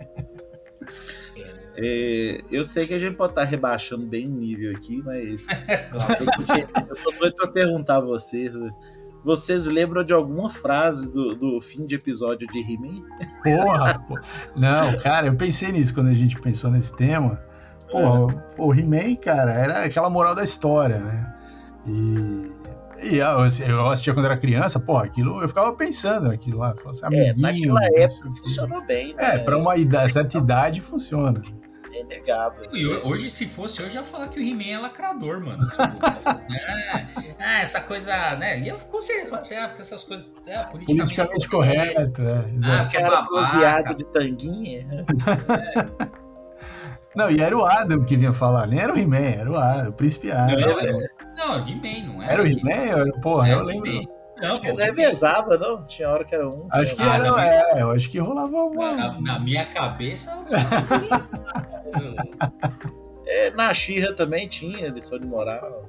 É, 1.77 2.41
eu 2.51 2.65
sei 2.65 2.85
que 2.85 2.93
a 2.93 2.99
gente 2.99 3.15
pode 3.15 3.31
estar 3.31 3.45
rebaixando 3.45 4.05
bem 4.05 4.27
o 4.27 4.31
nível 4.31 4.75
aqui, 4.75 5.01
mas 5.03 5.47
eu, 5.89 6.95
tô 6.97 7.11
doido 7.17 7.35
pra 7.37 7.47
perguntar 7.47 7.95
a 7.97 8.01
vocês. 8.01 8.53
Vocês 9.23 9.65
lembram 9.65 10.03
de 10.03 10.13
alguma 10.13 10.49
frase 10.49 11.11
do, 11.11 11.35
do 11.35 11.61
fim 11.61 11.85
de 11.85 11.95
episódio 11.95 12.47
de 12.47 12.59
He-Man? 12.59 13.03
Porra, 13.43 13.99
pô. 14.07 14.19
Não, 14.55 14.97
cara, 14.99 15.27
eu 15.27 15.35
pensei 15.35 15.71
nisso 15.71 15.93
quando 15.93 16.07
a 16.07 16.13
gente 16.13 16.39
pensou 16.41 16.71
nesse 16.71 16.95
tema. 16.95 17.39
Pô, 17.91 18.31
o 18.57 18.73
He-Man, 18.73 19.15
cara, 19.17 19.51
era 19.51 19.83
aquela 19.85 20.09
moral 20.09 20.33
da 20.33 20.43
história, 20.43 20.97
né? 20.99 21.33
E, 21.85 22.51
e 23.03 23.17
eu, 23.17 23.47
eu 23.67 23.87
assistia 23.89 24.13
quando 24.13 24.25
era 24.25 24.37
criança, 24.37 24.79
pô, 24.79 24.97
aquilo, 24.97 25.41
eu 25.41 25.47
ficava 25.47 25.71
pensando 25.73 26.27
naquilo 26.29 26.59
lá. 26.59 26.73
falava 26.75 26.91
Assim, 27.07 27.15
É, 27.17 27.29
amiguinho, 27.31 27.73
naquela 27.73 27.99
época 28.03 28.29
funcionou 28.37 28.85
bem, 28.85 29.13
né? 29.13 29.35
É, 29.35 29.43
pra 29.43 29.57
uma 29.57 29.75
idade, 29.77 30.13
certa 30.13 30.37
idade 30.37 30.81
funciona. 30.81 31.41
É 31.93 31.99
inegável. 32.01 32.69
E 32.71 32.87
ho- 32.87 33.05
hoje, 33.09 33.29
se 33.29 33.45
fosse 33.45 33.83
hoje, 33.83 33.95
ia 33.95 34.03
falar 34.05 34.29
que 34.29 34.39
o 34.39 34.41
He-Man 34.41 34.77
é 34.77 34.79
lacrador, 34.79 35.43
mano. 35.45 35.61
Ah, 35.77 35.91
ah, 36.95 37.05
essa 37.61 37.81
coisa, 37.81 38.35
né? 38.37 38.59
Ia 38.59 38.73
com 38.75 39.01
certeza 39.01 39.29
falar 39.29 39.41
assim, 39.41 39.55
ah, 39.55 39.67
porque 39.67 39.81
essas 39.81 40.03
coisas. 40.03 40.25
Ah, 40.53 40.63
politicamente, 40.65 41.15
Politicamente 41.15 41.47
correto, 41.49 42.21
é. 42.21 42.33
Ah, 42.33 42.49
exato. 42.55 42.81
porque 42.83 42.97
é 42.97 43.03
babaca. 43.09 43.57
viado 43.57 43.95
de 43.95 44.05
tanguinha. 44.05 45.05
Não, 47.13 47.29
e 47.29 47.41
era 47.41 47.57
o 47.57 47.65
Adam 47.65 48.05
que 48.05 48.15
vinha 48.15 48.31
falar, 48.31 48.65
nem 48.67 48.79
era 48.79 48.93
o 48.93 48.97
He-Man, 48.97 49.17
era 49.19 49.51
o 49.51 49.57
Adam, 49.57 49.89
o 49.89 49.93
príncipe 49.93 50.31
Adam. 50.31 50.57
Não, 50.57 50.79
era, 50.79 50.93
não, 51.37 51.67
He-Man, 51.67 52.07
não 52.07 52.23
era. 52.23 52.31
Era 52.33 52.43
o 52.43 52.45
que- 52.45 52.59
He-Man? 52.69 53.11
Porra, 53.21 53.47
Era 53.49 53.57
eu 53.57 53.63
o 53.63 53.65
lembro. 53.65 53.91
Não, 54.41 54.51
Acho 54.51 54.61
que 54.61 54.71
revezavam, 54.71 55.59
não? 55.59 55.85
Tinha 55.85 56.09
hora 56.09 56.23
que 56.23 56.33
era 56.33 56.47
um. 56.49 56.67
Acho 56.71 56.95
que 56.95 57.01
Ah, 57.03 57.15
era, 57.15 57.31
minha- 57.31 57.43
é, 57.75 57.81
eu 57.81 57.91
acho 57.91 58.09
que 58.09 58.17
rolava 58.17 58.55
uma. 58.63 58.93
na, 58.93 59.19
na 59.21 59.39
minha 59.39 59.65
cabeça. 59.65 60.35
É, 63.33 63.49
na 63.51 63.73
Xirra 63.73 64.13
também 64.13 64.47
tinha 64.47 64.89
lição 64.89 65.17
de 65.19 65.25
moral. 65.25 65.85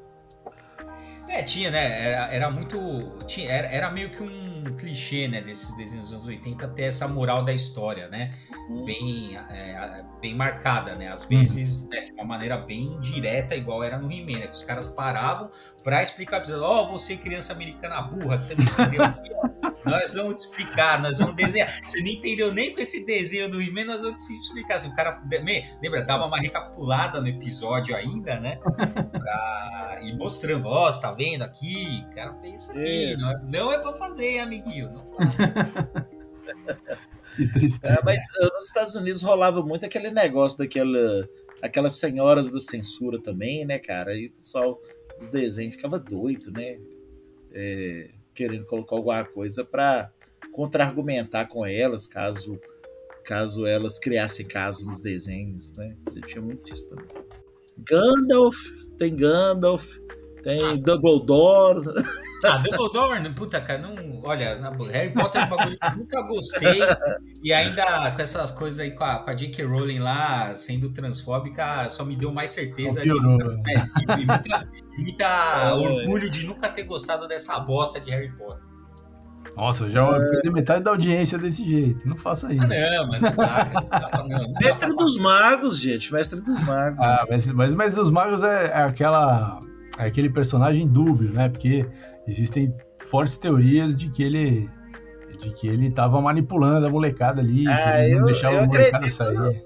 É, 1.28 1.42
tinha, 1.42 1.70
né? 1.70 2.12
Era, 2.12 2.34
era 2.34 2.50
muito. 2.50 2.78
Tinha, 3.26 3.50
era, 3.50 3.68
era 3.68 3.90
meio 3.90 4.10
que 4.10 4.22
um 4.22 4.64
clichê, 4.76 5.28
né? 5.28 5.40
Desses 5.40 5.76
desenhos 5.76 6.10
dos 6.10 6.12
anos 6.12 6.28
80 6.28 6.68
ter 6.68 6.82
essa 6.82 7.08
moral 7.08 7.44
da 7.44 7.52
história, 7.52 8.08
né? 8.08 8.32
Hum. 8.68 8.84
Bem, 8.84 9.36
é, 9.50 10.04
bem 10.20 10.34
marcada, 10.34 10.94
né? 10.94 11.08
Às 11.08 11.24
vezes, 11.24 11.88
né, 11.88 12.02
de 12.02 12.12
uma 12.12 12.24
maneira 12.24 12.56
bem 12.56 13.00
direta, 13.00 13.56
igual 13.56 13.82
era 13.82 13.98
no 13.98 14.10
He-Man, 14.10 14.40
né? 14.40 14.46
Que 14.46 14.54
os 14.54 14.62
caras 14.62 14.86
paravam 14.86 15.50
pra 15.82 16.02
explicar, 16.02 16.40
dizendo, 16.40 16.64
ó, 16.64 16.86
você 16.90 17.16
criança 17.16 17.52
americana 17.52 18.00
burra, 18.02 18.38
que 18.38 18.46
você 18.46 18.54
não 18.54 18.64
entendeu. 18.64 19.02
Nós 19.84 20.14
vamos 20.14 20.34
te 20.34 20.46
explicar, 20.46 21.02
nós 21.02 21.18
vamos 21.18 21.34
desenhar. 21.34 21.70
Você 21.82 22.00
não 22.00 22.08
entendeu 22.08 22.52
nem 22.52 22.74
com 22.74 22.80
esse 22.80 23.04
desenho 23.04 23.50
do 23.50 23.60
He-Man, 23.60 23.84
nós 23.84 24.02
vamos 24.02 24.22
te 24.24 24.32
explicar. 24.34 24.76
Assim, 24.76 24.88
o 24.88 24.94
cara, 24.94 25.22
lembra, 25.82 26.02
dava 26.02 26.26
uma 26.26 26.38
recapitulada 26.38 27.20
no 27.20 27.28
episódio 27.28 27.94
ainda, 27.94 28.38
né? 28.40 28.56
Pra 28.56 29.98
ir 30.02 30.16
mostrando, 30.16 30.66
ó, 30.66 30.90
você 30.90 31.00
tá 31.00 31.12
vendo 31.12 31.42
aqui? 31.42 32.04
O 32.10 32.14
cara 32.14 32.34
fez 32.34 32.62
isso 32.62 32.72
aqui. 32.72 33.12
É. 33.12 33.16
Não, 33.16 33.30
é, 33.30 33.40
não 33.44 33.72
é 33.72 33.78
pra 33.78 33.94
fazer, 33.94 34.38
amiguinho. 34.38 34.90
Não 34.90 35.04
faz. 35.04 35.32
É, 37.82 37.98
mas 38.04 38.18
uh, 38.18 38.54
nos 38.54 38.66
Estados 38.66 38.94
Unidos 38.94 39.22
rolava 39.22 39.62
muito 39.62 39.86
aquele 39.86 40.10
negócio 40.10 40.58
daquela. 40.58 41.26
Aquelas 41.62 41.94
senhoras 41.94 42.50
da 42.50 42.60
censura 42.60 43.18
também, 43.22 43.64
né, 43.64 43.78
cara? 43.78 44.14
E 44.14 44.26
o 44.26 44.32
pessoal 44.32 44.78
dos 45.18 45.28
desenhos 45.30 45.76
ficava 45.76 45.98
doido, 45.98 46.50
né? 46.50 46.78
É, 47.52 48.10
querendo 48.34 48.64
colocar 48.66 48.96
alguma 48.96 49.24
coisa 49.24 49.64
pra 49.64 50.10
contra-argumentar 50.52 51.46
com 51.46 51.64
elas, 51.64 52.06
caso, 52.06 52.58
caso 53.24 53.66
elas 53.66 53.98
criassem 53.98 54.46
caso 54.46 54.86
nos 54.86 55.00
desenhos, 55.00 55.72
né? 55.74 55.96
Você 56.08 56.20
tinha 56.22 56.42
muito 56.42 56.72
isso 56.72 56.88
também. 56.88 57.06
Gandalf, 57.78 58.56
tem 58.98 59.16
Gandalf, 59.16 59.96
tem 60.42 60.60
Ah. 60.62 60.76
Dumbledore. 60.76 61.80
Ah, 62.44 62.58
Dumbledore, 62.58 63.30
puta, 63.34 63.60
cara, 63.60 63.78
não. 63.78 64.20
Olha, 64.24 64.56
na 64.56 64.70
Harry 64.70 65.10
Potter 65.10 65.42
é 65.42 65.44
um 65.44 65.48
bagulho 65.48 65.78
que 65.78 65.86
eu 65.86 65.96
nunca 65.96 66.22
gostei. 66.22 66.80
E 67.42 67.52
ainda 67.52 68.10
com 68.10 68.22
essas 68.22 68.50
coisas 68.50 68.80
aí 68.80 68.90
com 68.92 69.04
a, 69.04 69.18
com 69.18 69.30
a 69.30 69.34
J.K. 69.34 69.64
Rowling 69.64 69.98
lá 69.98 70.54
sendo 70.54 70.90
transfóbica, 70.90 71.88
só 71.88 72.04
me 72.04 72.16
deu 72.16 72.32
mais 72.32 72.50
certeza 72.50 73.02
de 73.02 73.08
nunca, 73.08 73.48
né? 73.48 73.62
né, 73.64 73.86
e, 74.18 74.22
e 74.22 74.26
muita, 74.26 74.68
muita 74.98 75.26
É. 75.62 75.72
orgulho 75.72 76.30
de 76.30 76.46
nunca 76.46 76.68
ter 76.68 76.82
gostado 76.84 77.28
dessa 77.28 77.58
bosta 77.60 78.00
de 78.00 78.10
Harry 78.10 78.32
Potter. 78.32 78.72
Nossa, 79.56 79.84
eu 79.84 79.90
já 79.90 80.18
perdi 80.18 80.50
metade 80.50 80.82
da 80.82 80.90
audiência 80.92 81.38
desse 81.38 81.64
jeito. 81.64 82.08
Não 82.08 82.16
faça 82.16 82.52
isso. 82.52 82.64
Ah, 82.64 82.68
não, 82.68 83.08
mas 83.08 83.20
não 83.20 83.34
dá, 83.34 83.64
cara, 83.66 84.22
não 84.22 84.28
dá 84.28 84.38
não, 84.38 84.52
Mestre 84.62 84.96
dos 84.96 85.18
Magos, 85.18 85.78
gente. 85.78 86.12
Mestre 86.12 86.40
dos 86.40 86.62
Magos. 86.62 87.04
Ah, 87.04 87.26
mas, 87.28 87.46
mas, 87.48 87.74
mas 87.74 87.98
os 87.98 88.10
magos 88.10 88.42
é, 88.42 88.66
é 88.66 88.82
aquela. 88.82 89.60
É 89.98 90.06
aquele 90.06 90.30
personagem 90.30 90.88
dúbio, 90.88 91.30
né? 91.32 91.50
Porque 91.50 91.86
existem 92.26 92.74
fortes 93.06 93.36
teorias 93.38 93.96
de 93.96 94.08
que 94.10 94.22
ele. 94.22 94.68
De 95.40 95.50
que 95.54 95.66
ele 95.66 95.90
tava 95.90 96.20
manipulando 96.20 96.86
a 96.86 96.90
molecada 96.90 97.40
ali, 97.40 97.66
Ah, 97.66 97.76
que 97.76 97.98
ele 98.04 98.14
não 98.14 98.20
eu- 98.20 98.26
deixava 98.26 98.54
eu 98.56 98.62
a 98.62 98.66
molecada 98.66 98.96
acredito, 98.98 99.16
sair. 99.16 99.64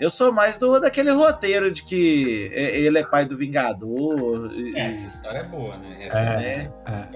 Eu 0.00 0.10
sou 0.10 0.32
mais 0.32 0.56
do 0.58 0.78
daquele 0.80 1.10
roteiro 1.10 1.70
de 1.72 1.82
que 1.84 2.50
é- 2.52 2.78
ele 2.80 2.98
é 2.98 3.04
pai 3.04 3.24
do 3.26 3.36
Vingador. 3.36 4.50
e- 4.52 4.76
É, 4.76 4.86
essa 4.88 5.06
história 5.06 5.38
é 5.38 5.44
boa, 5.44 5.76
né? 5.76 5.96
Essa 6.00 6.18
É. 6.18 6.36
né? 6.56 6.72
É. 6.86 7.08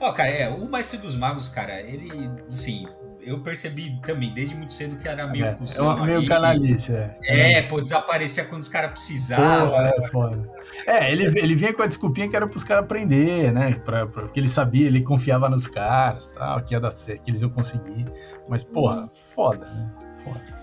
Ó, 0.00 0.12
cara, 0.12 0.28
é, 0.30 0.48
o 0.48 0.68
Mestre 0.70 0.98
dos 0.98 1.14
Magos, 1.16 1.48
cara, 1.48 1.80
ele, 1.80 2.30
assim, 2.48 2.86
eu 3.22 3.40
percebi 3.40 4.00
também, 4.04 4.32
desde 4.32 4.54
muito 4.54 4.72
cedo, 4.72 4.96
que 4.96 5.06
era 5.06 5.26
meio 5.26 5.44
é, 5.44 5.54
cuzão. 5.54 6.04
É 6.04 6.06
meio 6.06 6.26
canalice, 6.26 6.92
é. 6.92 7.18
É, 7.22 7.62
pô, 7.62 7.80
desaparecia 7.80 8.44
quando 8.44 8.62
os 8.62 8.68
caras 8.68 8.92
precisavam. 8.92 9.70
Pô, 9.70 9.76
é, 9.76 10.08
foda. 10.08 10.50
É, 10.86 11.12
ele, 11.12 11.24
ele 11.38 11.54
vinha 11.54 11.72
com 11.74 11.82
a 11.82 11.86
desculpinha 11.86 12.28
que 12.28 12.36
era 12.36 12.46
pros 12.46 12.64
caras 12.64 12.84
aprender, 12.84 13.52
né? 13.52 13.74
Pra, 13.84 14.06
pra, 14.06 14.22
porque 14.22 14.40
ele 14.40 14.48
sabia, 14.48 14.86
ele 14.86 15.02
confiava 15.02 15.48
nos 15.48 15.66
caras, 15.66 16.26
tal, 16.28 16.60
que 16.62 16.74
ia 16.74 16.80
dar 16.80 16.92
certo, 16.92 17.22
que 17.22 17.30
eles 17.30 17.40
iam 17.40 17.50
conseguir. 17.50 18.04
Mas, 18.48 18.64
porra, 18.64 19.10
foda, 19.34 19.66
né? 19.66 19.90
Foda. 20.24 20.60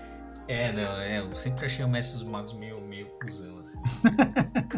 É, 0.48 0.72
não, 0.72 1.00
é, 1.00 1.20
eu 1.20 1.32
sempre 1.32 1.66
achei 1.66 1.84
o 1.84 1.88
Mestre 1.88 2.18
dos 2.18 2.28
Magos 2.28 2.54
meio, 2.54 2.80
meio 2.80 3.06
cuzão, 3.22 3.58
assim. 3.60 3.78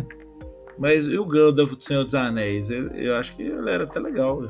Mas 0.79 1.05
e 1.05 1.19
o 1.19 1.27
Gandalf 1.27 1.75
do 1.75 1.83
Senhor 1.83 2.05
dos 2.05 2.15
Anéis? 2.15 2.71
Eu, 2.71 2.89
eu 2.89 3.17
acho 3.17 3.35
que 3.35 3.43
ele 3.43 3.71
era 3.71 3.85
até 3.85 4.01
legal. 4.01 4.41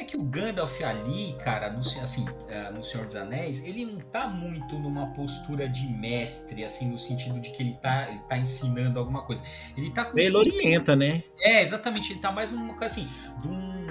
É 0.00 0.04
que 0.04 0.16
o 0.16 0.22
Gandalf 0.22 0.80
ali, 0.80 1.36
cara, 1.44 1.68
no, 1.68 1.80
assim, 1.80 2.24
é, 2.48 2.70
no 2.70 2.82
Senhor 2.82 3.06
dos 3.06 3.16
Anéis, 3.16 3.62
ele 3.66 3.84
não 3.84 4.00
tá 4.00 4.26
muito 4.26 4.78
numa 4.78 5.08
postura 5.08 5.68
de 5.68 5.86
mestre, 5.86 6.64
assim, 6.64 6.88
no 6.88 6.96
sentido 6.96 7.38
de 7.38 7.50
que 7.50 7.62
ele 7.62 7.74
tá, 7.82 8.08
ele 8.08 8.20
tá 8.20 8.38
ensinando 8.38 8.98
alguma 8.98 9.20
coisa. 9.20 9.44
Ele 9.76 9.90
tá 9.90 10.06
com. 10.06 10.18
Ele 10.18 10.34
orienta, 10.34 10.96
né? 10.96 11.22
É, 11.38 11.60
exatamente. 11.60 12.12
Ele 12.12 12.20
tá 12.20 12.32
mais 12.32 12.50
numa 12.50 12.72
coisa 12.72 12.86
assim, 12.86 13.10
de 13.42 13.48
um 13.48 13.90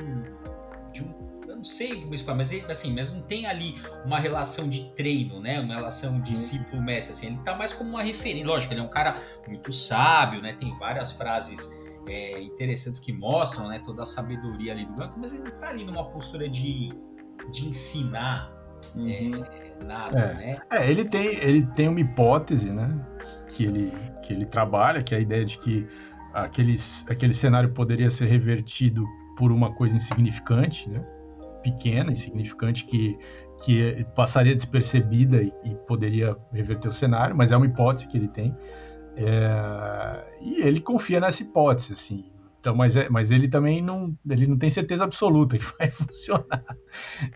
não 1.60 1.64
sei 1.64 2.02
como 2.02 2.14
explicar, 2.14 2.36
mas 2.36 2.54
ele, 2.54 2.72
assim, 2.72 2.94
mas 2.94 3.14
não 3.14 3.22
tem 3.22 3.46
ali 3.46 3.80
uma 4.06 4.18
relação 4.18 4.70
de 4.70 4.86
treino, 4.96 5.42
né? 5.42 5.60
Uma 5.60 5.76
relação 5.76 6.20
discípulo-mestre, 6.22 7.12
assim. 7.12 7.28
Ele 7.28 7.38
tá 7.44 7.54
mais 7.54 7.74
como 7.74 7.90
uma 7.90 8.02
referência. 8.02 8.48
Lógico, 8.48 8.74
ele 8.74 8.80
é 8.80 8.84
um 8.84 8.90
cara 8.90 9.16
muito 9.46 9.72
sábio, 9.72 10.42
né? 10.42 10.54
Tem 10.54 10.74
várias 10.80 11.12
frases 11.12 11.70
é, 12.08 12.42
interessantes 12.42 13.00
que 13.00 13.12
mostram, 13.12 13.68
né? 13.68 13.80
Toda 13.80 14.04
a 14.04 14.06
sabedoria 14.06 14.74
ali 14.74 14.86
do 14.86 14.94
Gandalf, 14.94 15.18
mas 15.18 15.34
ele 15.34 15.44
não 15.44 15.60
tá 15.60 15.70
ali 15.70 15.86
numa 15.86 16.06
postura 16.06 16.48
de, 16.50 16.90
de 17.52 17.68
ensinar 17.68 18.52
uhum. 18.96 19.10
é, 19.10 19.86
nada, 19.86 20.20
é. 20.20 20.34
né? 20.34 20.62
É, 20.72 20.90
ele 20.90 21.06
tem, 21.06 21.36
ele 21.38 21.66
tem 21.68 21.88
uma 21.88 22.00
hipótese, 22.00 22.72
né? 22.72 23.06
Que 23.50 23.66
ele, 23.66 23.94
que 24.24 24.34
ele 24.34 24.46
trabalha, 24.46 25.04
que 25.04 25.14
é 25.14 25.18
a 25.18 25.22
ideia 25.22 25.46
de 25.46 25.58
que 25.58 25.88
aqueles, 26.34 27.06
aquele 27.10 27.34
cenário 27.34 27.72
poderia 27.72 28.10
ser 28.10 28.26
revertido 28.26 29.06
por 29.38 29.52
uma 29.52 29.74
coisa 29.74 29.96
insignificante, 29.96 30.90
né? 30.90 31.04
pequena, 31.62 32.12
insignificante, 32.12 32.86
que, 32.86 33.18
que 33.64 34.06
passaria 34.16 34.56
despercebida 34.56 35.42
e, 35.42 35.54
e, 35.64 35.76
poderia 35.88 36.36
reverter 36.52 36.88
o 36.88 36.94
cenário, 36.94 37.36
mas 37.36 37.52
é 37.52 37.58
uma 37.58 37.66
hipótese 37.66 38.08
que 38.08 38.18
ele 38.18 38.28
tem. 38.28 38.56
É, 39.16 40.26
e 40.42 40.62
ele 40.62 40.80
confia 40.80 41.20
nessa 41.20 41.44
hipótese, 41.44 41.94
assim. 41.94 42.32
Então, 42.60 42.76
mas, 42.76 42.96
é, 42.96 43.10
mas 43.10 43.32
ele 43.32 43.48
também 43.48 43.82
não, 43.82 44.18
ele 44.30 44.46
não 44.46 44.58
tem 44.58 44.70
certeza 44.70 45.06
absoluta 45.06 45.58
que 45.58 45.66
vai 45.80 45.90
funcionar. 45.90 46.64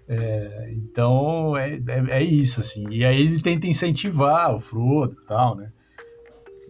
É, 0.08 0.74
então 0.76 1.56
é, 1.58 1.76
é, 1.76 2.20
é, 2.20 2.24
isso, 2.24 2.60
assim. 2.60 2.86
E 2.90 3.06
aí 3.06 3.22
ele 3.22 3.42
tenta 3.42 3.68
incentivar 3.68 4.54
o 4.54 4.60
Frodo 4.60 5.16
e 5.22 5.26
tal, 5.26 5.56
né? 5.56 5.72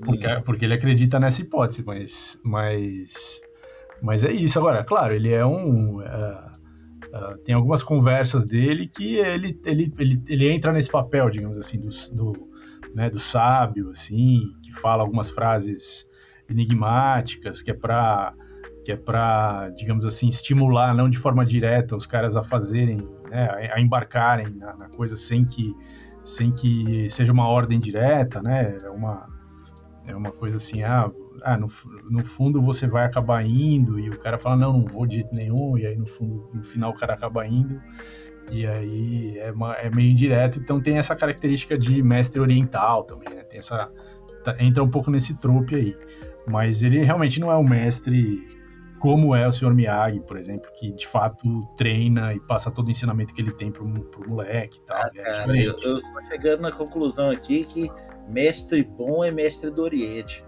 Porque, 0.04 0.28
hum. 0.28 0.42
porque 0.44 0.66
ele 0.66 0.74
acredita 0.74 1.20
nessa 1.20 1.42
hipótese, 1.42 1.84
mas, 1.84 2.40
mas, 2.44 3.42
mas 4.02 4.24
é 4.24 4.32
isso. 4.32 4.60
Agora, 4.60 4.84
claro, 4.84 5.14
ele 5.14 5.32
é 5.32 5.46
um. 5.46 6.00
Uh, 6.00 6.54
Uh, 7.14 7.38
tem 7.46 7.54
algumas 7.54 7.84
conversas 7.84 8.44
dele 8.44 8.88
que 8.88 9.18
ele, 9.18 9.60
ele, 9.66 9.94
ele, 10.00 10.24
ele 10.28 10.52
entra 10.52 10.74
nesse 10.74 10.90
papel, 10.90 11.30
digamos 11.30 11.60
assim, 11.60 11.80
do, 11.80 11.90
do, 12.12 12.50
né, 12.96 13.08
do 13.08 13.20
sábio, 13.20 13.92
assim, 13.92 14.52
fala 14.74 15.04
algumas 15.04 15.30
frases 15.30 16.08
enigmáticas, 16.50 17.62
que 17.62 17.72
é 17.72 17.74
para 17.74 18.34
que 18.84 18.92
é 18.92 18.98
para, 18.98 19.70
digamos 19.78 20.06
assim, 20.06 20.28
estimular, 20.28 20.94
não 20.94 21.08
de 21.10 21.18
forma 21.18 21.46
direta, 21.46 21.96
os 21.96 22.06
caras 22.06 22.36
a 22.36 22.44
fazerem, 22.44 22.98
né, 23.32 23.72
a, 23.74 23.80
embarcarem 23.80 24.50
na, 24.50 24.76
na, 24.76 24.90
coisa 24.90 25.16
sem 25.16 25.46
que, 25.46 25.74
sem 26.26 26.52
que 26.52 27.10
seja 27.10 27.32
uma 27.32 27.48
ordem 27.48 27.80
direta, 27.80 28.42
né, 28.42 28.78
é 28.84 28.90
uma, 28.90 29.30
é 30.06 30.14
uma 30.14 30.34
coisa 30.34 30.58
assim, 30.58 30.84
ah, 30.84 31.10
ah, 31.44 31.58
no, 31.58 31.70
no 32.10 32.26
fundo 32.26 32.62
você 32.62 32.86
vai 32.86 33.06
acabar 33.06 33.46
indo, 33.46 33.98
e 33.98 34.10
o 34.10 34.20
cara 34.20 34.38
fala, 34.38 34.58
não, 34.58 34.74
não 34.74 34.86
vou 34.86 35.08
de 35.08 35.16
jeito 35.16 35.34
nenhum, 35.34 35.78
e 35.78 35.86
aí 35.86 35.96
no, 35.96 36.06
fundo, 36.06 36.50
no 36.54 36.62
final 36.62 36.92
o 36.92 36.96
cara 36.96 37.14
acaba 37.14 37.48
indo, 37.48 37.82
e 38.52 38.68
aí 38.68 39.40
é, 39.40 39.52
uma, 39.52 39.74
é 39.76 39.90
meio 39.90 40.12
indireto, 40.12 40.60
então 40.60 40.82
tem 40.82 40.98
essa 40.98 41.16
característica 41.16 41.78
de 41.78 42.04
mestre 42.04 42.40
oriental 42.40 43.04
também, 43.04 43.34
né? 43.34 43.44
Tem 43.44 43.60
essa. 43.60 43.90
Tá, 44.44 44.56
entra 44.60 44.84
um 44.84 44.90
pouco 44.90 45.10
nesse 45.10 45.34
trope 45.36 45.76
aí. 45.76 45.98
Mas 46.46 46.84
ele 46.84 47.04
realmente 47.04 47.40
não 47.40 47.52
é 47.52 47.58
um 47.58 47.64
mestre 47.64 48.46
como 49.00 49.36
é 49.36 49.46
o 49.46 49.52
Sr. 49.52 49.74
Miyagi, 49.74 50.22
por 50.22 50.38
exemplo, 50.38 50.70
que 50.80 50.92
de 50.94 51.06
fato 51.06 51.68
treina 51.76 52.34
e 52.34 52.40
passa 52.40 52.72
todo 52.72 52.88
o 52.88 52.92
ensinamento 52.92 53.34
que 53.34 53.42
ele 53.42 53.52
tem 53.52 53.70
pro, 53.70 53.86
pro 53.86 54.30
moleque 54.30 54.78
e 54.78 54.82
tal. 54.86 54.98
Ah, 54.98 55.10
é 55.14 55.22
cara, 55.22 55.58
eu, 55.58 55.72
eu 55.72 56.02
tô 56.02 56.22
chegando 56.30 56.62
na 56.62 56.72
conclusão 56.72 57.30
aqui 57.30 57.66
que 57.66 57.92
mestre 58.30 58.84
bom 58.84 59.22
é 59.22 59.30
mestre 59.30 59.70
do 59.72 59.82
Oriente. 59.82 60.44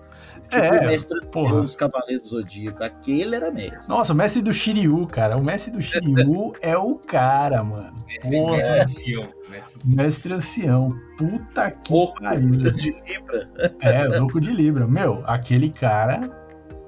Tipo 0.49 0.63
é, 0.63 0.79
o 0.79 0.85
mestre 0.85 1.19
dos 1.21 1.75
Cavaleiros 1.75 2.29
Zodíaco. 2.29 2.83
Aquele 2.83 3.35
era 3.35 3.51
mestre. 3.51 3.89
Nossa, 3.89 4.13
o 4.13 4.15
mestre 4.15 4.41
do 4.41 4.53
Shiryu, 4.53 5.07
cara. 5.07 5.37
O 5.37 5.43
mestre 5.43 5.71
do 5.71 5.81
Shiryu 5.81 6.53
é 6.61 6.77
o 6.77 6.95
cara, 6.95 7.63
mano. 7.63 7.93
Mestre, 8.07 8.41
mestre 8.41 8.79
ancião. 8.79 9.29
Mestre, 9.49 9.81
mestre 9.95 10.33
ancião. 10.33 10.89
Puta 11.17 11.71
que 11.71 11.93
Oco 11.93 12.21
pariu. 12.21 12.51
de 12.73 12.91
Libra. 12.91 13.49
É, 13.81 14.03
louco 14.19 14.39
de 14.39 14.51
Libra. 14.51 14.87
Meu, 14.87 15.23
aquele 15.25 15.69
cara 15.69 16.29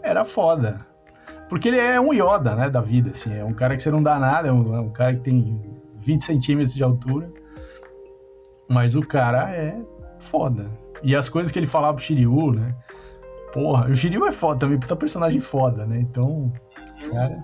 era 0.04 0.24
foda. 0.24 0.78
Porque 1.50 1.70
ele 1.70 1.80
é 1.80 2.00
um 2.00 2.14
Yoda, 2.14 2.56
né, 2.56 2.70
da 2.70 2.82
vida, 2.82 3.12
assim. 3.12 3.34
É 3.34 3.44
um 3.44 3.54
cara 3.54 3.76
que 3.76 3.84
você 3.84 3.90
não 3.90 4.04
dá 4.04 4.20
nada, 4.20 4.50
é 4.50 4.52
um, 4.52 4.76
é 4.76 4.80
um 4.80 4.90
cara 4.90 5.16
que 5.16 5.22
tem 5.22 5.62
20 6.00 6.24
centímetros 6.24 6.74
de 6.74 6.84
altura. 6.84 7.32
Mas 8.70 8.96
o 8.96 9.02
cara 9.02 9.50
é 9.52 9.80
foda. 10.20 10.70
E 11.02 11.16
as 11.16 11.30
coisas 11.30 11.52
que 11.52 11.60
ele 11.60 11.68
falava 11.68 11.96
pro 11.96 12.04
Shiryu, 12.04 12.52
né? 12.54 12.76
Porra, 13.54 13.90
o 13.90 13.96
Shiryu 13.96 14.26
é 14.26 14.32
foda 14.32 14.60
também, 14.60 14.80
puta 14.80 14.96
personagem 14.96 15.42
foda, 15.42 15.86
né? 15.86 16.00
Então, 16.00 16.52
cara, 17.12 17.44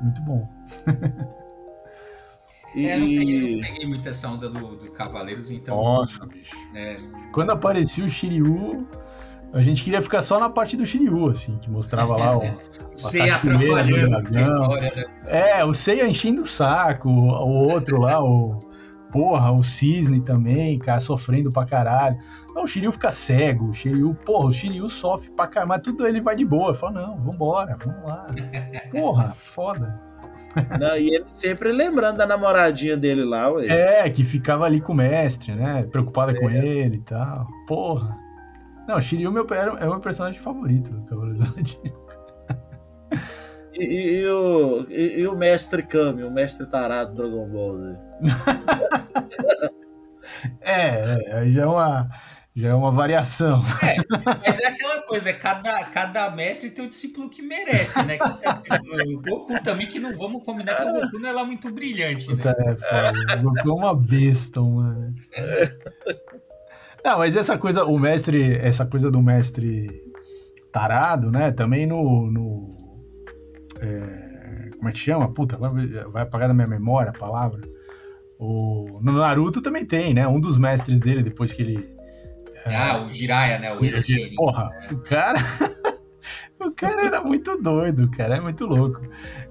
muito 0.00 0.20
bom. 0.22 0.48
e... 2.74 2.86
É, 2.86 2.98
não 2.98 3.06
peguei, 3.06 3.56
não 3.56 3.60
peguei 3.62 3.86
muito 3.86 4.08
essa 4.08 4.28
onda 4.28 4.48
do, 4.48 4.76
do 4.76 4.90
Cavaleiros, 4.90 5.50
então. 5.50 5.76
Nossa, 5.76 6.26
bicho. 6.26 6.54
É... 6.74 6.96
Quando 7.32 7.50
aparecia 7.50 8.04
o 8.04 8.10
Shiryu, 8.10 8.86
a 9.52 9.62
gente 9.62 9.82
queria 9.82 10.02
ficar 10.02 10.20
só 10.20 10.38
na 10.38 10.50
parte 10.50 10.76
do 10.76 10.84
Shiryu, 10.84 11.30
assim, 11.30 11.56
que 11.58 11.70
mostrava 11.70 12.16
lá 12.16 12.36
o. 12.36 12.42
Sei 12.94 13.30
atrapalhando 13.30 14.16
a 14.16 14.40
história, 14.40 14.92
né? 14.94 15.04
É, 15.26 15.64
o 15.64 15.72
Seiya 15.72 16.06
enchendo 16.06 16.42
o 16.42 16.46
saco, 16.46 17.08
o 17.08 17.68
outro 17.70 18.00
lá, 18.00 18.22
o. 18.22 18.58
Porra, 19.12 19.50
o 19.52 19.62
Cisne 19.62 20.20
também, 20.20 20.78
cara, 20.78 21.00
sofrendo 21.00 21.50
pra 21.50 21.64
caralho. 21.64 22.18
Não, 22.54 22.64
o 22.64 22.66
Shiryu 22.66 22.92
fica 22.92 23.10
cego, 23.10 23.66
o 23.66 23.74
Shiryu, 23.74 24.14
porra, 24.14 24.46
o 24.46 24.52
Shiryu 24.52 24.88
sofre 24.90 25.30
pra 25.30 25.46
caramba, 25.46 25.74
mas 25.74 25.82
tudo 25.82 26.06
ele 26.06 26.20
vai 26.20 26.36
de 26.36 26.44
boa. 26.44 26.74
Fala, 26.74 27.00
não, 27.00 27.16
vambora, 27.18 27.78
vamos 27.82 28.04
lá. 28.04 28.26
Porra, 28.90 29.30
foda. 29.30 30.00
Não, 30.78 30.96
e 30.96 31.14
ele 31.14 31.24
sempre 31.28 31.72
lembrando 31.72 32.18
da 32.18 32.26
namoradinha 32.26 32.96
dele 32.96 33.24
lá, 33.24 33.50
ué. 33.52 33.66
É, 33.66 34.10
que 34.10 34.24
ficava 34.24 34.64
ali 34.64 34.80
com 34.80 34.92
o 34.92 34.96
mestre, 34.96 35.52
né? 35.52 35.84
Preocupada 35.84 36.32
é. 36.32 36.34
com 36.34 36.50
ele 36.50 36.96
e 36.96 37.00
tal. 37.00 37.46
Porra. 37.66 38.16
Não, 38.86 38.96
o 38.96 39.02
Shiryu 39.02 39.30
meu, 39.30 39.46
é 39.50 39.86
o 39.86 39.90
meu 39.90 40.00
personagem 40.00 40.40
favorito 40.40 40.90
do 40.90 41.02
Cavaleiro 41.04 41.44
Zodíaco. 41.44 42.08
E, 43.74 43.84
e, 43.84 44.20
e, 44.22 44.26
o, 44.26 44.86
e, 44.90 45.20
e, 45.20 45.28
o 45.28 45.36
mestre 45.36 45.84
Kami, 45.84 46.24
o 46.24 46.30
mestre 46.30 46.68
tarado 46.68 47.14
do 47.14 47.22
Dragon 47.22 47.48
Ball? 47.48 47.78
Né? 47.78 48.07
É, 50.60 51.42
é, 51.44 51.50
já 51.50 51.62
é 51.62 51.66
uma 51.66 52.08
já 52.58 52.68
é 52.70 52.74
uma 52.74 52.90
variação. 52.90 53.62
É, 53.80 53.96
mas 54.44 54.58
é 54.58 54.66
aquela 54.66 55.02
coisa, 55.02 55.24
né? 55.24 55.32
Cada, 55.32 55.84
cada 55.84 56.28
mestre 56.30 56.70
tem 56.70 56.84
o 56.84 56.88
discípulo 56.88 57.30
que 57.30 57.40
merece, 57.40 58.02
né? 58.02 58.18
O 59.06 59.20
Goku 59.22 59.62
também, 59.62 59.86
que 59.86 60.00
não 60.00 60.12
vamos 60.16 60.42
combinar 60.44 60.74
que 60.74 60.82
o 60.82 60.92
Goku 60.92 61.18
não 61.20 61.28
é 61.28 61.32
lá 61.32 61.44
muito 61.44 61.70
brilhante, 61.70 62.26
né? 62.34 62.42
É. 62.90 63.36
O 63.36 63.42
Goku 63.42 63.70
é 63.70 63.72
uma 63.72 63.94
besta, 63.94 64.60
mano. 64.60 65.14
Não, 67.04 67.18
mas 67.18 67.36
essa 67.36 67.56
coisa, 67.56 67.84
o 67.84 67.96
mestre, 67.96 68.56
essa 68.56 68.84
coisa 68.84 69.08
do 69.08 69.22
mestre 69.22 69.86
tarado, 70.72 71.30
né? 71.30 71.52
Também 71.52 71.86
no. 71.86 72.28
no 72.30 72.76
é, 73.80 74.70
como 74.76 74.88
é 74.88 74.92
que 74.92 74.98
chama? 74.98 75.32
Puta, 75.32 75.56
vai 75.56 76.22
apagar 76.24 76.48
da 76.48 76.54
minha 76.54 76.66
memória 76.66 77.10
a 77.10 77.18
palavra. 77.18 77.60
O, 78.38 79.00
no 79.02 79.12
Naruto 79.12 79.60
também 79.60 79.84
tem, 79.84 80.14
né? 80.14 80.26
Um 80.26 80.40
dos 80.40 80.56
mestres 80.56 81.00
dele, 81.00 81.22
depois 81.22 81.52
que 81.52 81.62
ele 81.62 81.98
ah, 82.74 82.98
o 83.02 83.10
Jiraiya, 83.10 83.58
né? 83.58 83.72
O 83.72 83.84
Hiroshiri. 83.84 84.34
Porra, 84.34 84.68
né? 84.68 84.88
o 84.92 84.98
cara. 84.98 85.38
o 86.60 86.70
cara 86.72 87.06
era 87.06 87.22
muito 87.22 87.56
doido, 87.60 88.10
cara, 88.10 88.36
é 88.36 88.40
muito 88.40 88.66
louco. 88.66 89.00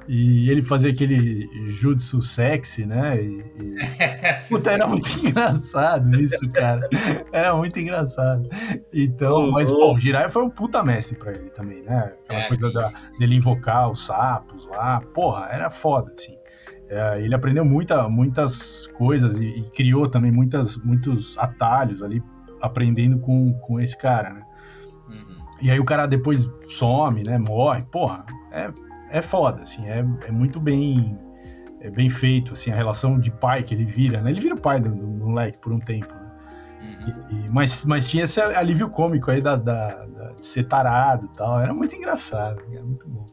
E 0.07 0.49
ele 0.49 0.61
fazia 0.61 0.89
aquele 0.89 1.49
jutsu 1.69 2.21
sexy, 2.21 2.85
né? 2.85 3.21
E, 3.21 3.43
e... 3.59 3.75
Puta, 4.49 4.71
era 4.71 4.87
muito 4.87 5.09
engraçado 5.19 6.21
isso, 6.21 6.49
cara. 6.49 6.87
Era 7.31 7.55
muito 7.55 7.77
engraçado. 7.77 8.47
Então, 8.93 9.51
mas, 9.51 9.69
pô, 9.69 9.93
o 9.93 9.99
Jiraiya 9.99 10.29
foi 10.29 10.43
um 10.43 10.49
puta 10.49 10.81
mestre 10.81 11.17
pra 11.17 11.33
ele 11.33 11.49
também, 11.49 11.81
né? 11.83 12.13
Aquela 12.23 12.41
é, 12.41 12.47
coisa 12.47 12.67
sim, 12.67 12.73
da, 12.73 12.83
sim. 12.83 13.19
dele 13.19 13.35
invocar 13.35 13.91
os 13.91 14.05
sapos 14.05 14.65
lá. 14.67 15.01
Porra, 15.13 15.49
era 15.51 15.69
foda, 15.69 16.13
assim. 16.17 16.36
É, 16.89 17.21
ele 17.21 17.35
aprendeu 17.35 17.65
muita, 17.65 18.07
muitas 18.07 18.87
coisas 18.97 19.39
e, 19.39 19.45
e, 19.45 19.61
criou 19.71 20.07
também 20.07 20.31
muitas, 20.31 20.77
muitos 20.77 21.37
atalhos 21.37 22.01
ali, 22.01 22.23
aprendendo 22.61 23.19
com, 23.19 23.53
com 23.59 23.79
esse 23.79 23.97
cara, 23.97 24.33
né? 24.33 24.45
Uhum. 25.09 25.37
E 25.61 25.71
aí 25.71 25.79
o 25.79 25.85
cara 25.85 26.07
depois 26.07 26.49
some, 26.69 27.23
né? 27.23 27.37
Morre. 27.37 27.83
Porra, 27.91 28.25
é, 28.51 28.71
é 29.11 29.21
foda, 29.21 29.63
assim, 29.63 29.85
é, 29.85 29.99
é 30.25 30.31
muito 30.31 30.59
bem 30.59 31.17
é 31.79 31.91
bem 31.91 32.09
feito, 32.09 32.53
assim, 32.53 32.71
a 32.71 32.75
relação 32.75 33.19
de 33.19 33.29
pai 33.29 33.63
que 33.63 33.73
ele 33.73 33.85
vira, 33.85 34.21
né? 34.21 34.31
Ele 34.31 34.41
vira 34.41 34.55
o 34.55 34.59
pai 34.59 34.79
do, 34.79 34.89
do 34.89 35.25
moleque 35.25 35.57
por 35.59 35.71
um 35.71 35.79
tempo, 35.79 36.11
né? 36.13 36.31
Uhum. 36.81 37.13
E, 37.29 37.45
e, 37.45 37.51
mas, 37.51 37.83
mas 37.85 38.07
tinha 38.07 38.23
esse 38.23 38.39
alívio 38.41 38.89
cômico 38.89 39.29
aí 39.29 39.41
da, 39.41 39.55
da, 39.55 40.05
da, 40.05 40.31
de 40.33 40.45
ser 40.45 40.63
tarado 40.63 41.25
e 41.25 41.37
tal. 41.37 41.59
Era 41.59 41.73
muito 41.73 41.95
engraçado, 41.95 42.61
era 42.71 42.83
muito 42.83 43.07
bom. 43.07 43.25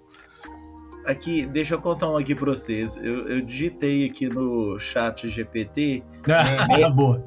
Aqui, 1.07 1.47
deixa 1.47 1.75
eu 1.75 1.81
contar 1.81 2.11
um 2.11 2.17
aqui 2.17 2.35
pra 2.35 2.51
vocês. 2.51 2.97
Eu, 2.97 3.29
eu 3.29 3.43
digitei 3.43 4.07
aqui 4.07 4.29
no 4.29 4.79
chat 4.79 5.29
GPT. 5.29 6.03
Ah, 6.29 6.67
é, 6.81 6.91
boa. 6.91 7.27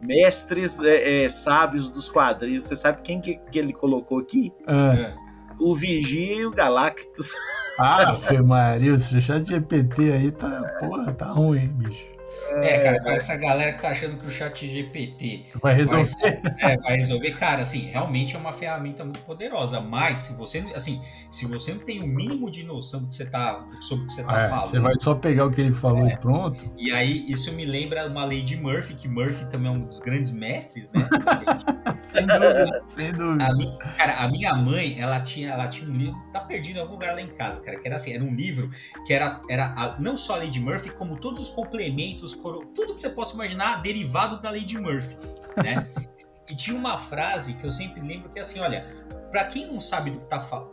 Mestres 0.00 0.78
é, 0.80 1.24
é, 1.24 1.28
sábios 1.28 1.90
dos 1.90 2.08
quadrinhos. 2.08 2.64
Você 2.64 2.76
sabe 2.76 3.02
quem 3.02 3.20
que, 3.20 3.36
que 3.50 3.58
ele 3.58 3.72
colocou 3.72 4.18
aqui? 4.18 4.52
Ah. 4.66 5.14
O 5.58 5.74
Vigia 5.74 6.36
e 6.36 6.46
o 6.46 6.50
Galactus. 6.50 7.34
Ah, 7.78 8.18
Maria, 8.44 8.94
o 8.94 8.98
chat 8.98 9.46
GPT 9.46 10.12
aí 10.12 10.30
tá, 10.30 10.76
porra, 10.80 11.12
tá 11.12 11.26
ruim, 11.26 11.68
bicho. 11.68 12.09
É, 12.62 12.78
cara, 12.78 13.14
essa 13.14 13.36
galera 13.36 13.72
que 13.72 13.80
tá 13.80 13.90
achando 13.90 14.16
que 14.16 14.26
o 14.26 14.30
chat 14.30 14.68
GPT 14.68 15.46
vai 15.62 15.74
resolver. 15.74 16.40
Vai, 16.60 16.72
é, 16.72 16.76
vai 16.78 16.96
resolver, 16.96 17.30
cara, 17.32 17.62
assim, 17.62 17.80
realmente 17.90 18.34
é 18.34 18.38
uma 18.38 18.52
ferramenta 18.52 19.04
muito 19.04 19.20
poderosa, 19.20 19.80
mas 19.80 20.18
se 20.18 20.34
você, 20.34 20.58
assim, 20.74 21.00
se 21.30 21.46
você 21.46 21.72
não 21.72 21.80
tem 21.80 22.00
o 22.00 22.04
um 22.04 22.08
mínimo 22.08 22.50
de 22.50 22.64
noção 22.64 23.00
do 23.00 23.08
que 23.08 23.14
você 23.14 23.26
tá, 23.26 23.64
sobre 23.80 24.04
o 24.04 24.06
que 24.08 24.12
você 24.12 24.24
tá 24.24 24.42
é, 24.42 24.48
falando. 24.48 24.70
Você 24.70 24.80
vai 24.80 24.98
só 24.98 25.14
pegar 25.14 25.46
o 25.46 25.50
que 25.50 25.60
ele 25.60 25.72
falou 25.72 26.06
é, 26.06 26.12
e 26.12 26.16
pronto. 26.16 26.72
E 26.76 26.90
aí, 26.90 27.24
isso 27.28 27.52
me 27.52 27.64
lembra 27.64 28.06
uma 28.08 28.24
lei 28.24 28.42
de 28.42 28.56
Murphy, 28.56 28.94
que 28.94 29.08
Murphy 29.08 29.44
também 29.46 29.72
é 29.72 29.74
um 29.74 29.80
dos 29.80 30.00
grandes 30.00 30.32
mestres, 30.32 30.90
né? 30.92 31.08
sem 32.02 32.26
dúvida, 32.26 32.82
sem 32.86 33.12
dúvida. 33.12 33.44
A 33.44 33.54
minha, 33.54 33.78
cara, 33.96 34.24
a 34.24 34.28
minha 34.28 34.54
mãe, 34.54 35.00
ela 35.00 35.20
tinha, 35.20 35.52
ela 35.52 35.68
tinha 35.68 35.88
um 35.88 35.96
livro, 35.96 36.20
tá 36.32 36.40
perdido 36.40 36.78
em 36.78 36.80
algum 36.80 36.94
lugar 36.94 37.14
lá 37.14 37.20
em 37.20 37.28
casa, 37.28 37.62
cara, 37.62 37.78
que 37.78 37.86
era 37.86 37.96
assim, 37.96 38.12
era 38.12 38.24
um 38.24 38.34
livro 38.34 38.70
que 39.06 39.12
era, 39.12 39.40
era 39.48 39.66
a, 39.76 40.00
não 40.00 40.16
só 40.16 40.34
a 40.34 40.38
lei 40.38 40.50
de 40.50 40.60
Murphy, 40.60 40.90
como 40.90 41.16
todos 41.16 41.40
os 41.40 41.48
complementos 41.48 42.29
tudo 42.36 42.94
que 42.94 43.00
você 43.00 43.10
possa 43.10 43.34
imaginar 43.34 43.82
derivado 43.82 44.40
da 44.40 44.50
lei 44.50 44.64
de 44.64 44.78
Murphy, 44.78 45.16
né? 45.56 45.86
e 46.48 46.56
tinha 46.56 46.76
uma 46.76 46.98
frase 46.98 47.54
que 47.54 47.64
eu 47.64 47.70
sempre 47.70 48.00
lembro 48.00 48.30
que 48.30 48.38
é 48.38 48.42
assim, 48.42 48.60
olha, 48.60 48.84
para 49.30 49.44
quem 49.44 49.66
não 49.66 49.78
sabe 49.78 50.10
do 50.10 50.18
que 50.18 50.26
tá 50.26 50.40
falando, 50.40 50.70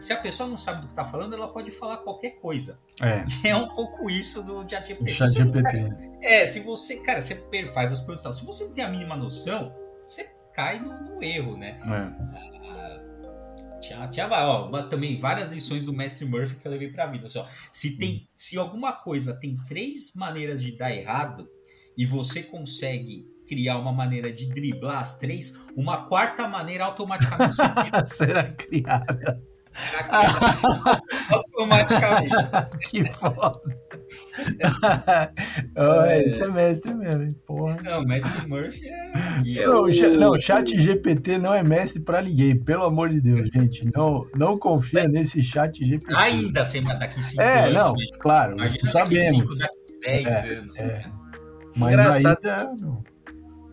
se 0.00 0.12
a 0.12 0.16
pessoa 0.16 0.48
não 0.48 0.56
sabe 0.56 0.82
do 0.82 0.88
que 0.88 0.94
tá 0.94 1.04
falando, 1.04 1.34
ela 1.34 1.48
pode 1.48 1.70
falar 1.70 1.98
qualquer 1.98 2.30
coisa. 2.40 2.80
É, 3.00 3.24
é 3.48 3.56
um 3.56 3.68
pouco 3.68 4.10
isso 4.10 4.42
do 4.44 4.68
ChatGPT. 4.68 5.14
Chat 5.14 5.32
GPT. 5.32 5.92
É, 6.20 6.44
se 6.46 6.60
você, 6.60 6.96
cara, 6.96 7.22
você 7.22 7.36
faz 7.72 7.92
as 7.92 8.00
perguntas, 8.00 8.36
se 8.36 8.44
você 8.44 8.64
não 8.64 8.74
tem 8.74 8.84
a 8.84 8.88
mínima 8.88 9.16
noção, 9.16 9.72
você 10.06 10.28
cai 10.52 10.80
no, 10.80 10.92
no 11.02 11.22
erro, 11.22 11.56
né? 11.56 11.78
É. 11.84 12.53
Tinha, 13.86 14.08
tinha 14.08 14.28
ó, 14.28 14.82
também 14.84 15.18
várias 15.18 15.48
lições 15.48 15.84
do 15.84 15.92
mestre 15.92 16.24
Murphy 16.24 16.56
que 16.56 16.66
eu 16.66 16.72
levei 16.72 16.88
pra 16.88 17.06
vida. 17.06 17.26
Assim, 17.26 17.42
se, 17.70 17.98
tem, 17.98 18.14
hum. 18.14 18.26
se 18.32 18.58
alguma 18.58 18.92
coisa 18.92 19.38
tem 19.38 19.56
três 19.68 20.14
maneiras 20.14 20.62
de 20.62 20.76
dar 20.76 20.94
errado 20.94 21.48
e 21.96 22.06
você 22.06 22.42
consegue 22.42 23.26
criar 23.46 23.78
uma 23.78 23.92
maneira 23.92 24.32
de 24.32 24.48
driblar 24.48 25.00
as 25.00 25.18
três, 25.18 25.60
uma 25.76 26.06
quarta 26.06 26.48
maneira 26.48 26.84
automaticamente 26.84 27.54
será 28.08 28.52
criada. 28.52 29.42
Automaticamente. 31.30 32.34
que 32.90 33.04
foda. 33.12 33.60
é. 36.06 36.24
Esse 36.24 36.42
é 36.42 36.48
mestre 36.48 36.94
mesmo, 36.94 37.34
porra. 37.46 37.78
Não, 37.82 38.04
mestre 38.04 38.46
Murphy 38.46 38.88
é. 38.88 39.66
Não, 39.66 39.84
o... 39.84 40.18
não, 40.18 40.38
chat 40.38 40.78
GPT 40.80 41.38
não 41.38 41.54
é 41.54 41.62
mestre 41.62 42.00
pra 42.00 42.20
ninguém, 42.22 42.58
pelo 42.58 42.84
amor 42.84 43.08
de 43.08 43.20
Deus, 43.20 43.48
gente. 43.50 43.90
Não, 43.94 44.26
não 44.36 44.58
confia 44.58 45.04
Mas... 45.04 45.12
nesse 45.12 45.42
chat 45.42 45.84
GPT. 45.84 46.14
Ainda, 46.14 46.64
sem 46.64 46.82
daqui 46.82 47.22
5 47.22 47.42
é, 47.42 47.60
anos. 47.64 47.74
Não, 47.74 47.94
claro, 48.20 48.52
Imagina 48.54 48.90
sabemos. 48.90 49.38
Daqui 49.38 49.38
5, 49.38 49.54
daqui 49.56 50.00
10 50.02 50.26
é, 50.26 50.54
anos. 50.54 50.76
É. 50.76 51.04
Mas 51.76 51.92
Engraçado. 51.92 52.46
ainda. 52.46 53.14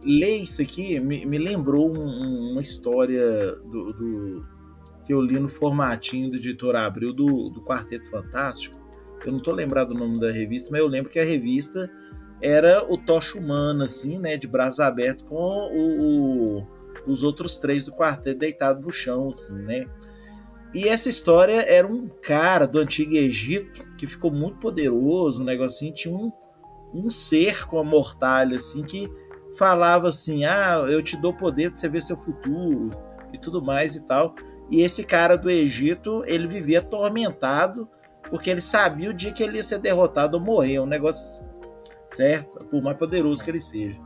Ler 0.04 0.38
isso 0.38 0.64
aqui 0.64 0.99
me, 0.99 1.26
me 1.28 1.38
lembrou 1.38 1.95
um, 1.95 2.52
uma 2.54 2.62
história 2.62 3.24
do, 3.66 3.93
do, 3.93 4.45
que 5.04 5.14
eu 5.14 5.22
li 5.22 5.39
no 5.39 5.49
formatinho 5.49 6.30
do 6.30 6.38
editor 6.38 6.76
Abril 6.76 7.14
do, 7.14 7.49
do 7.49 7.62
Quarteto 7.62 8.10
Fantástico 8.10 8.82
eu 9.26 9.32
não 9.32 9.39
tô 9.39 9.52
lembrado 9.52 9.91
o 9.91 9.97
nome 9.97 10.20
da 10.20 10.32
revista, 10.32 10.70
mas 10.72 10.82
eu 10.82 10.88
lembro 10.88 11.12
que 11.12 11.20
a 11.20 11.26
revista 11.26 11.89
era 12.41 12.84
o 12.91 12.97
Tocha 12.97 13.38
Humana, 13.38 13.86
assim, 13.86 14.18
né? 14.18 14.36
De 14.36 14.47
braços 14.47 14.80
abertos, 14.80 15.26
com 15.28 15.36
o, 15.36 16.60
o, 16.60 16.68
os 17.06 17.22
outros 17.22 17.60
três 17.60 17.86
do 17.86 17.91
quarteto 17.91 18.39
deitados 18.39 18.84
no 18.84 18.91
chão, 18.91 19.30
assim, 19.30 19.62
né? 19.62 19.86
E 20.74 20.88
essa 20.88 21.10
história 21.10 21.62
era 21.70 21.86
um 21.86 22.08
cara 22.08 22.66
do 22.66 22.80
Antigo 22.80 23.14
Egito 23.14 23.84
que 23.97 24.08
ficou 24.08 24.32
muito 24.32 24.58
poderoso, 24.58 25.41
um 25.41 25.45
negocinho, 25.45 25.93
tinha 25.93 26.16
um, 26.16 26.32
um 26.93 27.10
ser 27.10 27.68
com 27.68 27.78
a 27.78 27.84
mortalha, 27.84 28.58
assim, 28.58 28.82
que 28.82 29.12
falava 29.56 30.10
assim: 30.10 30.45
ah, 30.45 30.86
eu 30.88 31.04
te 31.04 31.16
dou 31.16 31.34
poder 31.34 31.70
de 31.70 31.78
você 31.78 31.88
ver 31.88 32.02
seu 32.02 32.18
futuro 32.18 32.89
e 33.32 33.38
tudo 33.38 33.62
mais 33.62 33.95
e 33.95 34.06
tal. 34.06 34.34
E 34.72 34.82
esse 34.82 35.03
cara 35.03 35.38
do 35.38 35.49
Egito, 35.49 36.24
ele 36.26 36.47
vivia 36.47 36.80
atormentado 36.80 37.88
porque 38.30 38.49
ele 38.49 38.61
sabia 38.61 39.09
o 39.09 39.13
dia 39.13 39.34
que 39.34 39.43
ele 39.43 39.57
ia 39.57 39.63
ser 39.63 39.80
derrotado 39.80 40.38
ou 40.38 40.43
morrer, 40.43 40.80
um 40.80 40.86
negócio 40.86 41.45
certo, 42.09 42.65
por 42.65 42.82
mais 42.82 42.97
poderoso 42.97 43.43
que 43.43 43.51
ele 43.51 43.59
seja. 43.59 43.99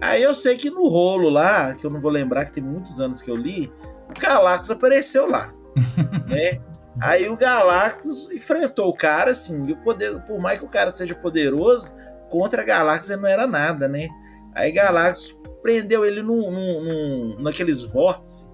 Aí 0.00 0.22
eu 0.22 0.32
sei 0.32 0.56
que 0.56 0.70
no 0.70 0.86
rolo 0.86 1.28
lá, 1.28 1.74
que 1.74 1.84
eu 1.84 1.90
não 1.90 2.00
vou 2.00 2.10
lembrar 2.10 2.44
que 2.44 2.52
tem 2.52 2.62
muitos 2.62 3.00
anos 3.00 3.20
que 3.20 3.30
eu 3.30 3.36
li, 3.36 3.72
o 4.08 4.20
Galactus 4.20 4.70
apareceu 4.70 5.28
lá, 5.28 5.52
né? 6.28 6.60
Aí 7.00 7.28
o 7.28 7.36
Galactus 7.36 8.30
enfrentou 8.30 8.88
o 8.88 8.96
cara, 8.96 9.32
assim, 9.32 9.66
e 9.66 9.72
o 9.72 9.76
poder, 9.78 10.20
por 10.22 10.38
mais 10.38 10.60
que 10.60 10.64
o 10.64 10.68
cara 10.68 10.92
seja 10.92 11.14
poderoso, 11.16 11.92
contra 12.30 12.62
Galactus 12.62 13.10
ele 13.10 13.22
não 13.22 13.28
era 13.28 13.46
nada, 13.46 13.88
né? 13.88 14.08
Aí 14.54 14.70
Galactus 14.70 15.40
prendeu 15.60 16.04
ele 16.04 16.22
num, 16.22 16.50
num, 16.50 16.84
num, 16.84 17.42
naqueles 17.42 17.82
vórtices 17.82 18.48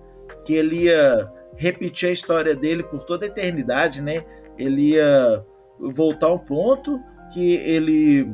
que 0.46 0.54
ele 0.54 0.84
ia 0.84 1.30
repetir 1.61 2.08
a 2.08 2.12
história 2.12 2.56
dele 2.56 2.82
por 2.82 3.04
toda 3.04 3.26
a 3.26 3.28
eternidade, 3.28 4.00
né? 4.00 4.24
ele 4.56 4.92
ia 4.92 5.44
voltar 5.78 6.28
ao 6.28 6.38
ponto 6.38 6.98
que 7.32 7.54
ele 7.56 8.32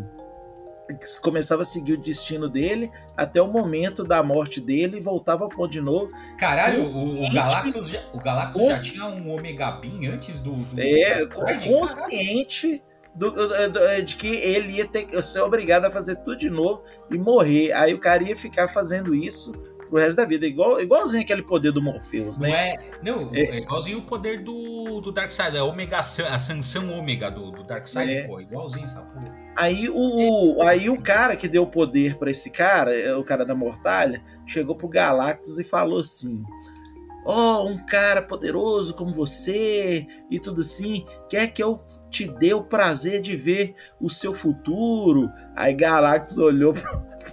começava 1.20 1.62
a 1.62 1.64
seguir 1.64 1.94
o 1.94 2.00
destino 2.00 2.48
dele 2.48 2.90
até 3.16 3.42
o 3.42 3.48
momento 3.48 4.04
da 4.04 4.22
morte 4.22 4.60
dele 4.60 4.98
e 4.98 5.00
voltava 5.00 5.42
ao 5.42 5.50
ponto 5.50 5.70
de 5.70 5.80
novo. 5.80 6.08
Caralho, 6.38 6.82
o, 6.88 7.24
o 7.24 7.32
Galactus, 7.32 7.88
já, 7.90 8.00
o 8.12 8.20
Galactus 8.20 8.68
já 8.68 8.78
tinha 8.78 9.06
um 9.06 9.34
Omega 9.34 9.72
Beam 9.72 10.12
antes 10.12 10.40
do. 10.40 10.52
do 10.52 10.80
é, 10.80 11.24
do 11.24 11.60
consciente 11.64 12.80
do, 13.12 13.30
do, 13.30 14.02
de 14.04 14.14
que 14.14 14.28
ele 14.28 14.74
ia 14.74 14.86
ter 14.86 15.04
que 15.04 15.26
ser 15.26 15.40
obrigado 15.40 15.86
a 15.86 15.90
fazer 15.90 16.16
tudo 16.16 16.36
de 16.36 16.50
novo 16.50 16.84
e 17.10 17.18
morrer. 17.18 17.72
Aí 17.72 17.92
o 17.92 17.98
cara 17.98 18.22
ia 18.22 18.36
ficar 18.36 18.68
fazendo 18.68 19.14
isso 19.14 19.52
pro 19.88 19.98
resto 19.98 20.16
da 20.16 20.24
vida. 20.24 20.46
Igual, 20.46 20.80
igualzinho 20.80 21.22
aquele 21.22 21.42
poder 21.42 21.72
do 21.72 21.82
Morpheus, 21.82 22.38
né? 22.38 22.48
Não 22.48 22.56
é, 22.56 22.90
não, 23.02 23.34
é. 23.34 23.40
é 23.40 23.58
igualzinho 23.58 23.98
o 23.98 24.02
poder 24.02 24.42
do, 24.42 25.00
do 25.00 25.12
Darkseid, 25.12 25.56
a, 25.56 25.64
Omega, 25.64 25.98
a 25.98 26.02
sanção 26.02 26.90
ômega 26.90 27.30
do, 27.30 27.50
do 27.50 27.62
Darkseid, 27.62 28.12
é. 28.12 28.26
pô, 28.26 28.40
igualzinho 28.40 28.84
essa 28.84 29.00
porra. 29.02 29.34
Aí 29.56 29.88
o, 29.88 30.62
aí 30.62 30.90
o 30.90 31.00
cara 31.00 31.34
que 31.34 31.48
deu 31.48 31.62
o 31.62 31.66
poder 31.66 32.16
para 32.16 32.30
esse 32.30 32.50
cara, 32.50 32.94
é, 32.94 33.14
o 33.16 33.24
cara 33.24 33.44
da 33.44 33.54
Mortalha, 33.54 34.22
chegou 34.44 34.76
pro 34.76 34.88
Galactus 34.88 35.58
e 35.58 35.64
falou 35.64 36.00
assim: 36.00 36.42
Ó, 37.24 37.62
oh, 37.62 37.68
um 37.68 37.84
cara 37.84 38.22
poderoso 38.22 38.94
como 38.94 39.12
você 39.12 40.06
e 40.30 40.38
tudo 40.38 40.60
assim, 40.60 41.06
quer 41.28 41.48
que 41.48 41.62
eu 41.62 41.82
te 42.08 42.28
dê 42.28 42.54
o 42.54 42.62
prazer 42.62 43.20
de 43.20 43.36
ver 43.36 43.74
o 44.00 44.08
seu 44.08 44.32
futuro? 44.32 45.28
Aí 45.56 45.74
Galactus 45.74 46.38
olhou 46.38 46.72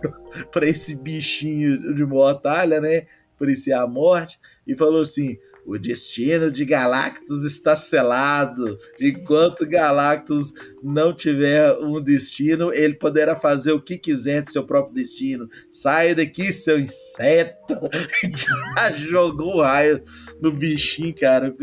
para 0.51 0.67
esse 0.67 0.95
bichinho 0.95 1.93
de 1.93 2.05
mortalha, 2.05 2.79
né? 2.79 3.07
Parecia 3.37 3.81
a 3.81 3.87
morte, 3.87 4.39
e 4.65 4.75
falou 4.75 5.01
assim: 5.01 5.37
o 5.65 5.77
destino 5.77 6.51
de 6.51 6.65
Galactus 6.65 7.43
está 7.43 7.75
selado. 7.75 8.77
Enquanto 8.99 9.67
Galactus 9.67 10.53
não 10.83 11.13
tiver 11.13 11.71
um 11.79 12.01
destino, 12.01 12.73
ele 12.73 12.95
poderá 12.95 13.35
fazer 13.35 13.71
o 13.71 13.81
que 13.81 13.97
quiser 13.97 14.41
de 14.41 14.51
seu 14.51 14.65
próprio 14.65 14.93
destino. 14.93 15.49
Sai 15.71 16.13
daqui, 16.13 16.51
seu 16.51 16.79
inseto! 16.79 17.75
Já 18.77 18.91
jogou 18.91 19.57
o 19.57 19.61
raio 19.61 20.03
no 20.41 20.51
bichinho, 20.51 21.15
cara. 21.15 21.53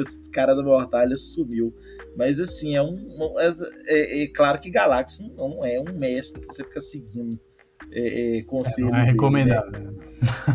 Esse 0.00 0.30
cara 0.30 0.54
da 0.54 0.62
mortalha 0.62 1.16
sumiu. 1.16 1.74
Mas 2.16 2.40
assim, 2.40 2.74
é 2.74 2.82
um. 2.82 2.98
É, 3.38 3.54
é, 3.86 4.22
é 4.24 4.26
claro 4.28 4.58
que 4.58 4.70
Galactus 4.70 5.20
não 5.36 5.64
é 5.64 5.80
um 5.80 5.96
mestre 5.96 6.40
pra 6.40 6.52
você 6.52 6.64
ficar 6.64 6.80
seguindo 6.80 7.40
é, 7.92 8.38
é, 8.38 8.42
conselhos. 8.42 8.92
É, 8.92 9.00
é 9.00 9.02
recomendável. 9.02 9.72
Dele, 9.72 9.84
né? 9.84 10.08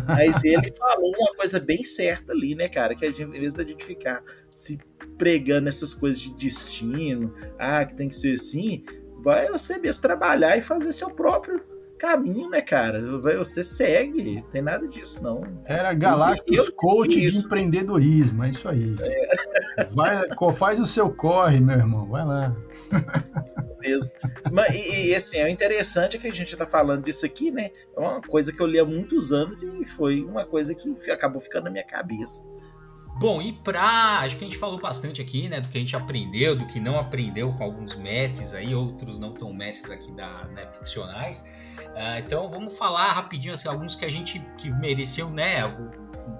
Mas 0.06 0.42
ele 0.44 0.72
falou 0.76 1.12
uma 1.16 1.34
coisa 1.36 1.58
bem 1.58 1.82
certa 1.84 2.32
ali, 2.32 2.54
né, 2.54 2.68
cara? 2.68 2.94
Que 2.94 3.06
a 3.06 3.08
gente, 3.08 3.22
em 3.22 3.40
vez 3.40 3.54
da 3.54 3.64
gente 3.64 3.84
ficar 3.84 4.22
se 4.54 4.78
pregando 5.16 5.68
essas 5.68 5.94
coisas 5.94 6.20
de 6.20 6.34
destino, 6.34 7.34
ah, 7.58 7.84
que 7.84 7.94
tem 7.94 8.08
que 8.08 8.16
ser 8.16 8.34
assim, 8.34 8.84
vai 9.22 9.48
você 9.48 9.78
mesmo 9.78 10.02
trabalhar 10.02 10.56
e 10.56 10.62
fazer 10.62 10.92
seu 10.92 11.10
próprio 11.10 11.62
caminho, 12.04 12.50
né, 12.50 12.60
cara? 12.60 13.00
Você 13.38 13.64
segue, 13.64 14.36
não 14.36 14.42
tem 14.42 14.60
nada 14.60 14.86
disso, 14.86 15.22
não. 15.22 15.42
Era 15.64 15.94
Galácticos 15.94 16.70
Coach 16.76 17.18
de 17.18 17.38
empreendedorismo, 17.38 18.44
é 18.44 18.50
isso 18.50 18.68
aí. 18.68 18.94
É. 19.00 19.84
Vai, 19.92 20.22
faz 20.56 20.78
o 20.78 20.86
seu 20.86 21.10
corre, 21.10 21.60
meu 21.60 21.76
irmão, 21.76 22.06
vai 22.06 22.24
lá. 22.24 22.54
Isso 23.58 23.74
mesmo. 23.78 24.10
Mas, 24.52 24.74
e, 24.74 25.08
e, 25.08 25.14
assim, 25.14 25.38
é 25.38 25.48
interessante 25.48 26.18
que 26.18 26.28
a 26.28 26.34
gente 26.34 26.54
tá 26.56 26.66
falando 26.66 27.04
disso 27.04 27.24
aqui, 27.24 27.50
né? 27.50 27.70
É 27.96 28.00
uma 28.00 28.20
coisa 28.20 28.52
que 28.52 28.60
eu 28.60 28.66
li 28.66 28.78
há 28.78 28.84
muitos 28.84 29.32
anos 29.32 29.62
e 29.62 29.86
foi 29.86 30.22
uma 30.22 30.44
coisa 30.44 30.74
que 30.74 31.10
acabou 31.10 31.40
ficando 31.40 31.64
na 31.64 31.70
minha 31.70 31.84
cabeça. 31.84 32.44
Bom, 33.16 33.40
e 33.40 33.52
pra. 33.52 34.20
Acho 34.20 34.36
que 34.36 34.44
a 34.44 34.48
gente 34.48 34.58
falou 34.58 34.80
bastante 34.80 35.22
aqui, 35.22 35.48
né? 35.48 35.60
Do 35.60 35.68
que 35.68 35.78
a 35.78 35.80
gente 35.80 35.94
aprendeu, 35.94 36.56
do 36.56 36.66
que 36.66 36.80
não 36.80 36.98
aprendeu 36.98 37.52
com 37.52 37.62
alguns 37.62 37.94
mestres 37.94 38.52
aí, 38.52 38.74
outros 38.74 39.18
não 39.18 39.32
tão 39.32 39.52
mestres 39.52 39.90
aqui 39.90 40.10
da, 40.10 40.44
né, 40.46 40.66
ficcionais. 40.66 41.48
Uh, 41.78 42.18
então 42.18 42.48
vamos 42.50 42.76
falar 42.76 43.12
rapidinho, 43.12 43.54
assim, 43.54 43.68
alguns 43.68 43.94
que 43.94 44.04
a 44.04 44.10
gente 44.10 44.40
que 44.58 44.68
mereceu, 44.68 45.30
né? 45.30 45.62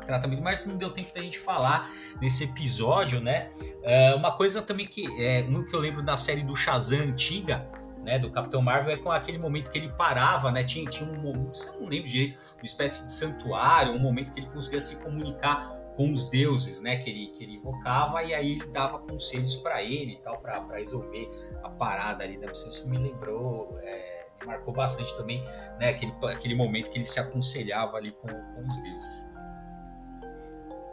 Tratamento, 0.05 0.43
mas 0.43 0.67
não 0.67 0.77
deu 0.77 0.91
tempo 0.91 1.15
da 1.15 1.21
gente 1.21 1.39
falar 1.39 1.89
nesse 2.21 2.45
episódio, 2.45 3.21
né? 3.21 3.51
Uh, 3.61 4.17
uma 4.17 4.33
coisa 4.33 4.61
também 4.61 4.87
que 4.87 5.07
é 5.23 5.43
no 5.43 5.65
que 5.65 5.75
eu 5.75 5.81
lembro 5.81 6.03
da 6.03 6.17
série 6.17 6.43
do 6.43 6.57
Shazam 6.57 7.01
antiga, 7.01 7.69
né, 8.03 8.19
do 8.19 8.31
Capitão 8.31 8.61
Marvel 8.61 8.93
é 8.93 8.97
com 8.99 9.11
aquele 9.11 9.39
momento 9.39 9.71
que 9.71 9.79
ele 9.79 9.89
parava, 9.89 10.53
né, 10.53 10.63
tinha, 10.63 10.89
tinha 10.91 11.09
um 11.09 11.17
momento, 11.17 11.59
não 11.81 11.89
lembro 11.89 12.07
direito, 12.07 12.39
uma 12.57 12.65
espécie 12.65 13.07
de 13.07 13.11
santuário, 13.11 13.95
um 13.95 13.99
momento 13.99 14.31
que 14.31 14.41
ele 14.41 14.47
conseguia 14.49 14.79
se 14.79 15.03
comunicar 15.03 15.84
com 15.97 16.13
os 16.13 16.29
deuses, 16.29 16.81
né, 16.81 16.97
que 16.97 17.11
ele, 17.11 17.27
que 17.29 17.45
ele 17.45 17.55
invocava, 17.55 18.23
e 18.23 18.35
aí 18.35 18.53
ele 18.53 18.67
dava 18.67 18.99
conselhos 18.99 19.57
para 19.57 19.83
ele 19.83 20.13
e 20.13 20.17
tal, 20.17 20.39
para 20.39 20.67
resolver 20.77 21.29
a 21.63 21.69
parada 21.69 22.25
ali 22.25 22.39
da 22.39 22.51
Isso 22.51 22.89
me 22.89 22.99
lembrou, 22.99 23.79
é, 23.83 24.27
me 24.41 24.47
marcou 24.47 24.75
bastante 24.75 25.17
também, 25.17 25.43
né, 25.79 25.91
aquele, 25.91 26.13
aquele 26.33 26.55
momento 26.55 26.91
que 26.91 26.99
ele 26.99 27.05
se 27.05 27.21
aconselhava 27.21 27.97
ali 27.97 28.11
com, 28.13 28.29
com 28.29 28.67
os 28.67 28.77
deuses. 28.83 29.31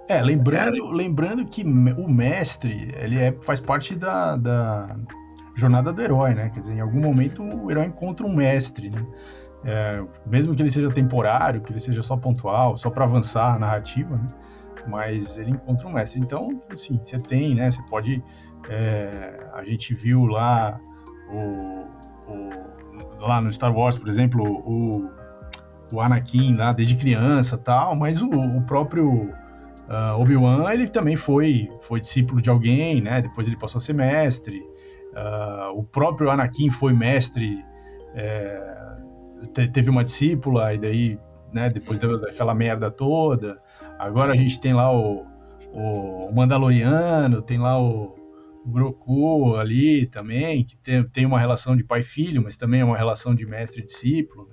É, 0.07 0.21
lembrando, 0.21 0.85
lembrando 0.87 1.45
que 1.45 1.63
o 1.63 2.09
mestre, 2.09 2.93
ele 2.97 3.17
é, 3.17 3.31
faz 3.43 3.59
parte 3.59 3.95
da, 3.95 4.35
da 4.35 4.95
jornada 5.55 5.91
do 5.93 6.01
herói, 6.01 6.33
né, 6.33 6.49
quer 6.49 6.61
dizer, 6.61 6.73
em 6.73 6.81
algum 6.81 6.99
momento 6.99 7.43
o 7.43 7.71
herói 7.71 7.85
encontra 7.85 8.25
um 8.25 8.35
mestre, 8.35 8.89
né, 8.89 9.05
é, 9.63 10.03
mesmo 10.25 10.55
que 10.55 10.61
ele 10.61 10.71
seja 10.71 10.91
temporário, 10.91 11.61
que 11.61 11.71
ele 11.71 11.79
seja 11.79 12.01
só 12.03 12.17
pontual, 12.17 12.77
só 12.77 12.89
para 12.89 13.05
avançar 13.05 13.55
a 13.55 13.59
narrativa, 13.59 14.15
né? 14.15 14.27
Mas 14.87 15.37
ele 15.37 15.51
encontra 15.51 15.87
um 15.87 15.93
mestre. 15.93 16.19
Então, 16.19 16.61
assim, 16.71 16.99
você 17.01 17.17
tem, 17.19 17.55
né? 17.55 17.71
Você 17.71 17.81
pode. 17.83 18.23
É, 18.69 19.47
a 19.53 19.63
gente 19.63 19.93
viu 19.93 20.25
lá 20.25 20.79
o, 21.31 21.85
o, 22.31 23.25
lá 23.25 23.41
no 23.41 23.51
Star 23.51 23.75
Wars, 23.75 23.97
por 23.97 24.07
exemplo, 24.07 24.43
o, 24.43 25.09
o 25.91 26.01
Anakin 26.01 26.55
lá 26.55 26.71
desde 26.71 26.95
criança 26.95 27.57
tal, 27.57 27.95
mas 27.95 28.21
o, 28.21 28.29
o 28.29 28.61
próprio 28.63 29.29
uh, 29.91 30.19
Obi-Wan 30.19 30.71
ele 30.71 30.87
também 30.87 31.15
foi 31.15 31.69
foi 31.81 31.99
discípulo 31.99 32.41
de 32.41 32.49
alguém, 32.49 33.01
né? 33.01 33.21
Depois 33.21 33.47
ele 33.47 33.57
passou 33.57 33.79
a 33.79 33.81
ser 33.81 33.93
mestre. 33.93 34.59
Uh, 35.11 35.77
o 35.77 35.83
próprio 35.83 36.29
Anakin 36.29 36.69
foi 36.69 36.93
mestre, 36.93 37.65
é, 38.15 38.61
teve 39.73 39.89
uma 39.89 40.03
discípula 40.03 40.73
e 40.73 40.77
daí, 40.77 41.19
né? 41.51 41.69
Depois 41.69 41.99
daquela 41.99 42.55
merda 42.55 42.89
toda. 42.89 43.59
Agora 44.01 44.33
a 44.33 44.35
gente 44.35 44.59
tem 44.59 44.73
lá 44.73 44.91
o, 44.91 45.27
o 45.71 46.31
Mandaloriano, 46.33 47.39
tem 47.39 47.59
lá 47.59 47.79
o, 47.79 48.15
Groku 48.65 49.55
ali 49.55 50.05
também, 50.07 50.63
que 50.63 50.75
tem, 50.77 51.03
tem 51.03 51.25
uma 51.25 51.39
relação 51.39 51.75
de 51.75 51.83
pai 51.83 52.01
e 52.01 52.03
filho, 52.03 52.41
mas 52.43 52.57
também 52.57 52.81
é 52.81 52.85
uma 52.85 52.97
relação 52.97 53.33
de 53.33 53.45
mestre 53.45 53.83
discípulo, 53.83 54.47
né? 54.49 54.50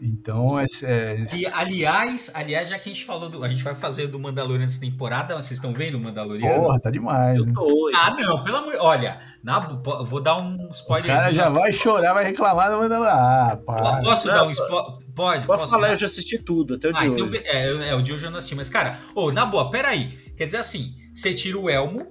Então, 0.00 0.58
é, 0.58 0.66
é... 0.82 1.26
E, 1.32 1.46
aliás, 1.46 2.30
aliás, 2.34 2.68
já 2.68 2.78
que 2.78 2.88
a 2.88 2.92
gente 2.92 3.04
falou 3.04 3.28
do. 3.28 3.44
A 3.44 3.48
gente 3.48 3.62
vai 3.62 3.74
fazer 3.74 4.06
do 4.06 4.18
Mandaloriano 4.18 4.64
essa 4.64 4.80
temporada, 4.80 5.34
vocês 5.34 5.52
estão 5.52 5.72
vendo 5.72 5.96
o 5.96 6.00
Mandaloriano? 6.00 6.62
Porra, 6.62 6.80
tá 6.80 6.90
demais. 6.90 7.38
Eu 7.38 7.46
né? 7.46 7.52
tô. 7.54 7.90
Ah, 7.94 8.16
não, 8.18 8.42
pelo 8.42 8.56
amor. 8.56 8.74
Olha, 8.80 9.20
na, 9.42 9.60
vou 9.60 10.20
dar 10.20 10.38
um 10.38 10.68
spoiler. 10.70 11.12
O 11.12 11.18
cara 11.18 11.32
já 11.32 11.48
vai 11.48 11.72
chorar, 11.72 12.14
vai 12.14 12.24
reclamar 12.24 12.70
do 12.70 12.78
Mandaloriano. 12.78 13.20
Ah, 13.20 13.58
para. 13.64 14.00
Posso 14.02 14.26
não, 14.28 14.34
dar 14.34 14.44
um 14.44 14.50
spoiler? 14.50 15.02
Pode, 15.14 15.46
posso, 15.46 15.60
posso 15.60 15.70
falar, 15.72 15.88
dar? 15.88 15.92
eu 15.92 15.96
já 15.96 16.06
assisti 16.06 16.38
tudo, 16.38 16.74
até 16.74 16.88
o 16.88 16.96
ah, 16.96 17.00
de 17.00 17.06
então, 17.06 17.26
hoje. 17.26 17.42
É, 17.44 17.88
é, 17.88 17.94
o 17.94 18.02
de 18.02 18.12
hoje 18.12 18.24
eu 18.24 18.30
não 18.30 18.38
assisti. 18.38 18.54
Mas, 18.54 18.68
cara, 18.68 18.98
ô, 19.14 19.30
na 19.30 19.44
boa, 19.44 19.70
peraí. 19.70 20.18
Quer 20.36 20.46
dizer 20.46 20.58
assim, 20.58 20.94
você 21.14 21.34
tira 21.34 21.58
o 21.58 21.68
elmo, 21.68 22.06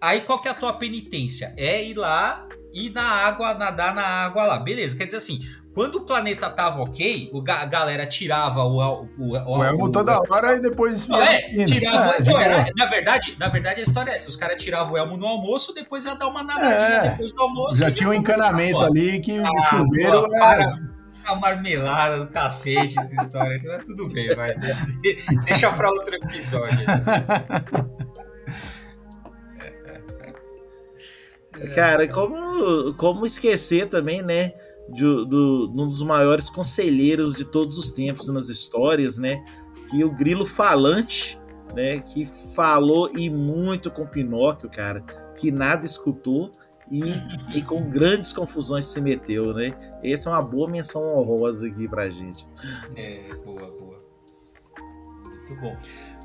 aí 0.00 0.20
qual 0.20 0.40
que 0.40 0.48
é 0.48 0.50
a 0.50 0.54
tua 0.54 0.74
penitência? 0.74 1.54
É 1.56 1.82
ir 1.82 1.94
lá 1.94 2.46
ir 2.72 2.90
na 2.90 3.02
água, 3.02 3.54
nadar 3.54 3.94
na 3.94 4.02
água 4.02 4.44
lá. 4.44 4.58
Beleza, 4.58 4.96
quer 4.96 5.04
dizer 5.04 5.18
assim, 5.18 5.46
quando 5.74 5.96
o 5.96 6.00
planeta 6.02 6.50
tava 6.50 6.82
ok, 6.82 7.30
o, 7.32 7.42
a 7.50 7.64
galera 7.64 8.06
tirava 8.06 8.62
o. 8.62 8.82
O, 8.82 9.08
o, 9.18 9.58
o 9.58 9.64
elmo 9.64 9.90
toda 9.90 10.20
hora 10.28 10.56
e 10.56 10.60
depois. 10.60 11.06
Não, 11.06 11.20
é, 11.20 11.64
tirava. 11.64 12.14
É, 12.16 12.44
era, 12.44 12.66
na, 12.76 12.86
verdade, 12.86 13.36
na 13.38 13.48
verdade, 13.48 13.80
a 13.80 13.82
história 13.82 14.10
é 14.10 14.14
essa: 14.14 14.28
os 14.28 14.36
caras 14.36 14.62
tiravam 14.62 14.92
o 14.92 14.98
elmo 14.98 15.16
no 15.16 15.26
almoço, 15.26 15.74
depois 15.74 16.04
ia 16.04 16.14
dar 16.14 16.28
uma 16.28 16.42
nadadinha 16.42 16.98
é, 16.98 17.10
depois 17.10 17.32
do 17.32 17.42
almoço. 17.42 17.78
Já 17.78 17.90
tinha 17.90 18.08
um 18.08 18.14
encanamento 18.14 18.84
ali 18.84 19.20
que 19.20 19.38
ah, 19.38 19.42
o 19.42 19.62
chuveiro. 19.62 20.22
Pô, 20.22 20.28
para, 20.30 20.92
a 21.24 21.36
marmelada 21.36 22.18
do 22.18 22.26
cacete 22.28 22.98
essa 22.98 23.22
história. 23.22 23.56
Então 23.56 23.72
é 23.72 23.78
tudo 23.78 24.08
bem, 24.08 24.34
vai. 24.34 24.54
Deixa, 24.56 24.86
deixa 25.46 25.72
pra 25.72 25.88
outro 25.88 26.14
episódio. 26.16 26.84
Cara, 31.74 32.08
como, 32.08 32.94
como 32.94 33.24
esquecer 33.24 33.86
também, 33.88 34.22
né? 34.22 34.52
De, 34.88 35.02
do, 35.02 35.72
um 35.74 35.88
dos 35.88 36.02
maiores 36.02 36.48
conselheiros 36.48 37.34
de 37.34 37.44
todos 37.44 37.78
os 37.78 37.92
tempos 37.92 38.28
nas 38.28 38.48
histórias, 38.48 39.16
né? 39.16 39.44
Que 39.90 40.04
o 40.04 40.10
grilo 40.10 40.46
falante, 40.46 41.38
né? 41.74 42.00
Que 42.00 42.26
falou 42.54 43.10
e 43.16 43.30
muito 43.30 43.90
com 43.90 44.06
Pinóquio, 44.06 44.70
cara, 44.70 45.00
que 45.36 45.50
nada 45.50 45.86
escutou 45.86 46.50
e, 46.90 47.02
e 47.56 47.62
com 47.62 47.88
grandes 47.88 48.32
confusões 48.32 48.84
se 48.84 49.00
meteu, 49.00 49.54
né? 49.54 49.74
Essa 50.02 50.28
é 50.28 50.32
uma 50.32 50.42
boa 50.42 50.68
menção 50.68 51.02
honrosa 51.16 51.66
aqui 51.66 51.88
pra 51.88 52.10
gente. 52.10 52.46
É, 52.94 53.34
boa, 53.44 53.70
boa. 53.70 53.98
Muito 55.24 55.56
bom. 55.60 55.76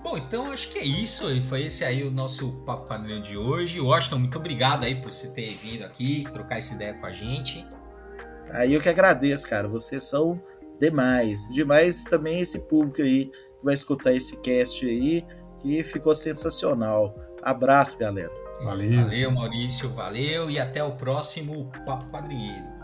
Bom, 0.03 0.17
então 0.17 0.51
acho 0.51 0.69
que 0.69 0.79
é 0.79 0.85
isso. 0.85 1.25
Foi 1.41 1.63
esse 1.63 1.83
aí 1.83 2.03
o 2.03 2.11
nosso 2.11 2.51
Papo 2.65 2.87
Quadrinho 2.87 3.21
de 3.21 3.37
hoje. 3.37 3.79
Washington, 3.79 4.19
muito 4.19 4.37
obrigado 4.37 4.83
aí 4.83 4.95
por 4.95 5.11
você 5.11 5.29
ter 5.29 5.55
vindo 5.55 5.83
aqui, 5.83 6.27
trocar 6.31 6.57
essa 6.57 6.75
ideia 6.75 6.93
com 6.93 7.05
a 7.05 7.11
gente. 7.11 7.65
Aí 8.51 8.73
eu 8.73 8.81
que 8.81 8.89
agradeço, 8.89 9.49
cara. 9.49 9.67
Vocês 9.67 10.03
são 10.03 10.41
demais. 10.79 11.47
Demais 11.53 12.03
também 12.03 12.39
esse 12.39 12.59
público 12.67 13.01
aí 13.01 13.25
que 13.25 13.31
vai 13.63 13.73
escutar 13.73 14.13
esse 14.13 14.39
cast 14.41 14.85
aí, 14.85 15.25
que 15.61 15.83
ficou 15.83 16.15
sensacional. 16.15 17.15
Abraço, 17.41 17.97
galera. 17.97 18.31
Valeu. 18.63 19.01
Valeu, 19.01 19.31
Maurício. 19.31 19.89
Valeu 19.89 20.49
e 20.49 20.59
até 20.59 20.83
o 20.83 20.95
próximo 20.95 21.71
Papo 21.85 22.11
Quadrinheiro. 22.11 22.76